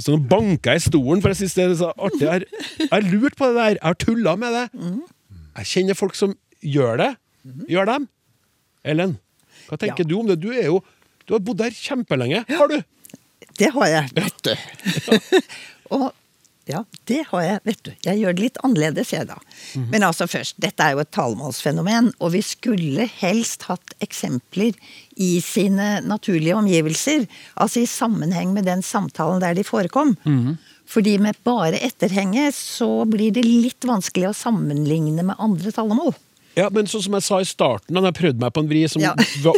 Så 0.00 0.14
nå 0.14 0.22
banka 0.30 0.76
jeg 0.76 0.80
i 0.80 0.84
stolen, 0.86 1.20
for 1.20 1.32
jeg 1.32 1.42
syns 1.42 1.56
det 1.58 1.64
er 1.64 1.74
så 1.82 1.90
artig. 1.92 2.22
Jeg 2.24 2.88
har, 2.92 3.08
lurt 3.10 3.36
på 3.36 3.50
det 3.50 3.58
der. 3.58 3.74
Jeg 3.76 3.84
har 3.84 3.98
tulla 4.00 4.36
med 4.40 4.56
det. 4.56 4.62
Jeg 5.58 5.70
kjenner 5.74 5.98
folk 5.98 6.16
som 6.16 6.32
gjør 6.64 7.02
det. 7.02 7.10
Gjør 7.68 7.90
dem? 7.90 8.06
Ellen, 8.90 9.18
hva 9.68 9.76
tenker 9.80 10.08
du 10.08 10.16
om 10.20 10.30
det? 10.30 10.38
Du 10.40 10.48
er 10.54 10.70
jo 10.70 10.80
Du 11.28 11.34
har 11.36 11.42
bodd 11.44 11.60
her 11.62 11.70
kjempelenge, 11.70 12.40
har 12.48 12.70
du? 12.72 12.80
Det 13.60 13.68
har 13.70 13.86
jeg, 13.86 14.08
vet 14.16 14.40
du. 14.48 14.54
og 15.94 16.08
ja, 16.70 16.80
det 17.10 17.20
har 17.30 17.42
jeg, 17.44 17.60
vet 17.66 17.82
du. 17.86 17.90
Jeg 18.06 18.20
gjør 18.22 18.36
det 18.36 18.44
litt 18.44 18.58
annerledes, 18.66 19.12
jeg, 19.12 19.26
da. 19.28 19.36
Men 19.92 20.06
altså 20.06 20.26
først, 20.30 20.56
dette 20.62 20.84
er 20.86 20.94
jo 20.96 21.02
et 21.04 21.10
talemålsfenomen, 21.16 22.12
og 22.22 22.32
vi 22.36 22.42
skulle 22.46 23.06
helst 23.20 23.66
hatt 23.68 23.94
eksempler 24.04 24.76
i 25.20 25.30
sine 25.44 25.98
naturlige 26.06 26.56
omgivelser. 26.56 27.26
Altså 27.60 27.82
i 27.84 27.90
sammenheng 27.90 28.54
med 28.56 28.68
den 28.70 28.82
samtalen 28.86 29.42
der 29.42 29.54
de 29.58 29.66
forekom. 29.66 30.16
Fordi 30.90 31.18
med 31.22 31.38
bare 31.46 31.78
etterhenget 31.86 32.54
så 32.56 33.04
blir 33.06 33.30
det 33.36 33.44
litt 33.46 33.86
vanskelig 33.86 34.30
å 34.32 34.34
sammenligne 34.34 35.22
med 35.22 35.38
andre 35.38 35.70
talemål. 35.74 36.14
Ja, 36.58 36.66
men 36.74 36.88
sånn 36.90 37.04
som 37.04 37.14
jeg 37.14 37.22
sa 37.22 37.36
i 37.40 37.46
starten, 37.46 37.94
da 37.94 38.02
jeg 38.08 38.16
prøvde 38.18 38.42
meg 38.42 38.50
på 38.56 38.64
en 38.64 38.70
vri 38.70 38.80
som 38.90 39.02
Ja. 39.04 39.12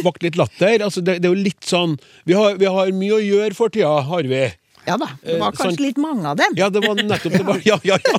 vakte 0.05 0.27
litt 0.27 0.37
latter 0.37 0.83
altså 0.85 1.01
det, 1.01 1.15
det 1.23 1.25
er 1.29 1.33
jo 1.33 1.41
litt 1.49 1.65
sånn 1.65 1.95
vi 2.29 2.35
har, 2.37 2.53
vi 2.61 2.69
har 2.69 2.91
mye 2.93 3.17
å 3.17 3.23
gjøre 3.23 3.57
for 3.57 3.73
tida, 3.73 3.95
har 4.05 4.29
vi. 4.29 4.43
Ja 4.85 4.97
da. 4.99 5.07
Det 5.23 5.37
var 5.39 5.51
kanskje 5.55 5.69
sånn- 5.77 5.85
litt 5.85 5.97
mange 6.01 6.25
av 6.27 6.37
dem. 6.37 6.55
Ja, 6.59 6.67
det 6.69 6.81
var 6.83 6.95
nettopp 6.99 7.31
det. 7.37 7.43
Var, 7.47 7.61
ja, 7.65 7.77
ja, 7.87 7.97
ja. 8.03 8.17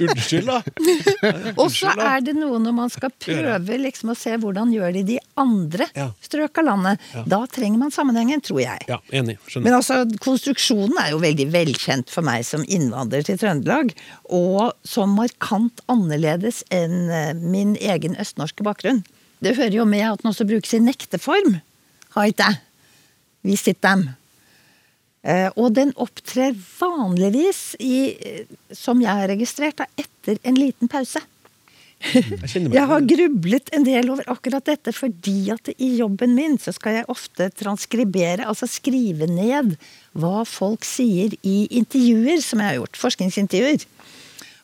Unnskyld, 0.00 0.46
da. 0.48 0.62
Og 1.60 1.68
så 1.74 1.92
er 1.92 2.22
det 2.24 2.34
noe 2.38 2.58
når 2.62 2.74
man 2.76 2.92
skal 2.92 3.12
prøve 3.20 3.78
liksom 3.82 4.12
å 4.14 4.16
se 4.16 4.36
hvordan 4.40 4.72
gjør 4.72 4.92
de 4.96 5.02
de 5.12 5.18
andre 5.36 5.88
Ja. 5.96 6.08
strøk 6.24 6.58
av 6.62 6.64
landet. 6.70 7.04
Da 7.28 7.42
trenger 7.46 7.78
man 7.82 7.92
sammenhengen, 7.94 8.40
tror 8.44 8.62
jeg. 8.62 8.86
Ja, 8.88 8.98
enig. 9.12 9.36
Skjønner. 9.48 9.64
Men 9.68 9.76
altså, 9.80 10.00
konstruksjonen 10.24 10.96
er 11.02 11.10
jo 11.12 11.20
veldig 11.22 11.48
velkjent 11.52 12.10
for 12.12 12.22
meg 12.26 12.44
som 12.48 12.64
innvandrer 12.64 13.24
til 13.28 13.38
Trøndelag, 13.40 13.92
og 14.32 14.72
som 14.88 15.12
markant 15.18 15.80
annerledes 15.92 16.62
enn 16.74 17.10
eh, 17.10 17.32
min 17.38 17.76
egen 17.76 18.16
østnorske 18.16 18.64
bakgrunn. 18.66 19.04
Det 19.44 19.54
hører 19.56 19.76
jo 19.82 19.84
med 19.86 20.02
at 20.08 20.22
den 20.24 20.32
også 20.32 20.46
brukes 20.48 20.72
i 20.74 20.80
nekteform. 20.82 21.60
Haite. 22.16 22.56
Vi 23.46 23.54
sitter 23.56 23.94
Eh, 23.98 24.14
og 25.60 25.74
den 25.76 25.90
opptrer 26.00 26.54
vanligvis 26.78 27.74
i, 27.84 27.96
eh, 28.16 28.46
som 28.72 29.02
jeg 29.02 29.12
har 29.12 29.28
registrert, 29.28 29.82
etter 30.00 30.38
en 30.42 30.56
liten 30.56 30.88
pause. 30.88 31.20
Jeg 31.98 32.70
Jeg 32.70 32.86
har 32.86 33.00
grublet 33.10 33.70
en 33.74 33.84
del 33.84 34.10
over 34.12 34.22
akkurat 34.30 34.64
dette, 34.64 34.92
fordi 34.94 35.50
at 35.50 35.68
i 35.76 35.96
jobben 35.98 36.34
min 36.36 36.54
så 36.56 36.72
skal 36.72 37.00
jeg 37.00 37.08
ofte 37.10 37.50
transkribere, 37.50 38.46
altså 38.46 38.68
skrive 38.70 39.26
ned 39.26 39.74
hva 40.14 40.44
folk 40.46 40.86
sier 40.86 41.34
i 41.42 41.66
intervjuer 41.74 42.40
som 42.40 42.62
jeg 42.62 42.70
har 42.70 42.78
gjort, 42.78 43.00
forskningsintervjuer. 43.02 43.84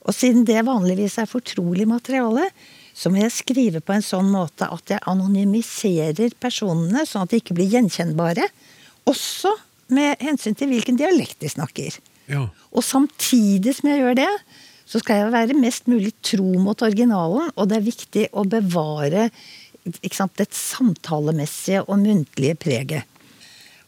Og 0.07 0.15
siden 0.15 0.47
det 0.47 0.63
vanligvis 0.65 1.19
er 1.19 1.31
fortrolig 1.31 1.89
materiale, 1.91 2.47
så 2.95 3.11
må 3.11 3.25
jeg 3.25 3.35
skrive 3.35 3.83
på 3.83 3.97
en 3.97 4.07
sånn 4.07 4.31
måte 4.31 4.71
at 4.71 4.95
jeg 4.95 5.03
anonymiserer 5.11 6.37
personene, 6.39 7.03
sånn 7.03 7.27
at 7.27 7.35
de 7.35 7.43
ikke 7.43 7.57
blir 7.59 7.73
gjenkjennbare. 7.73 8.47
Også 9.11 9.51
med 9.93 10.21
hensyn 10.25 10.57
til 10.59 10.71
hvilken 10.73 10.99
dialekt 11.01 11.41
de 11.45 11.51
snakker. 11.53 11.97
Ja. 12.31 12.47
Og 12.73 12.85
samtidig 12.85 13.77
som 13.77 13.91
jeg 13.91 14.01
gjør 14.01 14.21
det, 14.23 14.31
så 14.89 15.01
skal 15.01 15.23
jeg 15.23 15.33
være 15.35 15.57
mest 15.59 15.89
mulig 15.89 16.13
tro 16.25 16.47
mot 16.61 16.83
originalen, 16.85 17.51
og 17.57 17.69
det 17.71 17.79
er 17.79 17.89
viktig 17.89 18.29
å 18.37 18.45
bevare 18.49 19.31
sant, 20.13 20.37
det 20.41 20.51
samtalemessige 20.57 21.85
og 21.85 22.01
muntlige 22.05 22.57
preget. 22.61 23.11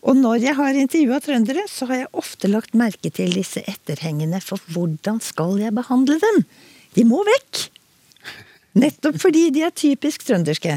Og 0.07 0.15
når 0.17 0.45
jeg 0.45 0.55
har 0.55 0.77
intervjua 0.79 1.19
trøndere, 1.25 1.65
så 1.69 1.89
har 1.91 2.03
jeg 2.03 2.13
ofte 2.15 2.51
lagt 2.51 2.77
merke 2.79 3.11
til 3.11 3.33
disse 3.35 3.63
etterhengene, 3.67 4.39
for 4.45 4.63
hvordan 4.71 5.19
skal 5.25 5.57
jeg 5.59 5.75
behandle 5.75 6.21
dem? 6.23 6.45
De 6.95 7.05
må 7.09 7.25
vekk! 7.27 7.67
Nettopp 8.77 9.17
fordi 9.19 9.49
de 9.57 9.65
er 9.67 9.73
typisk 9.75 10.27
trønderske. 10.29 10.77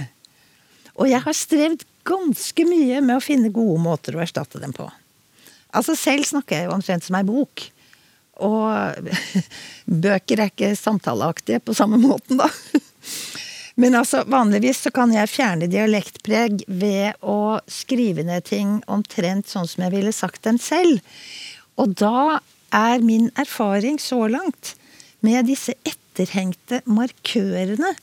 Og 0.99 1.11
jeg 1.11 1.21
har 1.23 1.35
strevd 1.35 1.83
ganske 2.07 2.65
mye 2.65 3.03
med 3.05 3.19
å 3.19 3.23
finne 3.23 3.51
gode 3.53 3.77
måter 3.83 4.15
å 4.15 4.23
erstatte 4.23 4.59
dem 4.63 4.73
på. 4.75 4.87
Altså 5.75 5.95
Selv 5.97 6.25
snakker 6.25 6.57
jeg 6.57 6.69
jo 6.69 6.75
omtrent 6.77 7.05
som 7.05 7.17
ei 7.19 7.25
bok. 7.27 7.65
Og 8.45 9.09
bøker 10.05 10.41
er 10.41 10.51
ikke 10.51 10.73
samtaleaktige 10.79 11.61
på 11.63 11.75
samme 11.77 11.99
måten, 12.01 12.39
da. 12.39 12.49
Men 13.79 13.95
altså, 13.95 14.25
vanligvis 14.27 14.81
så 14.83 14.91
kan 14.91 15.13
jeg 15.15 15.31
fjerne 15.31 15.69
dialektpreg 15.71 16.65
ved 16.67 17.15
å 17.23 17.59
skrive 17.71 18.25
ned 18.27 18.43
ting 18.49 18.79
omtrent 18.91 19.47
sånn 19.47 19.69
som 19.71 19.85
jeg 19.85 19.93
ville 19.93 20.11
sagt 20.15 20.43
dem 20.43 20.59
selv. 20.59 20.99
Og 21.79 21.95
da 22.01 22.41
er 22.75 22.99
min 23.05 23.29
erfaring 23.39 23.95
så 24.03 24.25
langt 24.27 24.73
med 25.23 25.47
disse 25.47 25.77
etterhengte 25.87 26.81
markørene 26.91 27.93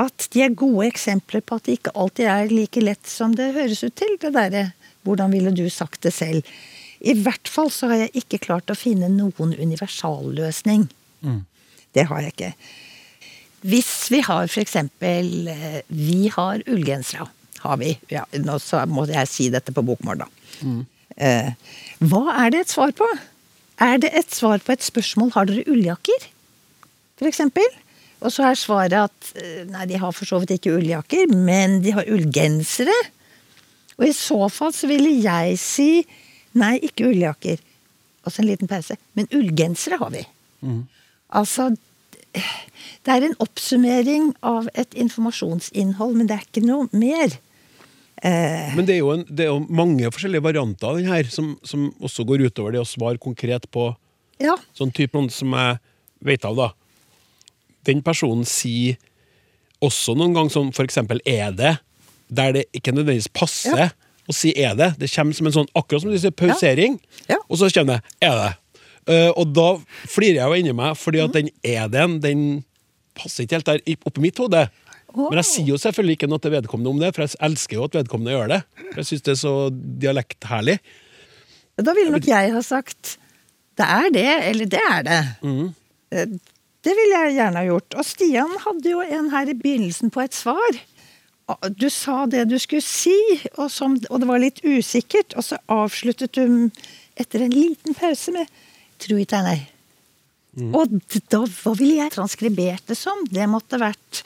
at 0.00 0.28
de 0.32 0.44
er 0.46 0.56
gode 0.56 0.86
eksempler 0.88 1.42
på 1.44 1.58
at 1.58 1.66
det 1.66 1.76
ikke 1.76 1.94
alltid 1.98 2.30
er 2.32 2.52
like 2.54 2.80
lett 2.80 3.08
som 3.10 3.34
det 3.36 3.52
høres 3.56 3.82
ut 3.84 3.96
til. 4.00 4.16
Det 4.22 4.32
derre 4.32 4.70
'hvordan 5.04 5.32
ville 5.32 5.50
du 5.50 5.68
sagt 5.70 6.02
det 6.02 6.12
selv'? 6.12 6.42
I 7.00 7.14
hvert 7.16 7.48
fall 7.48 7.70
så 7.70 7.88
har 7.88 7.96
jeg 8.04 8.10
ikke 8.22 8.38
klart 8.38 8.70
å 8.70 8.76
finne 8.76 9.08
noen 9.08 9.54
universalløsning. 9.56 10.88
Det 11.94 12.06
har 12.06 12.20
jeg 12.20 12.32
ikke. 12.34 12.54
Hvis 13.60 14.10
vi 14.12 14.20
har 14.24 14.48
eksempel 14.48 15.48
eh, 15.48 15.82
Vi 15.88 16.28
har 16.32 16.62
ullgensere. 16.66 17.28
Har 17.60 17.76
vi. 17.76 17.98
Ja, 18.08 18.24
nå 18.32 18.56
så 18.58 18.86
må 18.88 19.04
jeg 19.08 19.28
si 19.28 19.48
dette 19.52 19.72
på 19.72 19.84
bokmål, 19.84 20.22
da. 20.22 20.28
Eh, 21.20 21.52
hva 22.00 22.22
er 22.46 22.50
det 22.54 22.60
et 22.64 22.72
svar 22.72 22.92
på? 22.96 23.08
Er 23.80 23.98
det 24.00 24.12
et 24.16 24.32
svar 24.32 24.60
på 24.64 24.72
et 24.72 24.84
spørsmål 24.84 25.32
har 25.34 25.48
dere 25.48 25.66
ulljakker? 25.68 26.24
For 27.20 27.28
eksempel. 27.28 27.68
Og 28.20 28.32
så 28.32 28.48
er 28.48 28.56
svaret 28.60 28.96
at 28.96 29.32
eh, 29.40 29.64
nei, 29.68 29.86
de 29.88 30.00
har 30.00 30.12
for 30.16 30.28
så 30.28 30.40
vidt 30.40 30.56
ikke 30.56 30.76
ulljakker, 30.78 31.32
men 31.32 31.80
de 31.84 31.92
har 31.96 32.08
ullgensere. 32.08 32.96
Og 34.00 34.08
i 34.08 34.14
så 34.16 34.48
fall 34.48 34.72
så 34.74 34.88
ville 34.88 35.12
jeg 35.20 35.58
si 35.60 35.90
nei, 36.56 36.78
ikke 36.82 37.10
ulljakker. 37.12 37.60
Og 38.24 38.32
så 38.32 38.42
en 38.42 38.48
liten 38.48 38.68
pause. 38.70 38.96
Men 39.16 39.28
ullgensere 39.36 40.00
har 40.00 40.10
vi. 40.14 40.24
Altså 41.30 41.70
Det 42.30 43.12
er 43.12 43.24
en 43.26 43.36
oppsummering 43.42 44.32
av 44.46 44.68
et 44.78 44.92
informasjonsinnhold, 44.94 46.16
men 46.16 46.28
det 46.28 46.36
er 46.36 46.44
ikke 46.46 46.64
noe 46.64 46.88
mer. 46.92 47.36
Men 48.22 48.84
det 48.84 48.94
er, 48.94 49.00
jo 49.00 49.14
en, 49.14 49.24
det 49.28 49.46
er 49.46 49.48
jo 49.48 49.62
mange 49.72 50.10
forskjellige 50.12 50.44
varianter 50.44 50.90
av 50.90 50.98
den 50.98 51.08
her, 51.08 51.24
som, 51.32 51.54
som 51.64 51.88
også 52.04 52.26
går 52.28 52.44
utover 52.50 52.76
det 52.76 52.82
å 52.82 52.88
svare 52.88 53.20
konkret 53.20 53.66
på 53.72 53.88
Ja. 54.40 54.54
sånn 54.76 54.92
type 54.92 55.16
noen 55.16 55.30
som 55.32 55.52
jeg 55.56 55.78
vet 56.24 56.44
av, 56.44 56.56
da. 56.56 56.68
Den 57.88 58.02
personen 58.04 58.44
sier 58.48 59.00
også 59.80 60.12
noen 60.16 60.36
gang 60.36 60.52
sånn 60.52 60.68
for 60.76 60.84
eksempel 60.84 61.20
'er 61.24 61.56
det', 61.56 61.78
der 62.32 62.52
det 62.52 62.64
ikke 62.74 62.92
nødvendigvis 62.94 63.28
passer 63.34 63.76
Ja. 63.76 63.88
å 64.28 64.32
si 64.34 64.52
'er 64.56 64.74
det'. 64.76 64.98
Det 64.98 65.10
kommer 65.10 65.34
som 65.34 65.46
en 65.46 65.52
sånn, 65.52 65.68
akkurat 65.74 66.00
som 66.02 66.10
du 66.10 66.18
sier, 66.18 66.30
pausering, 66.30 67.00
Ja. 67.28 67.36
og 67.48 67.58
så 67.58 67.70
kommer 67.72 68.00
det 68.00 68.02
'er 68.22 68.36
det'. 68.38 68.56
Uh, 69.08 69.32
og 69.36 69.52
da 69.54 69.76
flirer 70.06 70.34
jeg 70.34 70.46
jo 70.46 70.52
inni 70.54 70.72
meg, 70.74 70.94
fordi 70.96 71.18
Mm. 71.18 71.24
at 71.24 71.32
den 71.32 71.48
'er 71.64 71.88
det'-en, 71.88 72.20
den 72.20 72.64
passer 73.16 73.44
ikke 73.44 73.54
helt 73.56 73.66
der 73.66 73.78
oppi 74.06 74.20
mitt 74.20 74.36
hode. 74.38 74.68
Men 75.16 75.32
jeg 75.32 75.44
sier 75.44 75.66
jo 75.66 75.74
selvfølgelig 75.76 76.16
ikke 76.18 76.28
noe 76.28 76.38
til 76.38 76.52
vedkommende 76.52 76.88
om 76.90 76.98
det, 77.00 77.14
for 77.14 77.22
jeg 77.22 77.30
elsker 77.42 77.74
jo 77.76 77.84
at 77.84 77.90
vedkommende 77.92 78.30
gjør 78.30 78.48
det. 78.48 78.62
For 78.92 78.96
Jeg 79.00 79.04
syns 79.06 79.22
det 79.22 79.32
er 79.32 79.48
så 79.48 79.70
dialektherlig. 79.98 80.78
Da 81.82 81.92
ville 81.94 82.12
nok 82.12 82.26
jeg 82.26 82.52
ha 82.52 82.60
sagt 82.62 83.16
det 83.76 83.86
er 83.86 84.10
det, 84.12 84.48
eller 84.50 84.66
det 84.66 84.80
er 84.90 85.02
det. 85.02 85.36
Mm. 85.42 85.74
Det 86.82 86.94
ville 86.96 87.12
jeg 87.24 87.34
gjerne 87.36 87.56
ha 87.56 87.64
gjort. 87.64 87.94
Og 87.96 88.04
Stian 88.04 88.48
hadde 88.64 88.90
jo 88.90 89.00
en 89.00 89.30
her 89.30 89.48
i 89.48 89.54
begynnelsen 89.54 90.10
på 90.10 90.22
et 90.22 90.32
svar. 90.36 90.78
Du 91.76 91.88
sa 91.92 92.24
det 92.30 92.46
du 92.50 92.56
skulle 92.60 92.84
si, 92.84 93.16
og, 93.56 93.68
som, 93.72 93.96
og 94.10 94.22
det 94.22 94.28
var 94.30 94.42
litt 94.42 94.62
usikkert. 94.64 95.36
Og 95.36 95.46
så 95.46 95.58
avsluttet 95.70 96.36
du 96.38 96.70
etter 97.20 97.44
en 97.44 97.54
liten 97.54 97.96
pause 97.96 98.32
med 98.34 98.48
'tru 99.00 99.18
ikke 99.20 99.40
jeg, 99.40 99.46
nei'. 99.46 99.68
Og 100.74 100.90
da, 101.30 101.44
hva 101.46 101.72
ville 101.78 102.00
jeg 102.00 102.12
transkribert 102.12 102.88
det 102.90 102.96
som? 102.98 103.22
Det 103.30 103.46
måtte 103.48 103.78
vært 103.80 104.24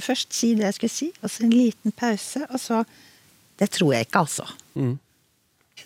først 0.00 0.34
si 0.34 0.54
det 0.54 0.68
jeg 0.68 0.76
skulle 0.78 0.94
si, 0.94 1.08
og 1.22 1.30
så 1.30 1.44
en 1.44 1.54
liten 1.54 1.92
pause, 1.92 2.46
og 2.50 2.60
så 2.60 2.84
Det 3.54 3.68
tror 3.70 3.92
jeg 3.94 4.00
ikke, 4.08 4.18
altså. 4.18 4.44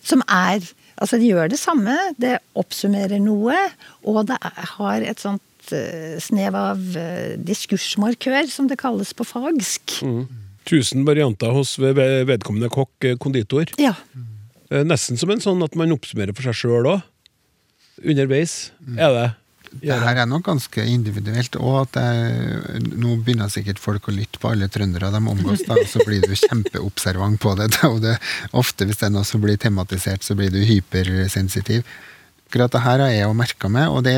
Som 0.01 0.23
er 0.25 0.63
Altså, 0.99 1.17
de 1.17 1.29
gjør 1.29 1.47
det 1.47 1.59
samme. 1.59 1.95
Det 2.19 2.39
oppsummerer 2.59 3.21
noe, 3.23 3.55
og 4.03 4.25
det 4.27 4.35
er, 4.41 4.65
har 4.75 5.05
et 5.07 5.21
sånt 5.21 5.71
eh, 5.71 6.17
snev 6.19 6.57
av 6.59 6.81
eh, 6.99 7.37
diskursmarkør, 7.39 8.49
som 8.51 8.67
det 8.67 8.79
kalles 8.81 9.13
på 9.15 9.23
fagsk. 9.23 10.01
Tusen 10.69 11.05
varianter 11.07 11.49
hos 11.55 11.75
ved- 11.81 11.95
ved- 11.97 12.27
vedkommende 12.29 12.69
kokk, 12.69 12.93
eh, 13.09 13.15
konditor. 13.17 13.65
Ja. 13.81 13.95
Eh, 14.69 14.83
Nesten 14.85 15.17
som 15.17 15.31
en 15.33 15.41
sånn 15.41 15.63
at 15.65 15.75
man 15.75 15.91
oppsummerer 15.95 16.35
for 16.37 16.45
seg 16.45 16.53
sjøl 16.61 16.85
òg. 16.91 17.03
Underveis. 18.05 18.71
Er 18.97 19.13
det? 19.15 19.29
Det 19.83 19.93
her 20.01 20.17
er 20.17 20.25
nok 20.25 20.43
ganske 20.47 20.81
individuelt, 20.81 21.55
og 21.61 21.83
at 21.83 21.99
jeg, 22.01 22.81
nå 22.97 23.17
begynner 23.21 23.51
sikkert 23.53 23.77
folk 23.77 24.07
å 24.09 24.13
lytte 24.15 24.39
på 24.41 24.49
alle 24.49 24.65
trøndere 24.67 25.11
de 25.13 25.19
omgås, 25.21 25.61
da, 25.67 25.75
og 25.77 25.85
så 25.85 26.01
blir 26.07 26.21
du 26.25 26.33
kjempeobservant 26.33 27.37
på 27.39 27.53
det. 27.59 27.67
Og 27.91 27.99
det, 28.01 28.15
ofte 28.57 28.85
hvis 28.89 28.97
det 28.97 29.09
er 29.09 29.13
noe 29.13 29.27
som 29.29 29.41
blir 29.43 29.57
tematisert, 29.61 30.25
så 30.25 30.33
blir 30.35 30.49
du 30.49 30.57
hypersensitiv. 30.65 31.83
Akkurat 32.49 32.73
det 32.73 32.81
her 32.81 33.03
har 33.03 33.11
jeg 33.13 33.27
jo 33.27 33.33
merka 33.37 33.69
meg, 33.69 33.91
og 33.93 34.07
det 34.07 34.15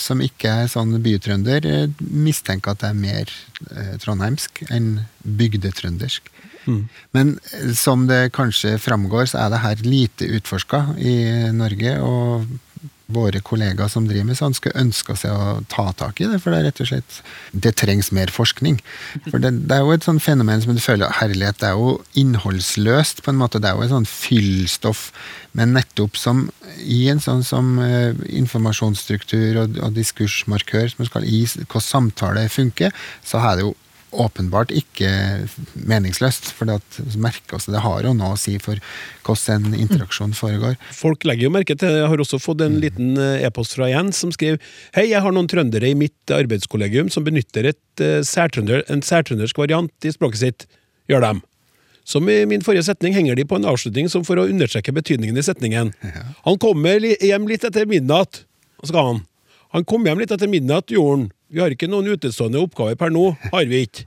som 0.00 0.22
ikke 0.24 0.48
er 0.62 0.70
sånn 0.72 0.94
bytrønder, 1.04 1.66
eh, 1.68 1.90
mistenker 2.00 2.72
at 2.72 2.80
det 2.80 2.88
er 2.88 2.96
mer 2.96 3.32
eh, 3.68 3.98
trondheimsk 4.00 4.62
enn 4.72 5.02
bygdetrøndersk. 5.20 6.30
Men 7.12 7.34
eh, 7.52 7.74
som 7.76 8.06
det 8.08 8.32
kanskje 8.32 8.78
framgår, 8.80 9.28
så 9.28 9.44
er 9.44 9.52
det 9.52 9.60
her 9.60 9.84
lite 9.84 10.30
utforska 10.38 10.80
i 10.96 11.16
Norge, 11.52 11.92
og 12.00 12.48
våre 13.06 13.40
kollegaer 13.44 13.90
som 13.90 14.06
driver 14.08 14.26
med 14.30 14.38
sånn, 14.38 14.54
skulle 14.56 14.80
ønske 14.80 15.14
seg 15.18 15.30
å 15.30 15.60
ta 15.70 15.86
tak 15.94 16.20
i 16.20 16.26
det, 16.30 16.40
for 16.42 16.50
det 16.50 16.58
er 16.58 16.66
rett 16.70 16.82
og 16.82 16.88
slett 16.90 17.20
Det 17.52 17.72
trengs 17.78 18.10
mer 18.14 18.32
forskning. 18.34 18.80
For 19.28 19.38
det, 19.42 19.52
det 19.70 19.76
er 19.76 19.84
jo 19.84 19.94
et 19.94 20.06
sånn 20.06 20.20
fenomen 20.22 20.62
som 20.64 20.74
du 20.74 20.82
føler 20.82 21.14
herlighet, 21.20 21.60
det 21.62 21.70
er 21.70 21.78
jo 21.78 22.00
innholdsløst, 22.18 23.22
på 23.22 23.32
en 23.32 23.40
måte. 23.40 23.62
Det 23.62 23.70
er 23.70 23.78
jo 23.78 23.86
et 23.86 23.94
sånn 23.94 24.10
fyllstoff, 24.10 25.08
men 25.56 25.76
nettopp 25.76 26.18
som 26.18 26.48
i 26.82 27.06
en 27.12 27.22
sånn 27.22 27.46
som 27.46 27.76
eh, 27.80 28.12
informasjonsstruktur 28.42 29.62
og, 29.62 29.78
og 29.80 29.96
diskursmarkør 29.96 30.90
som 30.92 31.06
skal 31.08 31.24
i 31.24 31.44
hvordan 31.46 31.86
samtale 31.86 32.48
funker, 32.52 32.94
så 33.24 33.40
er 33.40 33.58
det 33.58 33.68
jo 33.68 33.74
åpenbart 34.22 34.72
ikke 34.74 35.10
meningsløst. 35.88 36.50
For 36.56 36.68
det, 36.68 36.78
merker 37.20 37.58
også, 37.58 37.74
det 37.74 37.82
har 37.84 38.06
jo 38.06 38.14
noe 38.16 38.34
å 38.34 38.40
si 38.40 38.56
for 38.62 38.80
hvordan 39.26 39.68
en 39.70 39.78
interaksjon 39.86 40.34
foregår. 40.36 40.76
Folk 40.94 41.26
legger 41.28 41.48
jo 41.48 41.54
merke 41.54 41.76
til 41.76 41.90
det. 41.90 42.02
Jeg 42.02 42.12
har 42.12 42.22
også 42.24 42.40
fått 42.42 42.64
en 42.64 42.78
liten 42.82 43.14
eh, 43.20 43.44
e-post 43.46 43.76
fra 43.76 43.90
Jens 43.90 44.22
som 44.22 44.32
skriver 44.34 44.60
Hei, 44.96 45.08
jeg 45.12 45.22
har 45.24 45.34
noen 45.34 45.50
trøndere 45.50 45.90
i 45.90 45.98
mitt 45.98 46.32
arbeidskollegium 46.32 47.10
som 47.12 47.26
benytter 47.26 47.70
et, 47.72 47.82
uh, 48.02 48.22
særtrønder, 48.26 48.84
en 48.92 49.04
særtrøndersk 49.04 49.58
variant 49.60 50.06
i 50.06 50.14
språket 50.14 50.42
sitt. 50.42 50.66
Gjør 51.10 51.22
dem. 51.22 51.44
Som 52.06 52.28
i 52.30 52.40
min 52.46 52.62
forrige 52.62 52.86
setning 52.86 53.14
henger 53.16 53.38
de 53.38 53.46
på 53.48 53.58
en 53.58 53.66
avslutning 53.66 54.10
som 54.10 54.22
for 54.26 54.38
å 54.38 54.46
understreke 54.46 54.94
betydningen 54.94 55.38
i 55.38 55.42
setningen. 55.42 55.90
Han 56.46 56.58
kommer 56.62 57.02
hjem 57.02 57.48
litt 57.50 57.66
etter 57.66 57.88
midnatt. 57.90 58.44
Skal 58.84 59.08
han? 59.10 59.24
Han 59.74 59.86
kom 59.88 60.06
hjem 60.06 60.22
litt 60.22 60.34
etter 60.34 60.50
midnatt, 60.50 60.92
gjorde 60.94 61.16
han. 61.16 61.24
Vi 61.52 61.60
har 61.62 61.70
ikke 61.74 61.88
noen 61.90 62.08
utestående 62.10 62.58
oppgaver 62.62 62.96
per 62.98 63.12
nå, 63.14 63.26
har 63.52 63.68
vi 63.70 63.84
ikke. 63.86 64.06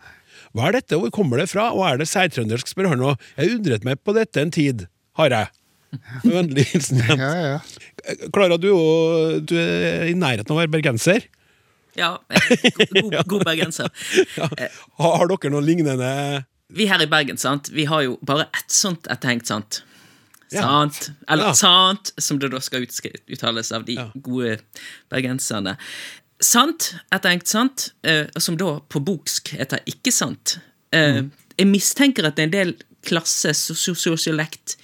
Hva 0.57 0.67
er 0.69 0.79
dette, 0.79 0.97
hvor 0.97 1.11
kommer 1.13 1.39
det 1.39 1.47
fra, 1.51 1.69
og 1.75 1.83
er 1.87 1.99
det 2.01 2.07
særtrøndersk, 2.09 2.71
spør 2.71 2.89
han 2.91 2.99
nå. 3.03 3.13
Jeg 3.37 3.55
undret 3.59 3.85
meg 3.87 3.99
på 4.03 4.15
dette 4.17 4.41
en 4.41 4.51
tid, 4.51 4.87
har 5.19 5.29
jeg. 5.35 5.51
Med 6.23 6.33
Vennlig 6.35 6.65
hilsen 6.69 6.99
Jens. 7.01 7.19
Ja, 7.23 7.29
ja. 7.55 8.19
Klara, 8.33 8.57
du, 8.61 8.69
du 9.49 9.55
er 9.57 10.07
i 10.09 10.15
nærheten 10.17 10.49
av 10.51 10.57
å 10.57 10.61
være 10.61 10.73
bergenser. 10.73 11.25
Ja, 11.97 12.11
eh, 12.29 12.53
god, 12.93 13.15
god 13.33 13.45
bergenser. 13.47 13.89
Ja. 14.37 14.47
Har, 15.01 15.15
har 15.21 15.31
dere 15.31 15.51
noen 15.53 15.65
lignende 15.67 16.09
Vi 16.77 16.85
her 16.89 17.01
i 17.01 17.07
Bergen, 17.09 17.39
sant? 17.41 17.71
Vi 17.73 17.87
har 17.89 18.03
jo 18.05 18.17
bare 18.21 18.45
ett 18.53 18.69
sånt 18.73 19.09
etterhengt, 19.09 19.49
sant? 19.49 19.81
Ja. 20.53 20.61
Sant. 20.65 21.11
Eller 21.29 21.49
Ja. 21.51 21.55
sant, 21.57 22.13
som 22.21 22.37
det 22.41 22.51
da 22.53 22.61
skal 22.61 22.85
uttales 22.85 23.71
av 23.75 23.85
de 23.89 23.97
Ja. 23.97 24.07
gode 24.15 24.59
bergenserne. 25.09 25.75
Sant, 26.39 26.93
etterhengt 27.11 27.47
sant, 27.51 27.89
eh, 28.07 28.25
som 28.39 28.55
da 28.59 28.77
på 28.87 29.01
boksk 29.03 29.53
heter 29.59 29.83
ikke 29.91 30.11
sant. 30.15 30.59
Eh, 30.95 31.23
Jeg 31.59 31.67
mistenker 31.67 32.23
at 32.23 32.37
det 32.37 32.45
er 32.45 32.47
en 32.47 32.53
del 32.53 32.69
klasse, 33.03 33.51
sosiolekt. 33.53 34.77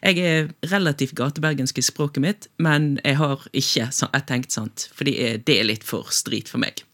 Jeg 0.00 0.18
er 0.22 0.46
relativt 0.70 1.16
gatebergensk 1.18 1.76
i 1.76 1.82
språket 1.82 2.22
mitt, 2.22 2.46
men 2.62 3.00
jeg 3.04 3.18
har 3.18 3.42
ikke 3.52 3.88
etterhengt 3.90 4.54
sant, 4.54 4.86
fordi 4.94 5.16
eh, 5.18 5.34
det 5.42 5.56
er 5.58 5.66
litt 5.66 5.82
for 5.84 6.06
strit 6.14 6.48
for 6.48 6.62
meg. 6.62 6.84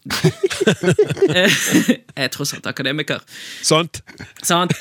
Eh, 1.29 1.53
jeg 1.93 2.01
er 2.25 2.33
tross 2.33 2.55
alt 2.57 2.65
akademiker. 2.65 3.21
Sant? 3.61 4.01
Sant? 4.41 4.73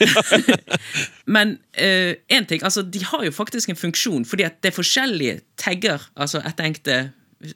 Men 1.37 1.59
én 1.77 2.47
ting, 2.49 2.63
altså 2.65 2.83
de 2.83 3.03
har 3.05 3.25
jo 3.27 3.33
faktisk 3.35 3.69
en 3.69 3.77
funksjon, 3.77 4.25
fordi 4.25 4.47
at 4.47 4.63
det 4.63 4.71
er 4.71 4.77
forskjellige 4.79 5.41
tagger, 5.61 6.09
altså 6.17 6.41
etterhengte 6.41 7.11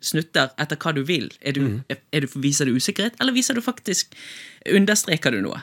snutter 0.05 0.51
etter 0.61 0.77
hva 0.77 0.93
du 0.97 1.03
vil. 1.09 1.31
Er 1.41 1.57
du, 1.57 1.63
er 1.89 2.21
du, 2.25 2.29
viser 2.43 2.69
du 2.69 2.75
usikkerhet, 2.77 3.17
eller 3.21 3.33
viser 3.37 3.55
du 3.57 3.63
faktisk 3.65 4.15
Understreker 4.69 5.33
du 5.33 5.41
noe? 5.41 5.63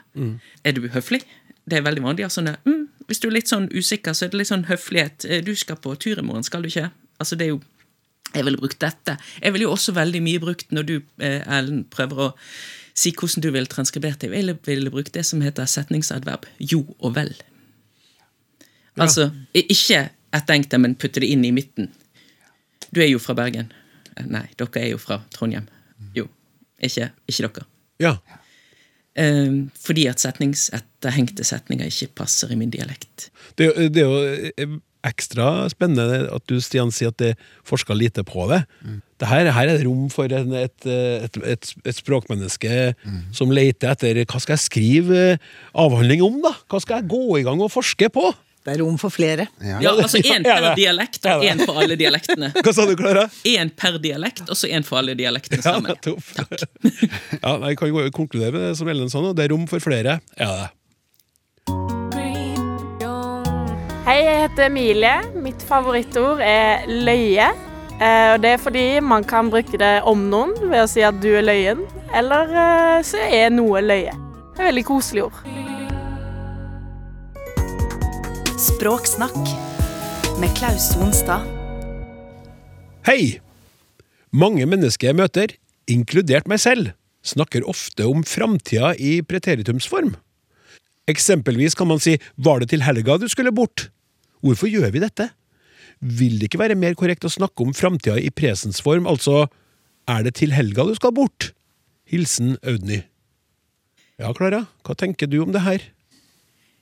Er 0.65 0.73
du 0.73 0.87
høflig? 0.89 1.21
Det 1.69 1.77
er 1.77 1.83
veldig 1.85 2.01
vanlig. 2.01 2.23
Altså, 2.25 2.41
mm, 2.41 2.87
hvis 3.07 3.19
du 3.21 3.27
er 3.27 3.35
litt 3.35 3.51
sånn 3.51 3.67
usikker, 3.69 4.15
så 4.17 4.25
er 4.25 4.31
det 4.33 4.39
litt 4.41 4.49
sånn 4.49 4.65
høflighet. 4.71 5.25
Eh, 5.29 5.43
Du 5.45 5.53
skal 5.55 5.77
på 5.77 5.93
tur 6.01 6.17
i 6.17 6.25
morgen, 6.25 6.43
skal 6.47 6.63
du 6.65 6.69
ikke? 6.71 6.89
Altså 7.19 7.37
det 7.37 7.45
er 7.45 7.53
jo 7.55 7.61
jeg 8.35 8.43
ville 8.43 8.59
brukt 8.59 8.79
dette. 8.81 9.13
Jeg 9.41 9.53
ville 9.53 9.63
jo 9.63 9.71
også 9.71 9.93
veldig 9.95 10.19
mye 10.21 10.39
brukt 10.43 10.73
når 10.75 10.83
du, 10.85 10.95
eh, 11.23 11.43
Ellen, 11.47 11.85
prøver 11.85 12.17
å 12.25 12.33
si 12.97 13.11
hvordan 13.11 13.41
du 13.45 13.51
ville 13.51 13.69
transkribert 13.71 14.19
det. 14.19 14.27
Jeg 14.29 14.33
ville, 14.35 14.57
ville 14.65 14.91
brukt 14.91 15.13
det 15.13 15.23
som 15.25 15.41
heter 15.41 15.65
setningsadverb. 15.69 16.45
Jo 16.59 16.81
og 16.99 17.15
vel. 17.15 17.31
Altså, 18.97 19.29
ikke 19.53 20.09
ettertenk 20.33 20.69
det, 20.71 20.79
men 20.81 20.95
putte 20.95 21.21
det 21.21 21.29
inn 21.29 21.45
i 21.45 21.53
midten. 21.53 21.91
Du 22.91 23.01
er 23.01 23.11
jo 23.11 23.19
fra 23.21 23.35
Bergen. 23.37 23.71
Nei, 24.25 24.45
dere 24.57 24.81
er 24.81 24.89
jo 24.95 24.97
fra 24.97 25.19
Trondheim. 25.33 25.67
Jo. 26.15 26.27
Ikke, 26.83 27.11
ikke 27.29 27.47
dere. 27.49 27.65
Ja. 28.03 28.15
Eh, 29.17 29.63
fordi 29.81 30.05
at 30.11 30.21
setningsetterhengte 30.21 31.43
setninger 31.47 31.89
ikke 31.89 32.11
passer 32.21 32.51
i 32.53 32.57
min 32.59 32.69
dialekt. 32.73 33.29
Det, 33.57 33.65
er 33.65 33.71
jo- 33.73 33.89
det 33.89 34.03
er 34.03 34.11
jo 34.11 34.43
eh, 34.61 34.75
ekstra 35.07 35.67
spennende 35.71 36.27
at 36.33 36.43
du 36.49 36.59
Stian, 36.61 36.91
sier 36.91 37.09
at 37.13 37.17
det 37.17 37.29
er 37.33 37.35
forska 37.65 37.95
lite 37.95 38.23
på 38.27 38.47
det. 38.51 38.63
det 39.19 39.27
her, 39.29 39.49
her 39.51 39.67
er 39.71 39.77
det 39.77 39.85
rom 39.87 40.09
for 40.13 40.25
en, 40.25 40.51
et, 40.53 40.85
et, 40.85 41.37
et, 41.43 41.73
et 41.85 41.95
språkmenneske 41.95 42.93
som 43.33 43.49
leter 43.53 43.93
etter 43.95 44.19
hva 44.25 44.39
skal 44.43 44.57
jeg 44.57 44.65
skrive 44.67 45.21
eh, 45.33 45.37
avhandling 45.73 46.21
om. 46.25 46.41
da? 46.43 46.53
Hva 46.69 46.81
skal 46.83 47.01
jeg 47.01 47.09
gå 47.09 47.39
i 47.39 47.45
gang 47.47 47.61
og 47.63 47.71
forske 47.73 48.09
på? 48.13 48.33
Det 48.67 48.73
er 48.75 48.81
rom 48.83 48.97
for 48.99 49.13
flere. 49.15 49.45
Ja. 49.63 49.77
Ja, 49.79 49.93
altså 49.95 50.19
Én 50.33 50.43
per 50.43 50.65
ja, 50.65 50.73
dialekt 50.75 51.23
og 51.31 51.43
én 51.47 51.61
for 51.63 51.79
alle 51.79 51.95
dialektene. 51.95 52.49
Hva 52.65 52.73
sa 52.75 52.83
du, 52.89 52.97
Klara? 52.99 53.23
Én 53.47 53.71
per 53.71 53.95
dialekt, 54.03 54.43
og 54.51 54.59
så 54.59 54.67
én 54.67 54.83
for 54.83 54.99
alle 54.99 55.15
dialektene 55.15 55.63
sammen. 55.63 55.87
Ja, 55.87 55.95
nettopp. 55.95 56.25
ja, 57.39 57.53
jeg 57.69 57.77
kan 57.79 57.87
jo 57.93 58.03
konkludere 58.11 58.51
med 58.57 58.65
det 58.67 58.73
som 58.75 58.89
Ellen 58.91 59.07
sa 59.13 59.21
nå. 59.23 59.31
Det 59.37 59.45
er 59.45 59.53
rom 59.53 59.63
for 59.71 59.79
flere. 59.83 60.17
Ja, 60.35 60.49
det. 60.51 60.67
Hei, 64.07 64.17
jeg 64.23 64.43
heter 64.43 64.67
Emilie. 64.67 65.15
Mitt 65.47 65.63
favorittord 65.67 66.43
er 66.43 66.83
løye. 66.91 67.47
Eh, 67.97 68.33
og 68.33 68.43
det 68.43 68.53
er 68.57 68.61
fordi 68.61 68.85
man 69.03 69.23
kan 69.27 69.47
bruke 69.51 69.79
det 69.79 69.93
om 70.07 70.27
noen 70.31 70.53
ved 70.67 70.83
å 70.83 70.91
si 70.91 71.07
at 71.07 71.23
du 71.23 71.31
er 71.39 71.47
løyen, 71.47 71.87
eller 72.15 72.51
eh, 72.51 72.99
så 73.07 73.23
er 73.31 73.49
noe 73.55 73.83
løye. 73.83 74.13
Det 74.51 74.63
er 74.63 74.71
veldig 74.73 74.85
koselig 74.91 75.27
ord. 75.29 75.66
Språksnakk 78.57 79.35
med 80.41 80.49
Klaus 80.57 80.87
Sonstad. 80.89 81.43
Hei! 83.05 83.37
Mange 84.33 84.65
mennesker 84.65 85.11
jeg 85.11 85.17
møter, 85.19 85.51
inkludert 85.85 86.49
meg 86.49 86.63
selv, 86.63 86.87
snakker 87.21 87.67
ofte 87.69 88.07
om 88.09 88.23
framtida 88.25 88.95
i 88.97 89.19
preteritumsform. 89.21 90.15
Eksempelvis 91.05 91.77
kan 91.77 91.87
man 91.87 92.01
si 92.01 92.17
'var 92.35 92.59
det 92.59 92.69
til 92.69 92.81
helga 92.81 93.19
du 93.21 93.27
skulle 93.29 93.53
bort'? 93.53 93.91
Hvorfor 94.41 94.65
gjør 94.65 94.89
vi 94.91 95.05
dette? 95.05 95.29
Vil 96.01 96.39
det 96.39 96.49
ikke 96.49 96.65
være 96.65 96.75
mer 96.75 96.95
korrekt 96.95 97.29
å 97.29 97.29
snakke 97.29 97.61
om 97.61 97.73
framtida 97.77 98.17
i 98.17 98.31
presensform, 98.33 99.05
altså 99.05 99.47
'er 100.07 100.23
det 100.23 100.33
til 100.33 100.51
helga 100.51 100.83
du 100.83 100.95
skal 100.95 101.11
bort'? 101.11 101.53
Hilsen 102.09 102.57
Audny. 102.63 103.03
Ja, 104.17 104.33
Klara, 104.33 104.65
hva 104.83 104.95
tenker 104.95 105.29
du 105.29 105.43
om 105.43 105.51
det 105.51 105.61
her? 105.61 105.79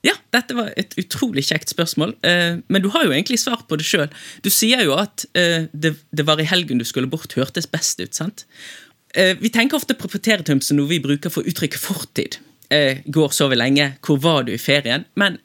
Ja, 0.06 0.14
dette 0.36 0.54
var 0.54 0.72
et 0.78 0.94
utrolig 1.02 1.48
kjekt 1.48 1.72
spørsmål. 1.74 2.14
Eh, 2.26 2.60
men 2.70 2.84
du 2.84 2.92
har 2.94 3.08
jo 3.08 3.14
egentlig 3.16 3.40
svart 3.42 3.66
på 3.70 3.80
det 3.80 3.88
sjøl. 3.88 4.10
Du 4.46 4.52
sier 4.54 4.84
jo 4.86 4.94
at 5.02 5.26
eh, 5.38 5.66
det, 5.74 5.96
det 6.14 6.26
var 6.28 6.42
i 6.42 6.48
helgen 6.48 6.82
du 6.82 6.86
skulle 6.86 7.10
bort, 7.10 7.34
hørtes 7.34 7.68
best 7.72 8.04
ut. 8.04 8.14
sant? 8.14 8.46
Eh, 9.16 9.34
vi 9.40 9.50
tenker 9.50 9.80
ofte 9.80 9.98
på 9.98 10.12
preteritum 10.12 10.62
som 10.62 10.78
noe 10.78 10.92
vi 10.92 11.02
bruker 11.02 11.34
for 11.34 11.42
å 11.42 11.50
uttrykke 11.50 11.82
fortid. 11.82 12.38
Eh, 12.70 13.02
går 13.06 13.34
så 13.34 13.48
vi 13.50 13.58
lenge? 13.58 13.94
Hvor 14.06 14.20
var 14.22 14.46
du 14.46 14.54
i 14.54 14.62
ferien? 14.62 15.08
Men 15.16 15.40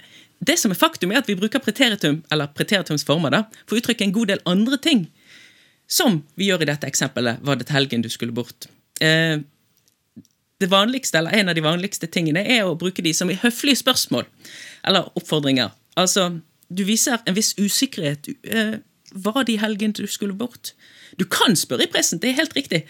det 0.45 0.59
som 0.59 0.73
er 0.73 0.81
faktum, 0.81 1.13
er 1.13 1.21
at 1.21 1.29
vi 1.29 1.39
bruker 1.39 1.63
preteritum, 1.63 2.23
eller 2.33 2.53
preteritumsformer 2.57 3.33
da, 3.33 3.45
for 3.67 3.77
å 3.77 3.83
uttrykke 3.83 4.07
en 4.07 4.15
god 4.17 4.33
del 4.33 4.45
andre 4.49 4.81
ting. 4.81 5.07
Som 5.91 6.23
vi 6.39 6.49
gjør 6.49 6.65
i 6.65 6.71
dette 6.71 6.89
eksempelet. 6.89 7.41
Var 7.45 7.59
det 7.59 7.67
til 7.69 7.77
helgen 7.77 8.05
du 8.05 8.11
skulle 8.13 8.35
bort? 8.35 8.69
Eh, 9.01 9.41
det 10.61 10.69
vanligste, 10.71 11.19
eller 11.19 11.31
En 11.31 11.49
av 11.49 11.55
de 11.55 11.65
vanligste 11.65 12.07
tingene 12.07 12.45
er 12.45 12.69
å 12.69 12.77
bruke 12.79 13.03
de 13.03 13.15
som 13.17 13.31
i 13.31 13.39
høflige 13.41 13.81
spørsmål 13.81 14.27
eller 14.85 15.09
oppfordringer. 15.17 15.73
Altså, 15.97 16.41
Du 16.71 16.85
viser 16.87 17.19
en 17.27 17.35
viss 17.35 17.55
usikkerhet. 17.59 18.29
Uh, 18.47 18.79
var 19.11 19.43
det 19.43 19.57
i 19.57 19.59
helgen 19.59 19.91
du 19.91 20.07
skulle 20.07 20.37
bort? 20.39 20.71
Du 21.19 21.25
kan 21.25 21.57
spørre 21.59 21.83
i 21.83 21.91
pressen, 21.91 22.21
det 22.23 22.31
er 22.31 22.37
helt 22.39 22.55
riktig. 22.55 22.85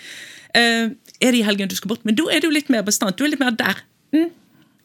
Uh, 0.52 0.92
er 1.16 1.32
det 1.32 1.38
i 1.38 1.46
helgen 1.46 1.70
du 1.70 1.76
skal 1.78 1.88
bort? 1.88 2.04
Men 2.04 2.18
da 2.18 2.26
er 2.28 2.44
du 2.44 2.50
litt 2.50 2.68
mer 2.68 2.84
bestandt. 2.84 3.16
Du 3.16 3.24
er 3.24 3.32
litt 3.32 3.40
mer 3.40 3.56
der. 3.56 3.80
Mm. 4.12 4.28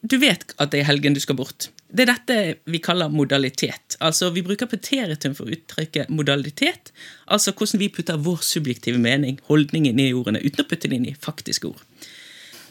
Du 0.00 0.16
vet 0.22 0.54
at 0.56 0.70
det 0.72 0.80
er 0.80 0.86
i 0.86 0.88
helgen 0.88 1.12
du 1.12 1.20
skal 1.20 1.36
bort. 1.36 1.68
Det 1.92 2.06
er 2.06 2.14
dette 2.14 2.38
vi 2.72 2.80
kaller 2.80 3.12
modalitet. 3.12 3.98
Altså, 4.00 4.30
Vi 4.30 4.42
bruker 4.42 4.66
preteritum 4.66 5.34
for 5.36 5.44
å 5.44 5.52
uttrykke 5.52 6.06
modalitet. 6.08 6.92
Altså 7.28 7.52
hvordan 7.52 7.80
vi 7.84 7.92
putter 7.92 8.16
vår 8.16 8.40
subjektive 8.40 8.98
mening, 8.98 9.40
holdningen, 9.50 10.00
i 10.00 10.14
ordene, 10.14 10.40
uten 10.40 10.64
å 10.64 10.68
putte 10.68 10.88
det 10.88 10.96
inn 10.96 11.10
i 11.10 11.16
faktiske 11.20 11.68
ord 11.68 11.84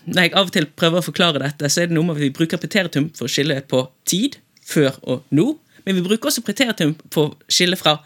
når 0.06 0.28
jeg 0.28 0.34
av 0.38 0.50
og 0.50 0.54
til 0.54 0.68
prøver 0.78 1.02
å 1.02 1.06
forklare 1.06 1.42
dette, 1.42 1.70
så 1.72 1.82
er 1.82 1.90
det 1.90 1.98
noe 1.98 2.08
med 2.08 2.18
at 2.18 2.24
vi 2.24 2.34
bruker 2.36 2.62
preteritum 2.62 3.10
for 3.16 3.28
å 3.28 3.32
skille 3.32 3.58
på 3.70 3.82
tid, 4.08 4.38
før 4.66 4.98
og 5.04 5.26
nå. 5.36 5.48
Men 5.86 5.98
vi 5.98 6.06
bruker 6.06 6.30
også 6.30 6.44
preteritum 6.46 6.96
for 7.14 7.32
å 7.34 7.52
skille 7.52 7.78
fra 7.80 7.98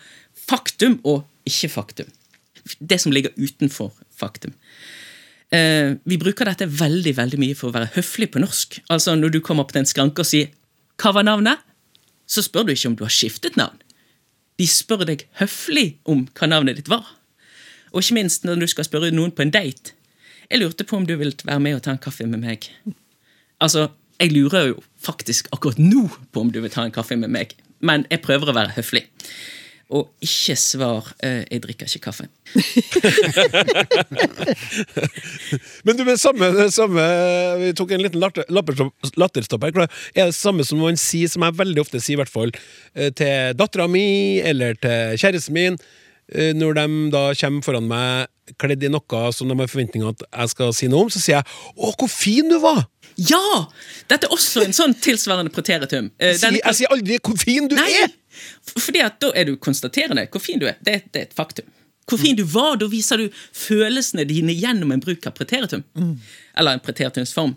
faktum 0.50 1.00
og 1.08 1.24
ikke-faktum. 1.48 2.10
Det 2.80 3.00
som 3.02 3.14
ligger 3.16 3.36
utenfor 3.40 3.94
faktum. 4.20 4.54
Eh, 5.52 5.96
vi 6.06 6.20
bruker 6.22 6.46
dette 6.46 6.68
veldig 6.70 7.16
veldig 7.18 7.40
mye 7.42 7.58
for 7.58 7.72
å 7.72 7.76
være 7.76 7.94
høflig 7.96 8.30
på 8.34 8.44
norsk. 8.44 8.82
Altså 8.94 9.16
Når 9.16 9.34
du 9.34 9.40
kommer 9.42 9.66
opp 9.66 9.74
til 9.74 9.82
en 9.82 9.90
skranke 9.90 10.22
og 10.22 10.30
sier 10.30 10.52
'Hva 10.98 11.14
var 11.14 11.24
navnet?' 11.24 11.66
så 12.28 12.44
spør 12.46 12.68
du 12.68 12.72
ikke 12.72 12.88
om 12.92 12.96
du 12.96 13.04
har 13.04 13.14
skiftet 13.14 13.58
navn. 13.58 13.80
De 14.60 14.68
spør 14.68 15.06
deg 15.08 15.26
høflig 15.40 15.98
om 16.06 16.28
hva 16.38 16.48
navnet 16.48 16.76
ditt 16.76 16.92
var. 16.92 17.16
Og 17.92 18.04
ikke 18.04 18.20
minst 18.20 18.46
når 18.46 18.60
du 18.62 18.68
skal 18.68 18.86
spørre 18.86 19.12
noen 19.12 19.32
på 19.32 19.42
en 19.42 19.52
date. 19.52 19.96
Jeg 20.50 20.64
lurte 20.64 20.82
på 20.88 20.98
om 20.98 21.06
du 21.06 21.14
ville 21.20 21.36
være 21.46 21.60
med 21.62 21.76
og 21.78 21.84
ta 21.86 21.92
en 21.94 22.02
kaffe 22.02 22.26
med 22.26 22.42
meg. 22.42 22.66
Altså, 23.62 23.90
jeg 24.20 24.32
lurer 24.34 24.68
jo 24.72 24.80
faktisk 25.00 25.48
akkurat 25.54 25.78
nå 25.80 26.08
på 26.34 26.42
om 26.42 26.50
du 26.52 26.60
vil 26.64 26.72
ta 26.74 26.84
en 26.88 26.92
kaffe 26.96 27.16
med 27.20 27.30
meg, 27.32 27.54
men 27.86 28.06
jeg 28.10 28.22
prøver 28.26 28.50
å 28.50 28.56
være 28.58 28.74
høflig. 28.80 29.06
Og 29.90 30.06
ikke 30.22 30.54
svar 30.60 31.08
eh, 31.26 31.46
'jeg 31.50 31.62
drikker 31.64 31.88
ikke 31.90 32.12
kaffe'. 32.12 32.28
Men 35.84 35.98
du, 35.98 36.04
samme, 36.18 36.70
samme 36.70 37.02
Vi 37.58 37.74
tok 37.74 37.92
en 37.92 38.02
liten 38.04 38.20
latter- 38.22 38.46
latterstopp 39.18 39.64
her. 39.66 39.88
Er 40.14 40.26
det 40.30 40.36
samme 40.38 40.62
som 40.64 40.78
man 40.78 40.94
sier, 40.98 41.28
som 41.28 41.42
jeg 41.42 41.58
veldig 41.58 41.82
ofte 41.82 42.00
sier, 42.00 42.14
i 42.20 42.22
hvert 42.22 42.30
fall 42.30 42.52
eh, 42.94 43.10
til 43.10 43.54
dattera 43.58 43.88
mi 43.90 44.38
eller 44.46 44.78
til 44.78 45.18
kjæresten 45.18 45.54
min, 45.58 45.78
når 46.30 46.76
de 46.78 46.86
da 47.14 47.24
kommer 47.34 47.66
foran 47.66 47.88
meg 47.90 48.28
kledd 48.62 48.84
i 48.84 48.90
noe 48.90 49.32
som 49.34 49.50
de 49.50 49.56
har 49.58 49.70
forventninger 49.70 50.10
at 50.10 50.24
jeg 50.30 50.50
skal 50.54 50.74
si 50.74 50.88
noe 50.92 51.06
om, 51.06 51.10
så 51.10 51.20
sier 51.22 51.40
jeg 51.40 51.46
'Å, 51.78 51.94
hvor 51.98 52.10
fin 52.10 52.50
du 52.50 52.60
var'! 52.60 52.86
Ja! 53.18 53.68
Dette 54.08 54.28
er 54.28 54.34
også 54.34 54.64
en 54.66 54.74
sånn 54.74 54.94
tilsvarende 54.94 55.52
preteritum. 55.52 56.12
Eh, 56.20 56.32
Jeg 56.34 56.40
sier, 56.40 56.60
jeg 56.64 56.76
sier 56.76 56.94
aldri 56.94 57.18
'hvor 57.20 57.38
fin 57.38 57.68
du 57.68 57.76
Nei, 57.76 57.90
er'! 58.04 58.14
fordi 58.80 59.02
at 59.04 59.20
da 59.20 59.32
er 59.36 59.46
du 59.46 59.58
konstaterende. 59.58 60.28
Hvor 60.32 60.40
fin 60.42 60.60
du 60.60 60.66
er, 60.68 60.78
det, 60.84 61.04
det 61.12 61.20
er 61.22 61.26
et 61.28 61.34
faktum. 61.36 61.66
Hvor 62.08 62.18
fin 62.18 62.36
du 62.36 62.44
var, 62.44 62.76
da 62.78 62.88
viser 62.88 63.18
du 63.18 63.30
følelsene 63.54 64.26
dine 64.26 64.54
gjennom 64.54 64.92
en 64.92 65.00
bruk 65.04 65.26
av 65.28 65.34
preteritum. 65.38 65.84
Eller 66.58 66.72
en 66.74 66.80
preteritumsform. 66.80 67.56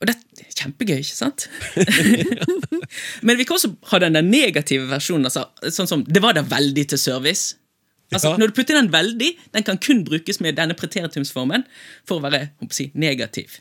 Og 0.00 0.06
det 0.06 0.14
er 0.14 0.54
kjempegøy, 0.54 1.00
ikke 1.02 1.16
sant? 1.16 1.48
Men 3.26 3.36
vi 3.36 3.44
kan 3.44 3.56
også 3.58 3.74
ha 3.90 3.98
den 3.98 4.14
der 4.16 4.22
negative 4.22 4.86
versjonen. 4.88 5.26
Altså, 5.26 5.48
sånn 5.74 5.88
som 5.90 6.04
'det 6.04 6.22
var 6.22 6.32
da 6.38 6.42
veldig 6.42 6.86
til 6.88 6.98
service'. 6.98 7.54
Altså, 8.12 8.30
Ja. 8.32 8.36
Når 8.40 8.46
du 8.50 8.56
putter 8.56 8.74
den 8.78 8.88
veldig, 8.92 9.30
den 9.54 9.62
kan 9.66 9.78
kun 9.78 10.04
brukes 10.04 10.40
med 10.40 10.56
denne 10.56 10.74
preteritumsformen 10.74 11.64
for 12.08 12.18
å 12.18 12.24
være 12.24 12.50
å 12.64 12.68
si, 12.72 12.90
negativ. 12.94 13.58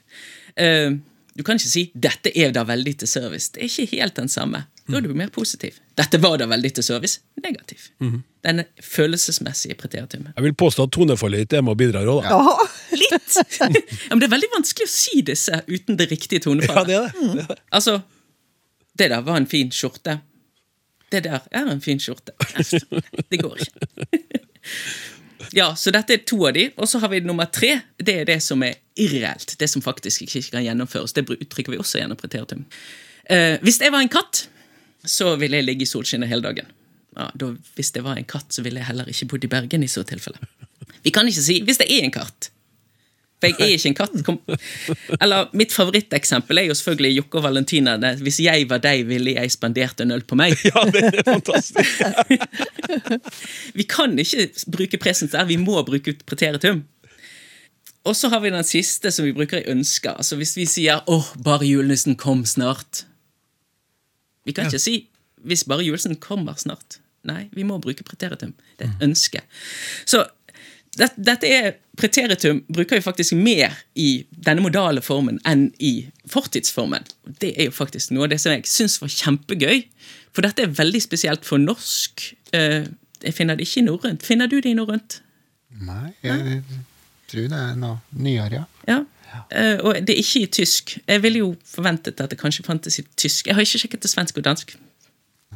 Uh, 0.56 0.98
du 1.38 1.44
kan 1.44 1.60
ikke 1.60 1.70
si 1.70 1.92
'dette 1.94 2.32
er 2.34 2.52
da 2.52 2.64
veldig 2.66 2.98
til 2.98 3.08
service'. 3.08 3.52
Det 3.54 3.62
er 3.62 3.68
ikke 3.70 3.98
helt 4.00 4.16
den 4.16 4.28
samme. 4.32 4.64
Da 4.88 4.98
er 4.98 5.02
du 5.02 5.14
mer 5.14 5.28
positiv. 5.30 5.76
'Dette 5.98 6.18
var 6.24 6.38
da 6.38 6.48
veldig 6.48 6.72
til 6.74 6.84
service'. 6.84 7.20
Negativ. 7.44 7.90
Denne 8.44 8.66
følelsesmessige 8.82 9.76
preteritumet. 9.76 10.32
Jeg 10.36 10.44
vil 10.44 10.54
påstå 10.54 10.84
at 10.88 10.92
tonefallet 10.96 11.44
ditt 11.44 11.54
er 11.54 11.62
med 11.62 11.72
og 11.76 11.78
bidrar 11.78 12.08
òg, 12.08 12.24
da. 12.24 12.40
Litt! 12.98 13.36
ja, 13.60 13.68
men 14.16 14.20
det 14.24 14.30
er 14.30 14.34
veldig 14.34 14.50
vanskelig 14.56 14.88
å 14.88 14.94
si 14.94 15.22
disse 15.22 15.62
uten 15.68 15.98
det 16.00 16.10
riktige 16.12 16.40
Ja, 16.40 16.46
tonefallet. 16.48 16.88
det 16.88 16.96
er 16.96 17.12
det. 17.12 17.34
det, 17.36 17.44
er 17.44 17.48
det. 17.54 17.60
Altså, 17.72 18.02
det 18.98 19.10
der 19.12 19.22
var 19.22 19.38
en 19.38 19.46
fin 19.48 19.70
skjorte. 19.72 20.22
Det 21.12 21.24
der 21.24 21.46
er 21.52 21.70
en 21.72 21.82
fin 21.82 22.00
skjorte. 22.00 22.34
Det 23.32 23.40
går 23.40 23.64
ikke. 23.64 23.88
Ja, 25.56 25.70
så 25.80 25.94
dette 25.96 26.18
er 26.18 26.24
to 26.28 26.42
av 26.48 26.56
de, 26.58 26.66
og 26.76 26.90
så 26.90 27.00
har 27.00 27.12
vi 27.14 27.22
nummer 27.24 27.48
tre. 27.54 27.78
Det 27.96 28.16
er 28.22 28.28
det 28.28 28.40
som 28.44 28.64
er 28.66 28.80
irreelt. 29.00 29.56
Det 29.60 29.70
som 29.72 29.84
faktisk 29.86 30.26
ikke 30.26 30.42
kan 30.52 30.66
gjennomføres. 30.66 31.14
Det 31.16 31.28
uttrykker 31.30 31.72
vi 31.72 31.80
også 31.80 32.02
gjennom 32.02 32.20
preteritum. 32.20 32.66
Eh, 33.30 33.56
hvis 33.64 33.80
jeg 33.80 33.94
var 33.94 34.04
en 34.04 34.12
katt, 34.12 34.48
så 35.08 35.36
ville 35.40 35.60
jeg 35.60 35.68
ligge 35.68 35.86
i 35.86 35.90
solskinnet 35.90 36.30
hele 36.32 36.44
dagen. 36.44 36.68
Ja, 37.18 37.30
da, 37.34 37.54
hvis 37.78 37.94
det 37.96 38.04
var 38.06 38.20
en 38.20 38.28
katt, 38.28 38.52
så 38.54 38.66
ville 38.66 38.82
jeg 38.82 38.90
heller 38.90 39.10
ikke 39.10 39.30
bodd 39.34 39.48
i 39.48 39.52
Bergen 39.52 39.86
i 39.86 39.92
så 39.92 40.04
tilfelle. 40.08 40.42
Vi 41.04 41.14
kan 41.14 41.28
ikke 41.28 41.42
si 41.44 41.62
'hvis 41.64 41.80
det 41.80 41.88
er 41.88 42.04
en 42.04 42.12
katt'. 42.12 42.52
For 43.38 43.54
jeg 43.54 43.62
er 43.62 43.76
ikke 43.76 43.90
en 43.92 43.98
katt. 43.98 44.16
Kom. 44.26 44.40
Eller 45.22 45.52
Mitt 45.58 45.74
favoritteksempel 45.76 46.58
er 46.58 46.70
jo 46.72 46.76
selvfølgelig 46.78 47.20
Jokke 47.20 47.38
og 47.38 47.44
Valentina. 47.46 47.94
Hvis 48.18 48.40
jeg 48.42 48.66
var 48.70 48.82
deg, 48.82 49.04
ville 49.06 49.36
jeg 49.36 49.54
spandert 49.54 50.02
en 50.02 50.16
øl 50.16 50.24
på 50.26 50.38
meg. 50.40 50.58
Ja, 50.66 50.82
det 50.90 51.04
er 51.12 51.22
fantastisk. 51.28 52.02
Vi 53.78 53.86
kan 53.86 54.18
ikke 54.18 54.48
bruke 54.74 54.98
presens 55.02 55.36
der, 55.36 55.46
vi 55.46 55.58
må 55.62 55.82
bruke 55.86 56.16
preteritum. 56.26 56.82
Og 58.08 58.16
så 58.16 58.30
har 58.32 58.40
vi 58.42 58.50
den 58.54 58.64
siste 58.64 59.12
som 59.12 59.26
vi 59.28 59.34
bruker 59.36 59.60
i 59.60 59.70
ønsker. 59.72 60.16
Altså 60.16 60.38
Hvis 60.40 60.56
vi 60.58 60.66
sier 60.66 61.04
'åh, 61.08 61.26
bare 61.44 61.68
julenissen 61.68 62.16
kom 62.16 62.46
snart'. 62.46 63.04
Vi 64.46 64.52
kan 64.52 64.66
ikke 64.66 64.80
si 64.80 65.10
'hvis 65.44 65.68
bare 65.68 65.84
julenissen 65.84 66.16
kommer 66.16 66.54
snart'. 66.54 67.00
Nei, 67.24 67.50
vi 67.52 67.64
må 67.64 67.78
bruke 67.78 68.04
preteritum. 68.04 68.54
Det 68.80 68.88
er 68.88 68.92
et 68.96 69.04
ønske. 69.10 69.42
Så 70.06 70.26
det, 70.98 71.12
dette 71.18 71.48
er 71.48 71.72
Preteritum 71.98 72.62
bruker 72.70 73.00
vi 73.00 73.02
faktisk 73.06 73.34
mer 73.34 73.74
i 73.98 74.26
denne 74.30 74.62
modale 74.62 75.02
formen 75.02 75.40
enn 75.50 75.72
i 75.82 76.08
fortidsformen. 76.30 77.08
Det 77.42 77.56
er 77.58 77.70
jo 77.72 77.76
faktisk 77.76 78.14
noe 78.14 78.28
av 78.28 78.34
det 78.36 78.40
som 78.44 78.54
jeg 78.54 78.70
syns 78.70 79.00
var 79.02 79.10
kjempegøy. 79.14 79.82
For 80.36 80.46
dette 80.46 80.68
er 80.68 80.76
veldig 80.78 81.02
spesielt 81.02 81.48
for 81.48 81.62
norsk. 81.62 82.30
Eh, 82.54 82.86
Jeg 83.26 83.34
finner 83.34 83.58
det 83.58 83.66
ikke 83.66 83.80
i 83.82 83.88
norrønt. 83.88 84.22
Finner 84.22 84.46
du 84.46 84.60
det 84.62 84.70
i 84.70 84.78
norrønt? 84.78 85.22
Nei, 85.82 86.12
jeg 86.22 86.62
tror 87.32 87.48
det 87.50 87.58
er 87.58 87.78
noe 87.82 87.98
nyere, 88.14 88.60
ja. 88.62 88.66
Ja. 88.88 89.00
Uh, 89.52 89.78
og 89.84 89.98
det 90.08 90.14
er 90.14 90.22
ikke 90.22 90.44
i 90.46 90.50
tysk. 90.54 90.94
Jeg 91.02 91.24
ville 91.24 91.42
jo 91.42 91.50
forventet 91.68 92.22
at 92.22 92.30
det 92.32 92.38
kanskje 92.40 92.64
fantes 92.64 93.00
i 93.02 93.04
tysk. 93.20 93.50
Jeg 93.50 93.58
har 93.58 93.66
ikke 93.66 93.82
sjekket 93.82 94.06
det 94.06 94.12
svensk 94.14 94.38
og 94.40 94.46
dansk. 94.46 94.76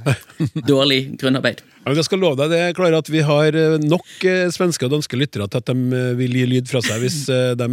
Dårlig 0.72 1.00
grunnarbeid. 1.22 1.62
Men 1.86 1.98
jeg 1.98 2.08
skal 2.08 2.22
love 2.22 2.38
deg 2.40 2.52
det, 2.54 2.62
Klara, 2.78 3.02
at 3.02 3.10
vi 3.12 3.24
har 3.26 3.58
eh, 3.58 3.78
nok 3.82 4.26
eh, 4.28 4.50
svenske 4.54 4.86
og 4.86 4.94
danske 4.96 5.18
lyttere 5.18 5.48
til 5.50 5.62
at 5.62 5.72
de 5.72 5.98
eh, 5.98 6.12
vil 6.20 6.38
gi 6.38 6.46
lyd 6.50 6.70
fra 6.70 6.82
seg 6.86 7.02
hvis 7.04 7.24
de 7.28 7.70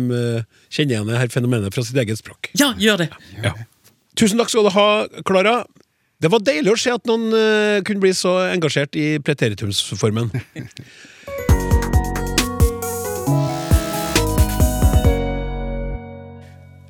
kjenner 0.72 0.94
igjen 0.94 1.10
dette 1.10 1.20
her 1.20 1.32
fenomenet 1.32 1.74
fra 1.74 1.84
sitt 1.84 1.98
eget 2.00 2.20
språk. 2.20 2.50
Ja, 2.58 2.72
gjør 2.80 3.04
det! 3.04 3.10
Ja. 3.44 3.52
Tusen 4.18 4.40
takk 4.40 4.50
skal 4.52 4.66
du 4.66 4.72
ha, 4.74 4.88
Klara. 5.28 5.60
Det 6.18 6.32
var 6.32 6.42
deilig 6.42 6.72
å 6.72 6.80
se 6.80 6.90
at 6.90 7.04
noen 7.06 7.30
kunne 7.86 8.02
bli 8.02 8.10
så 8.16 8.32
engasjert 8.48 8.96
i 8.98 9.20
preteritumsformen. 9.22 10.32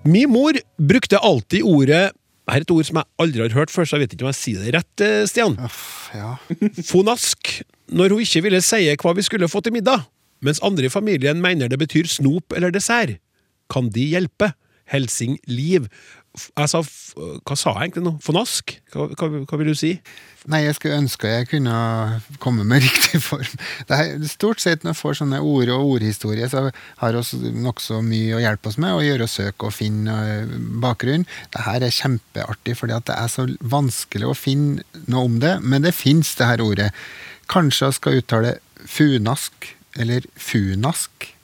Min 0.08 0.30
mor 0.32 0.56
brukte 0.80 1.18
alltid 1.18 1.62
ordet 1.68 2.12
Her 2.48 2.62
er 2.62 2.64
et 2.64 2.70
ord 2.72 2.86
som 2.88 3.00
jeg 3.00 3.10
aldri 3.20 3.42
har 3.44 3.56
hørt 3.56 3.72
før, 3.72 3.84
så 3.84 3.96
jeg 3.98 4.06
vet 4.06 4.14
ikke 4.16 4.24
om 4.24 4.30
jeg 4.32 4.38
sier 4.40 4.62
det 4.64 4.74
rett, 4.78 5.02
eh, 5.04 5.26
Stian. 5.28 5.58
Uff, 5.60 6.08
ja. 6.16 6.36
Fonask 6.88 7.58
når 7.92 8.14
hun 8.14 8.24
ikke 8.24 8.44
ville 8.44 8.60
si 8.64 8.86
hva 9.00 9.12
vi 9.16 9.24
skulle 9.26 9.48
få 9.52 9.60
til 9.64 9.74
middag, 9.76 10.06
mens 10.44 10.62
andre 10.64 10.88
i 10.88 10.92
familien 10.92 11.42
mener 11.44 11.68
det 11.68 11.80
betyr 11.80 12.08
snop 12.08 12.56
eller 12.56 12.72
dessert. 12.72 13.18
Kan 13.68 13.90
de 13.92 14.06
hjelpe? 14.14 14.52
Helsing 14.88 15.36
Liv. 15.44 15.88
Jeg 16.56 16.70
sa, 16.70 16.80
hva 16.80 17.56
sa 17.58 17.74
jeg 17.74 17.88
egentlig 17.88 18.04
nå? 18.06 18.14
Fonask? 18.24 18.78
Hva, 18.94 19.08
hva, 19.12 19.28
hva 19.44 19.58
vil 19.60 19.72
du 19.72 19.76
si? 19.76 19.98
Nei, 20.48 20.62
jeg 20.64 20.76
skulle 20.78 20.96
ønske 21.02 21.28
jeg 21.28 21.48
kunne 21.50 21.74
komme 22.40 22.64
med 22.64 22.82
riktig 22.86 23.20
form. 23.24 23.56
Det 23.88 23.96
er 23.98 24.26
stort 24.30 24.62
sett 24.64 24.84
når 24.84 24.94
jeg 24.94 25.00
får 25.02 25.18
sånne 25.20 25.40
ord 25.44 25.72
og 25.74 25.94
ordhistorie, 25.96 26.48
så 26.48 26.68
har 27.02 27.18
vi 27.18 27.52
nokså 27.64 28.00
mye 28.06 28.38
å 28.38 28.42
hjelpe 28.42 28.70
oss 28.70 28.78
med, 28.80 28.94
å 28.96 29.04
gjøre 29.04 29.28
søk 29.28 29.66
og 29.68 29.74
finne 29.76 30.14
eh, 30.32 30.54
bakgrunn. 30.82 31.26
Det 31.54 31.64
her 31.66 31.84
er 31.84 31.94
kjempeartig, 31.94 32.78
fordi 32.80 32.96
at 32.96 33.08
det 33.10 33.18
er 33.18 33.32
så 33.32 33.48
vanskelig 33.60 34.30
å 34.30 34.36
finne 34.38 34.86
noe 35.06 35.26
om 35.28 35.40
det, 35.42 35.58
men 35.60 35.84
det 35.84 35.92
fins 35.96 36.32
det 36.38 36.48
her 36.48 36.64
ordet. 36.64 36.92
Kanskje 37.52 37.90
jeg 37.90 37.98
skal 37.98 38.22
uttale 38.22 38.54
funask, 38.88 39.74
eller 39.98 40.24
funask. 40.38 41.34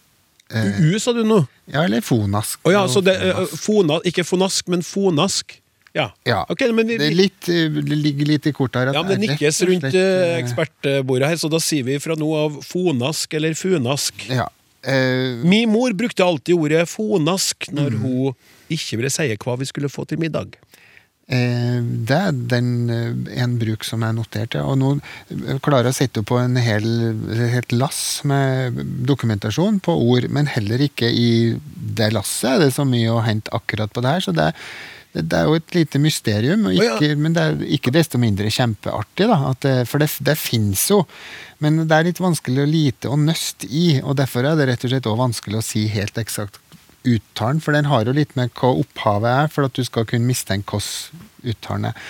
U-u 0.55 0.97
sa 1.03 1.13
du 1.17 1.25
nå? 1.27 1.43
ja, 1.73 1.83
eller 1.85 2.01
fonask. 2.05 2.61
Oh, 2.65 2.73
ja, 2.73 2.85
så 2.89 3.01
det, 3.05 3.17
eh, 3.17 3.35
Fonask. 3.35 3.63
fona, 3.65 4.01
ikke 4.05 4.25
fonask, 4.25 4.69
men 4.73 4.85
fonask. 4.87 5.59
Ja. 5.95 6.09
Ja. 6.27 6.41
Okay, 6.51 6.73
men 6.75 6.89
vi, 6.91 6.97
Det, 6.99 7.07
er 7.13 7.15
litt, 7.15 7.49
eh, 7.49 7.69
det 7.71 7.99
ligger 8.01 8.27
litt 8.33 8.47
i 8.51 8.53
kortet 8.53 8.81
her. 8.83 8.93
ja, 8.97 9.03
men 9.03 9.15
det 9.15 9.19
er 9.21 9.33
nikkes 9.37 9.61
rundt 9.69 9.85
slett, 9.87 9.95
eh, 9.95 10.25
eh, 10.35 10.41
ekspertbordet 10.43 11.29
her, 11.31 11.37
så 11.39 11.51
da 11.53 11.61
sier 11.63 11.85
vi 11.87 11.99
fra 12.03 12.17
nå 12.19 12.33
av 12.41 12.59
fonask 12.67 13.35
eller 13.39 13.55
funask. 13.55 14.27
Ja. 14.29 14.49
Eh, 14.83 15.39
Min 15.47 15.71
mor 15.71 15.95
brukte 15.97 16.25
alltid 16.27 16.55
ordet 16.59 16.89
fonask 16.91 17.71
når 17.73 17.95
Mm. 17.95 18.03
hun 18.03 18.35
ikke 18.75 18.97
ville 18.99 19.11
si 19.11 19.31
hva 19.37 19.57
vi 19.59 19.65
skulle 19.71 19.89
få 19.89 20.05
til 20.09 20.19
middag. 20.19 20.57
Eh, 21.27 21.81
det 22.05 22.11
er 22.19 22.33
den, 22.33 22.91
en 23.33 23.55
bruk 23.59 23.83
som 23.85 24.03
jeg 24.05 24.13
noterte. 24.19 24.61
Og 24.61 24.77
nå 24.77 25.01
klarer 25.63 25.85
jeg 25.89 25.95
å 25.95 26.01
sette 26.03 26.23
på 26.27 26.37
en 26.43 26.57
hel, 26.57 26.85
helt 27.55 27.73
lass 27.73 28.21
med 28.25 28.75
dokumentasjon 29.07 29.81
på 29.81 29.95
ord, 29.95 30.29
men 30.29 30.47
heller 30.53 30.79
ikke 30.85 31.09
i 31.09 31.55
det 31.97 32.11
lasset 32.13 32.51
er 32.51 32.59
det 32.67 32.75
så 32.75 32.85
mye 32.85 33.09
å 33.15 33.23
hente 33.25 33.49
akkurat 33.57 33.91
på 33.95 34.03
det 34.05 34.11
her. 34.19 34.21
Så 34.21 34.35
det, 34.37 34.51
det, 35.15 35.25
det 35.31 35.39
er 35.39 35.49
jo 35.49 35.59
et 35.61 35.77
lite 35.77 36.01
mysterium, 36.03 36.67
og 36.67 36.75
oh, 36.75 37.03
ja. 37.05 37.15
men 37.19 37.37
det 37.37 37.43
er 37.45 37.65
ikke 37.77 37.93
desto 37.95 38.19
mindre 38.19 38.51
kjempeartig. 38.51 39.29
da, 39.31 39.55
det, 39.63 39.75
For 39.91 40.03
det, 40.03 40.11
det 40.27 40.37
fins 40.41 40.89
jo, 40.91 41.05
men 41.63 41.85
det 41.85 41.97
er 41.97 42.09
litt 42.09 42.23
vanskelig 42.23 42.65
å 42.65 42.69
lite 42.71 43.13
og 43.13 43.23
nøste 43.23 43.71
i. 43.71 44.01
og 44.03 44.19
Derfor 44.19 44.51
er 44.51 44.59
det 44.59 44.69
rett 44.73 44.87
og 44.87 44.93
slett 44.93 45.09
også 45.09 45.23
vanskelig 45.23 45.61
å 45.61 45.67
si 45.67 45.87
helt 45.93 46.19
eksakt 46.21 46.61
uttalen, 47.05 47.61
for 47.61 47.77
den 47.77 47.89
har 47.91 48.09
jo 48.09 48.17
litt 48.17 48.33
med 48.39 48.53
hva 48.57 48.73
opphavet 48.81 49.31
er, 49.45 49.53
for 49.53 49.69
at 49.69 49.77
du 49.77 49.85
skal 49.87 50.07
kunne 50.09 50.29
mistenke 50.29 50.75
hvordan 50.75 51.53
uttalen 51.53 51.91
er. 51.93 52.09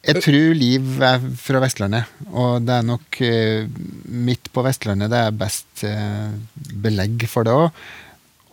Jeg 0.00 0.22
tror 0.24 0.54
Liv 0.56 1.02
er 1.04 1.24
fra 1.36 1.60
Vestlandet, 1.60 2.08
og 2.32 2.64
det 2.64 2.72
er 2.72 2.86
nok 2.88 3.18
eh, 3.26 3.66
midt 4.08 4.48
på 4.48 4.62
Vestlandet 4.64 5.12
det 5.12 5.18
er 5.26 5.36
best 5.36 5.82
eh, 5.84 6.30
belegg 6.72 7.26
for 7.28 7.44
det 7.44 7.52
òg. 7.52 7.82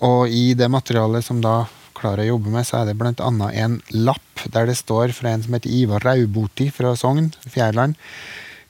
Og 0.03 0.33
i 0.33 0.51
det 0.59 0.67
materialet 0.69 1.23
som 1.25 1.39
da 1.41 1.61
Klara 1.97 2.25
jobbe 2.27 2.51
med, 2.53 2.67
så 2.67 2.81
er 2.81 2.91
det 2.91 3.21
annet 3.21 3.55
en 3.57 3.79
lapp 3.91 4.43
der 4.53 4.69
det 4.69 4.77
står 4.77 5.13
fra 5.17 5.33
en 5.33 5.43
som 5.43 5.55
heter 5.57 5.73
Ivar 5.73 6.05
Rauboti 6.05 6.69
fra 6.71 6.95
Sogn, 6.95 7.31
Fjærland. 7.49 7.97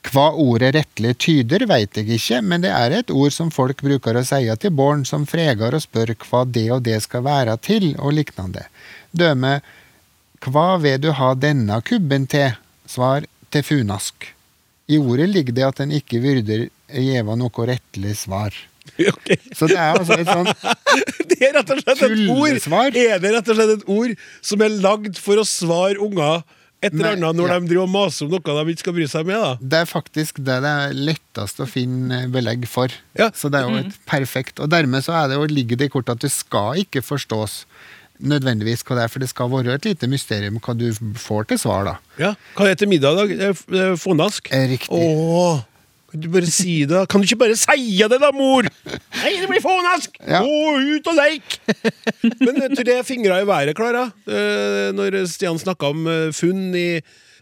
Hva 0.08 0.30
ordet 0.40 0.72
rettelig 0.76 1.18
tyder, 1.20 1.66
veit 1.68 1.98
jeg 1.98 2.08
ikke, 2.16 2.40
men 2.42 2.64
det 2.64 2.72
er 2.72 2.94
et 2.96 3.12
ord 3.12 3.34
som 3.36 3.50
folk 3.52 3.82
bruker 3.84 4.16
å 4.16 4.24
si 4.24 4.46
til 4.62 4.72
barn 4.78 5.04
som 5.06 5.26
fregar 5.28 5.76
og 5.76 5.84
spør 5.84 6.14
hva 6.24 6.46
det 6.46 6.68
og 6.72 6.86
det 6.86 7.02
skal 7.04 7.26
være 7.26 7.58
til, 7.60 7.90
og 8.00 8.16
lignende. 8.16 8.68
Døme 9.12 9.60
Hva 10.46 10.78
vil 10.80 11.02
du 11.02 11.12
ha 11.18 11.34
denne 11.36 11.82
kubben 11.82 12.28
til? 12.30 12.56
Svar 12.88 13.26
til 13.52 13.64
funask. 13.66 14.30
I 14.88 15.00
ordet 15.02 15.28
ligger 15.28 15.54
det 15.54 15.66
at 15.68 15.80
en 15.84 15.92
ikke 15.92 16.22
vyrder 16.24 16.68
gjeva 16.88 17.36
noe 17.36 17.68
rettelig 17.68 18.16
svar. 18.22 18.54
Ok. 19.14 19.32
Så 19.58 19.70
det 19.70 19.78
er 19.78 19.98
altså 20.00 20.18
et 20.18 20.30
sånn 20.30 20.52
Det 21.32 21.40
er 21.42 21.58
rett 21.60 21.74
og 21.74 21.82
slett 21.84 22.04
et 22.08 22.22
ord. 22.34 22.94
Er 22.98 23.24
det 23.24 23.34
rett 23.36 23.50
og 23.52 23.60
slett 23.60 23.74
et 23.78 23.90
ord 23.98 24.14
som 24.52 24.64
er 24.66 24.78
lagd 24.84 25.20
for 25.22 25.42
å 25.42 25.46
svare 25.48 26.00
unger 26.04 26.46
et 26.78 26.94
eller 26.94 27.16
annet 27.16 27.34
når 27.40 27.50
ja. 27.50 27.58
de 27.58 27.70
driver 27.72 27.88
og 27.88 27.94
maser 27.94 28.28
om 28.28 28.34
noe 28.36 28.64
de 28.68 28.74
ikke 28.76 28.84
skal 28.84 28.94
bry 28.94 29.06
seg 29.10 29.26
med? 29.26 29.42
da? 29.42 29.52
Det 29.74 29.80
er 29.82 29.88
faktisk 29.90 30.42
det 30.46 30.60
det 30.62 30.74
er 30.84 30.98
lettest 31.10 31.62
å 31.64 31.66
finne 31.70 32.20
belegg 32.34 32.68
for. 32.70 32.94
Ja. 33.18 33.32
Så 33.34 33.50
det 33.50 33.64
er 33.64 33.72
jo 33.72 33.80
et 33.82 33.96
perfekt 34.10 34.62
Og 34.62 34.70
dermed 34.70 35.06
så 35.06 35.16
er 35.18 35.32
det 35.32 35.40
jo, 35.40 35.48
ligger 35.50 35.80
det 35.82 35.90
i 35.90 35.94
kortet 35.94 36.20
at 36.20 36.26
det 36.28 36.34
skal 36.34 36.84
ikke 36.84 37.02
forstås 37.06 37.64
nødvendigvis 38.18 38.82
hva 38.86 38.98
det 38.98 39.06
er, 39.06 39.12
for 39.14 39.22
det 39.22 39.30
skal 39.30 39.50
være 39.52 39.76
et 39.78 39.88
lite 39.90 40.10
mysterium 40.10 40.58
hva 40.64 40.74
du 40.78 40.88
får 41.22 41.50
til 41.52 41.60
svar, 41.62 41.86
da. 41.86 41.96
Ja. 42.22 42.32
Hva 42.58 42.66
er 42.66 42.74
det 42.74 42.80
til 42.82 42.90
middag 42.90 43.14
i 43.14 43.20
dag? 43.20 43.34
Det 43.38 43.50
er 43.50 43.54
f- 43.58 43.68
det 43.74 43.84
er 43.84 43.98
Fånask? 44.02 44.50
Eh, 44.54 44.66
Riktig. 44.74 45.02
Åh, 45.02 45.62
du 46.22 46.28
bare 46.32 46.50
si 46.52 46.80
det? 46.90 47.04
Kan 47.12 47.22
du 47.22 47.28
ikke 47.28 47.40
bare 47.44 47.58
si 47.60 47.98
det, 48.00 48.20
da, 48.22 48.32
mor? 48.36 48.68
Nei, 49.22 49.34
det 49.42 49.48
blir 49.50 49.64
fånask! 49.64 50.18
Ja. 50.24 50.42
Gå 50.46 50.98
ut 50.98 51.10
og 51.12 51.18
leik! 51.18 51.60
Men 52.44 52.62
eh, 52.64 52.74
tre 52.78 53.00
fingre 53.08 53.42
i 53.44 53.48
været, 53.48 53.76
Klara, 53.78 54.08
eh, 54.28 54.90
når 54.98 55.24
Stian 55.32 55.60
snakka 55.62 55.94
om 55.94 56.08
eh, 56.12 56.30
funn 56.36 56.70
i 56.78 56.90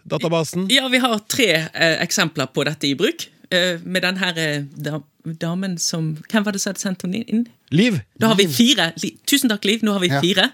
databasen. 0.05 0.67
Ja, 0.73 0.87
vi 0.91 1.01
har 1.03 1.19
tre 1.31 1.49
eh, 1.65 1.97
eksempler 2.03 2.49
på 2.53 2.65
dette 2.67 2.89
i 2.89 2.95
bruk. 2.97 3.27
Eh, 3.53 3.81
med 3.83 4.01
den 4.05 4.17
her 4.17 4.37
eh, 4.41 4.97
damen 5.41 5.77
som 5.77 6.15
Hvem 6.31 6.45
var 6.45 6.55
det 6.55 6.61
som 6.61 6.71
hadde 6.71 6.81
sendt 6.81 7.05
henne 7.05 7.21
inn? 7.29 7.45
Liv. 7.73 7.99
Da 8.21 8.31
har 8.31 8.39
vi 8.39 8.47
fire. 8.49 8.91
Liv. 9.01 9.17
tusen 9.29 9.49
takk, 9.51 9.65
Liv. 9.65 9.85
Nå 9.85 9.95
har 9.95 10.03
vi 10.03 10.11
fire. 10.13 10.49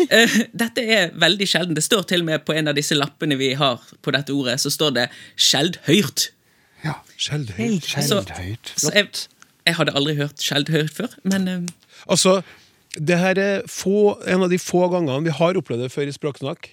Ja. 0.00 0.24
dette 0.64 0.84
er 0.84 1.14
veldig 1.20 1.48
sjelden. 1.48 1.76
Det 1.76 1.84
står 1.84 2.04
til 2.08 2.24
og 2.24 2.30
med 2.32 2.44
på 2.44 2.56
en 2.56 2.68
av 2.72 2.76
disse 2.76 2.96
lappene 2.96 3.38
vi 3.40 3.54
har 3.60 3.80
på 4.04 4.12
dette 4.16 4.34
ordet, 4.36 4.58
så 4.60 4.72
står 4.72 4.96
det 4.98 5.08
'skjeldhøyrt'. 5.36 6.30
Ja. 6.84 6.94
Skjeldhøyt. 7.20 7.84
Skjeldhøyt. 7.90 8.72
Så 8.80 8.92
jeg, 8.96 9.10
jeg 9.68 9.76
hadde 9.80 9.94
aldri 9.98 10.16
hørt 10.20 10.40
skjeldhøyt 10.40 10.92
før, 10.96 11.14
men 11.28 11.48
eh, 11.48 11.60
Altså, 12.08 12.38
det 12.96 13.18
her 13.20 13.38
er 13.38 13.62
få, 13.68 14.16
en 14.26 14.42
av 14.46 14.50
de 14.50 14.58
få 14.58 14.86
gangene 14.90 15.22
vi 15.28 15.34
har 15.36 15.58
opplevd 15.60 15.84
det 15.84 15.92
før 15.92 16.08
i 16.08 16.14
Språksnakk. 16.16 16.70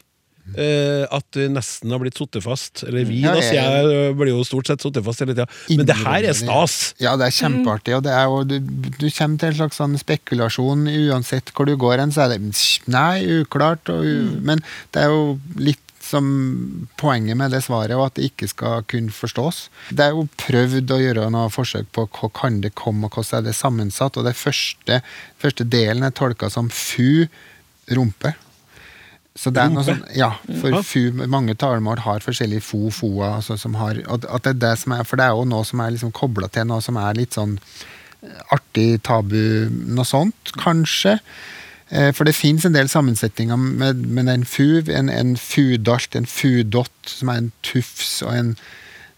Uh, 0.56 1.04
at 1.12 1.26
du 1.36 1.42
nesten 1.52 1.92
har 1.92 2.00
blitt 2.00 2.16
sittet 2.16 2.40
fast. 2.46 2.86
Eller 2.88 3.04
vi, 3.04 3.18
Ja, 3.20 3.34
da, 3.36 3.42
jeg- 3.44 3.90
jeg, 3.92 4.14
blir 4.16 4.30
jo 4.32 4.46
stort 4.48 4.70
sett 4.72 4.80
sittet 4.80 5.04
fast 5.04 5.20
hele 5.20 5.34
tida. 5.36 5.44
Men 5.76 5.86
det 5.90 5.98
her 6.00 6.24
er 6.30 6.38
stas. 6.40 6.94
Ja, 7.04 7.18
det 7.20 7.28
er 7.28 7.36
kjempeartig. 7.36 7.98
Og 7.98 8.04
det 8.06 8.14
er 8.16 8.32
og 8.32 8.48
du, 8.48 8.56
du 8.64 9.10
kommer 9.12 9.38
til 9.44 9.50
en 9.52 9.58
slags 9.60 9.76
sånn 9.82 9.98
spekulasjon 10.00 10.88
uansett 10.88 11.52
hvor 11.52 11.68
du 11.68 11.76
går 11.76 12.00
hen, 12.00 12.14
så 12.16 12.24
er 12.30 12.38
det 12.38 12.40
nei, 12.88 13.26
uklart. 13.42 13.92
Og, 13.92 14.08
u- 14.08 14.40
Men 14.48 14.64
det 14.96 15.04
er 15.04 15.12
jo 15.12 15.36
litt 15.60 15.84
som 16.08 16.88
poenget 17.00 17.38
med 17.40 17.54
det 17.54 17.64
svaret, 17.66 17.96
og 17.98 18.08
at 18.08 18.18
det 18.18 18.32
ikke 18.32 18.50
skal 18.52 18.86
kunne 18.90 19.14
forstås. 19.14 19.68
Det 19.92 20.08
er 20.08 20.16
jo 20.16 20.28
prøvd 20.40 20.96
å 20.96 21.00
gjøre 21.02 21.30
noe 21.34 21.52
forsøk 21.54 21.92
på 21.96 22.08
hva 22.08 22.32
kan 22.36 22.62
det 22.64 22.74
komme, 22.80 23.08
og 23.08 23.18
hvordan 23.18 23.42
er 23.42 23.50
det 23.50 23.58
sammensatt. 23.58 24.18
Og 24.20 24.28
det 24.28 24.38
første, 24.40 25.02
første 25.42 25.68
delen 25.68 26.08
er 26.08 26.16
tolka 26.16 26.50
som 26.54 26.72
fu, 26.74 27.28
rumpe. 27.94 28.34
Så 29.38 29.52
det 29.54 29.62
er 29.62 29.70
noe 29.70 29.86
sånn, 29.86 30.00
ja, 30.18 30.32
for 30.64 30.80
fu, 30.82 31.12
mange 31.30 31.54
talemål 31.62 32.02
har 32.08 32.24
forskjellige 32.26 32.66
fo, 32.66 32.88
foa, 32.94 33.36
altså 33.38 33.58
som 33.62 33.78
har, 33.78 34.00
og 34.10 34.26
at 34.26 34.48
det 34.48 34.56
er 34.56 34.64
det 34.64 34.74
som 34.82 34.96
er, 34.96 35.04
for 35.06 35.20
det 35.20 35.28
er 35.28 35.38
jo 35.38 35.46
noe 35.46 35.68
som 35.68 35.84
er 35.84 35.94
liksom 35.94 36.14
kobla 36.18 36.50
til 36.50 36.66
noe 36.66 36.82
som 36.82 36.98
er 36.98 37.20
litt 37.20 37.38
sånn 37.38 37.54
eh, 37.60 38.40
artig, 38.56 39.04
tabu, 39.06 39.70
noe 39.70 40.08
sånt, 40.10 40.56
kanskje. 40.58 41.20
Eh, 41.90 42.12
For 42.12 42.28
det 42.28 42.36
fins 42.36 42.66
en 42.68 42.74
del 42.76 42.90
sammensetninger 42.92 43.56
med, 43.58 44.06
med 44.08 44.28
en 44.30 44.44
FUV, 44.46 44.90
en, 44.92 45.10
en 45.10 45.36
fudalt, 45.40 46.16
en 46.20 46.26
fudott, 46.28 46.92
som 47.08 47.30
er 47.32 47.38
en 47.46 47.52
tufs 47.64 48.22
og 48.26 48.34
en 48.36 48.58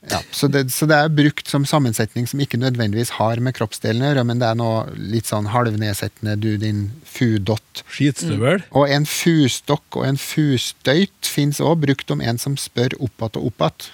ja, 0.09 0.21
så, 0.31 0.47
det, 0.47 0.61
så 0.71 0.85
det 0.87 0.95
er 0.95 1.09
brukt 1.11 1.49
som 1.51 1.65
sammensetning 1.67 2.23
som 2.29 2.39
ikke 2.39 2.55
nødvendigvis 2.57 3.09
har 3.17 3.41
med 3.43 3.51
kroppsdelen 3.57 3.99
å 4.05 4.07
gjøre, 4.13 4.23
men 4.29 4.39
det 4.39 4.47
er 4.47 4.55
noe 4.55 4.85
litt 4.95 5.27
sånn 5.27 5.49
halvnedsettende, 5.51 6.37
du 6.39 6.53
din 6.61 6.85
fudott. 7.03 7.81
Skitstøvel. 7.91 8.63
Og 8.79 8.87
en 8.95 9.03
fustokk 9.05 9.97
og 9.99 10.05
en 10.07 10.17
fustøyt 10.21 11.27
fins 11.27 11.59
òg, 11.59 11.81
brukt 11.83 12.15
om 12.15 12.23
en 12.23 12.39
som 12.39 12.55
spør 12.57 12.95
oppatt 13.03 13.35
og 13.41 13.49
oppatt. 13.51 13.89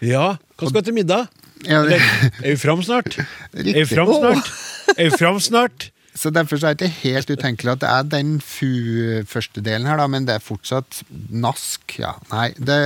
Ja. 0.00 0.38
Hva 0.56 0.70
skal 0.72 0.86
til 0.88 0.96
middag? 0.96 1.28
Ja, 1.68 1.82
det- 1.84 2.00
er 2.00 2.48
vi 2.54 2.56
fram 2.64 2.80
snart? 2.86 3.18
Er 3.20 3.28
vi 3.52 3.72
Riktig. 3.74 3.86
fram 3.92 4.08
snart? 4.16 4.50
Er 4.96 5.10
vi 5.10 5.16
fram 5.20 5.40
snart? 5.44 5.90
Så 6.18 6.32
derfor 6.34 6.58
så 6.58 6.70
er 6.72 6.74
det 6.78 6.88
ikke 6.88 7.12
helt 7.12 7.30
utenkelig 7.30 7.72
at 7.76 7.82
det 7.84 7.90
er 7.94 8.06
den 8.10 8.32
fu-første 8.42 9.62
delen 9.64 9.86
her, 9.86 10.00
da, 10.00 10.08
men 10.10 10.26
det 10.26 10.34
er 10.34 10.42
fortsatt 10.44 11.02
nask. 11.30 11.94
Ja, 12.02 12.14
nei, 12.32 12.48
det, 12.58 12.78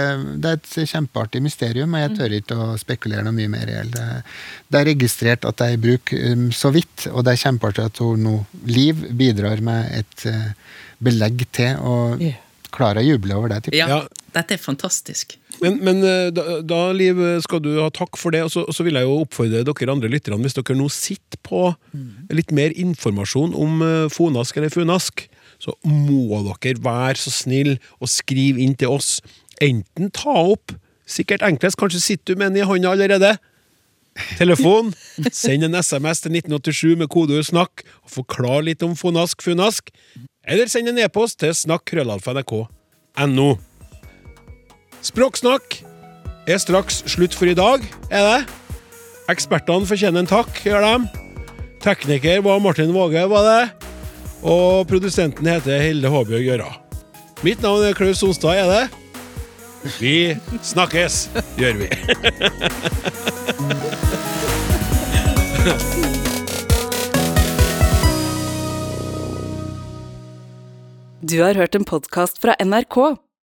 det 0.44 0.50
er 0.50 0.58
et 0.60 0.92
kjempeartig 0.92 1.40
mysterium, 1.44 1.96
og 1.96 2.04
jeg 2.04 2.14
tør 2.18 2.36
ikke 2.38 2.58
å 2.60 2.68
spekulere 2.80 3.24
noe 3.26 3.36
mye 3.36 3.52
mer 3.52 3.72
i 3.72 3.80
det. 3.94 4.06
Det 4.68 4.82
er 4.82 4.88
registrert 4.92 5.48
at 5.48 5.58
det 5.62 5.70
er 5.70 5.78
i 5.78 5.82
bruk 5.88 6.12
um, 6.18 6.46
så 6.54 6.72
vidt, 6.76 7.08
og 7.12 7.24
det 7.26 7.34
er 7.34 7.42
kjempeartig 7.46 7.88
at 7.88 8.02
hun 8.04 8.26
nå, 8.26 8.36
Liv, 8.68 9.06
bidrar 9.18 9.62
med 9.64 9.88
et 10.02 10.26
uh, 10.28 10.50
belegg 11.02 11.46
til, 11.56 11.78
og 11.80 12.20
klarer 12.72 13.02
å 13.02 13.06
juble 13.06 13.36
over 13.36 13.52
det. 13.52 13.62
Typ. 13.66 13.78
ja, 13.80 13.88
Ja. 13.90 14.02
dette 14.36 14.56
er 14.56 14.60
fantastisk. 14.62 15.38
Men, 15.60 15.78
men 15.84 15.96
eh, 16.06 16.30
da, 16.34 16.42
da, 16.64 16.80
Liv, 16.96 17.18
skal 17.44 17.60
du 17.64 17.70
ha 17.80 17.88
takk 17.94 18.16
for 18.20 18.30
det. 18.34 18.42
Og 18.46 18.50
så, 18.54 18.60
og 18.64 18.74
så 18.76 18.82
vil 18.86 18.96
jeg 18.98 19.04
jo 19.08 19.20
oppfordre 19.24 19.64
dere 19.66 19.92
andre 19.92 20.10
lytterne, 20.12 20.40
hvis 20.42 20.56
dere 20.58 20.78
nå 20.78 20.86
sitter 20.92 21.38
på 21.44 21.60
litt 22.32 22.50
mer 22.54 22.70
informasjon 22.78 23.52
om 23.58 23.72
eh, 23.86 24.10
fonask 24.12 24.52
eller 24.58 24.72
funask, 24.72 25.14
så 25.62 25.70
må 25.86 26.40
dere 26.62 26.82
være 26.82 27.18
så 27.20 27.30
snill 27.34 27.72
og 28.00 28.08
skrive 28.10 28.58
inn 28.64 28.76
til 28.78 28.88
oss. 28.96 29.08
Enten 29.62 30.06
ta 30.14 30.34
opp, 30.54 30.66
sikkert 31.06 31.44
enklest, 31.46 31.78
kanskje 31.80 32.00
sitter 32.02 32.26
du 32.32 32.38
med 32.40 32.48
den 32.52 32.62
i 32.62 32.68
hånda 32.68 32.88
allerede. 32.96 33.32
Telefon. 34.36 34.92
Send 35.32 35.64
en 35.64 35.78
SMS 35.78 36.18
til 36.20 36.32
1987 36.36 36.96
med 37.00 37.08
kodeord 37.08 37.44
'snakk' 37.48 37.84
og 38.04 38.10
forklar 38.10 38.60
litt 38.66 38.82
om 38.82 38.96
fonask, 38.96 39.42
funask. 39.42 39.90
Eller 40.44 40.66
send 40.66 40.88
en 40.88 40.98
e-post 40.98 41.38
til 41.40 41.54
snakk.krøllalfa.nrk.no. 41.54 43.71
Språksnakk 45.02 45.80
er 46.46 46.60
straks 46.62 47.00
slutt 47.10 47.34
for 47.34 47.50
i 47.50 47.56
dag, 47.58 47.82
er 48.06 48.22
det? 48.22 48.40
Ekspertene 49.32 49.86
fortjener 49.88 50.22
en 50.22 50.30
takk, 50.30 50.50
gjør 50.62 50.84
de. 50.86 50.92
Tekniker 51.82 52.42
var 52.46 52.60
Martin 52.62 52.92
Våge, 52.94 53.24
var 53.30 53.42
det. 53.48 53.88
Og 54.46 54.86
produsenten 54.90 55.46
heter 55.50 55.82
Hilde 55.82 56.10
Håbjørg 56.10 56.46
Gjøra. 56.46 56.70
Mitt 57.42 57.62
navn 57.62 57.82
er 57.86 57.98
Klaus 57.98 58.22
Sonstad, 58.22 58.62
er 58.62 58.70
det? 58.70 58.84
Vi 59.98 60.38
snakkes, 60.62 61.26
gjør 61.58 61.82
vi. 61.82 61.90
Du 71.26 71.38
har 71.42 71.58
hørt 71.58 71.74
en 71.74 71.86
podkast 71.86 72.38
fra 72.42 72.54
NRK. 72.62 73.18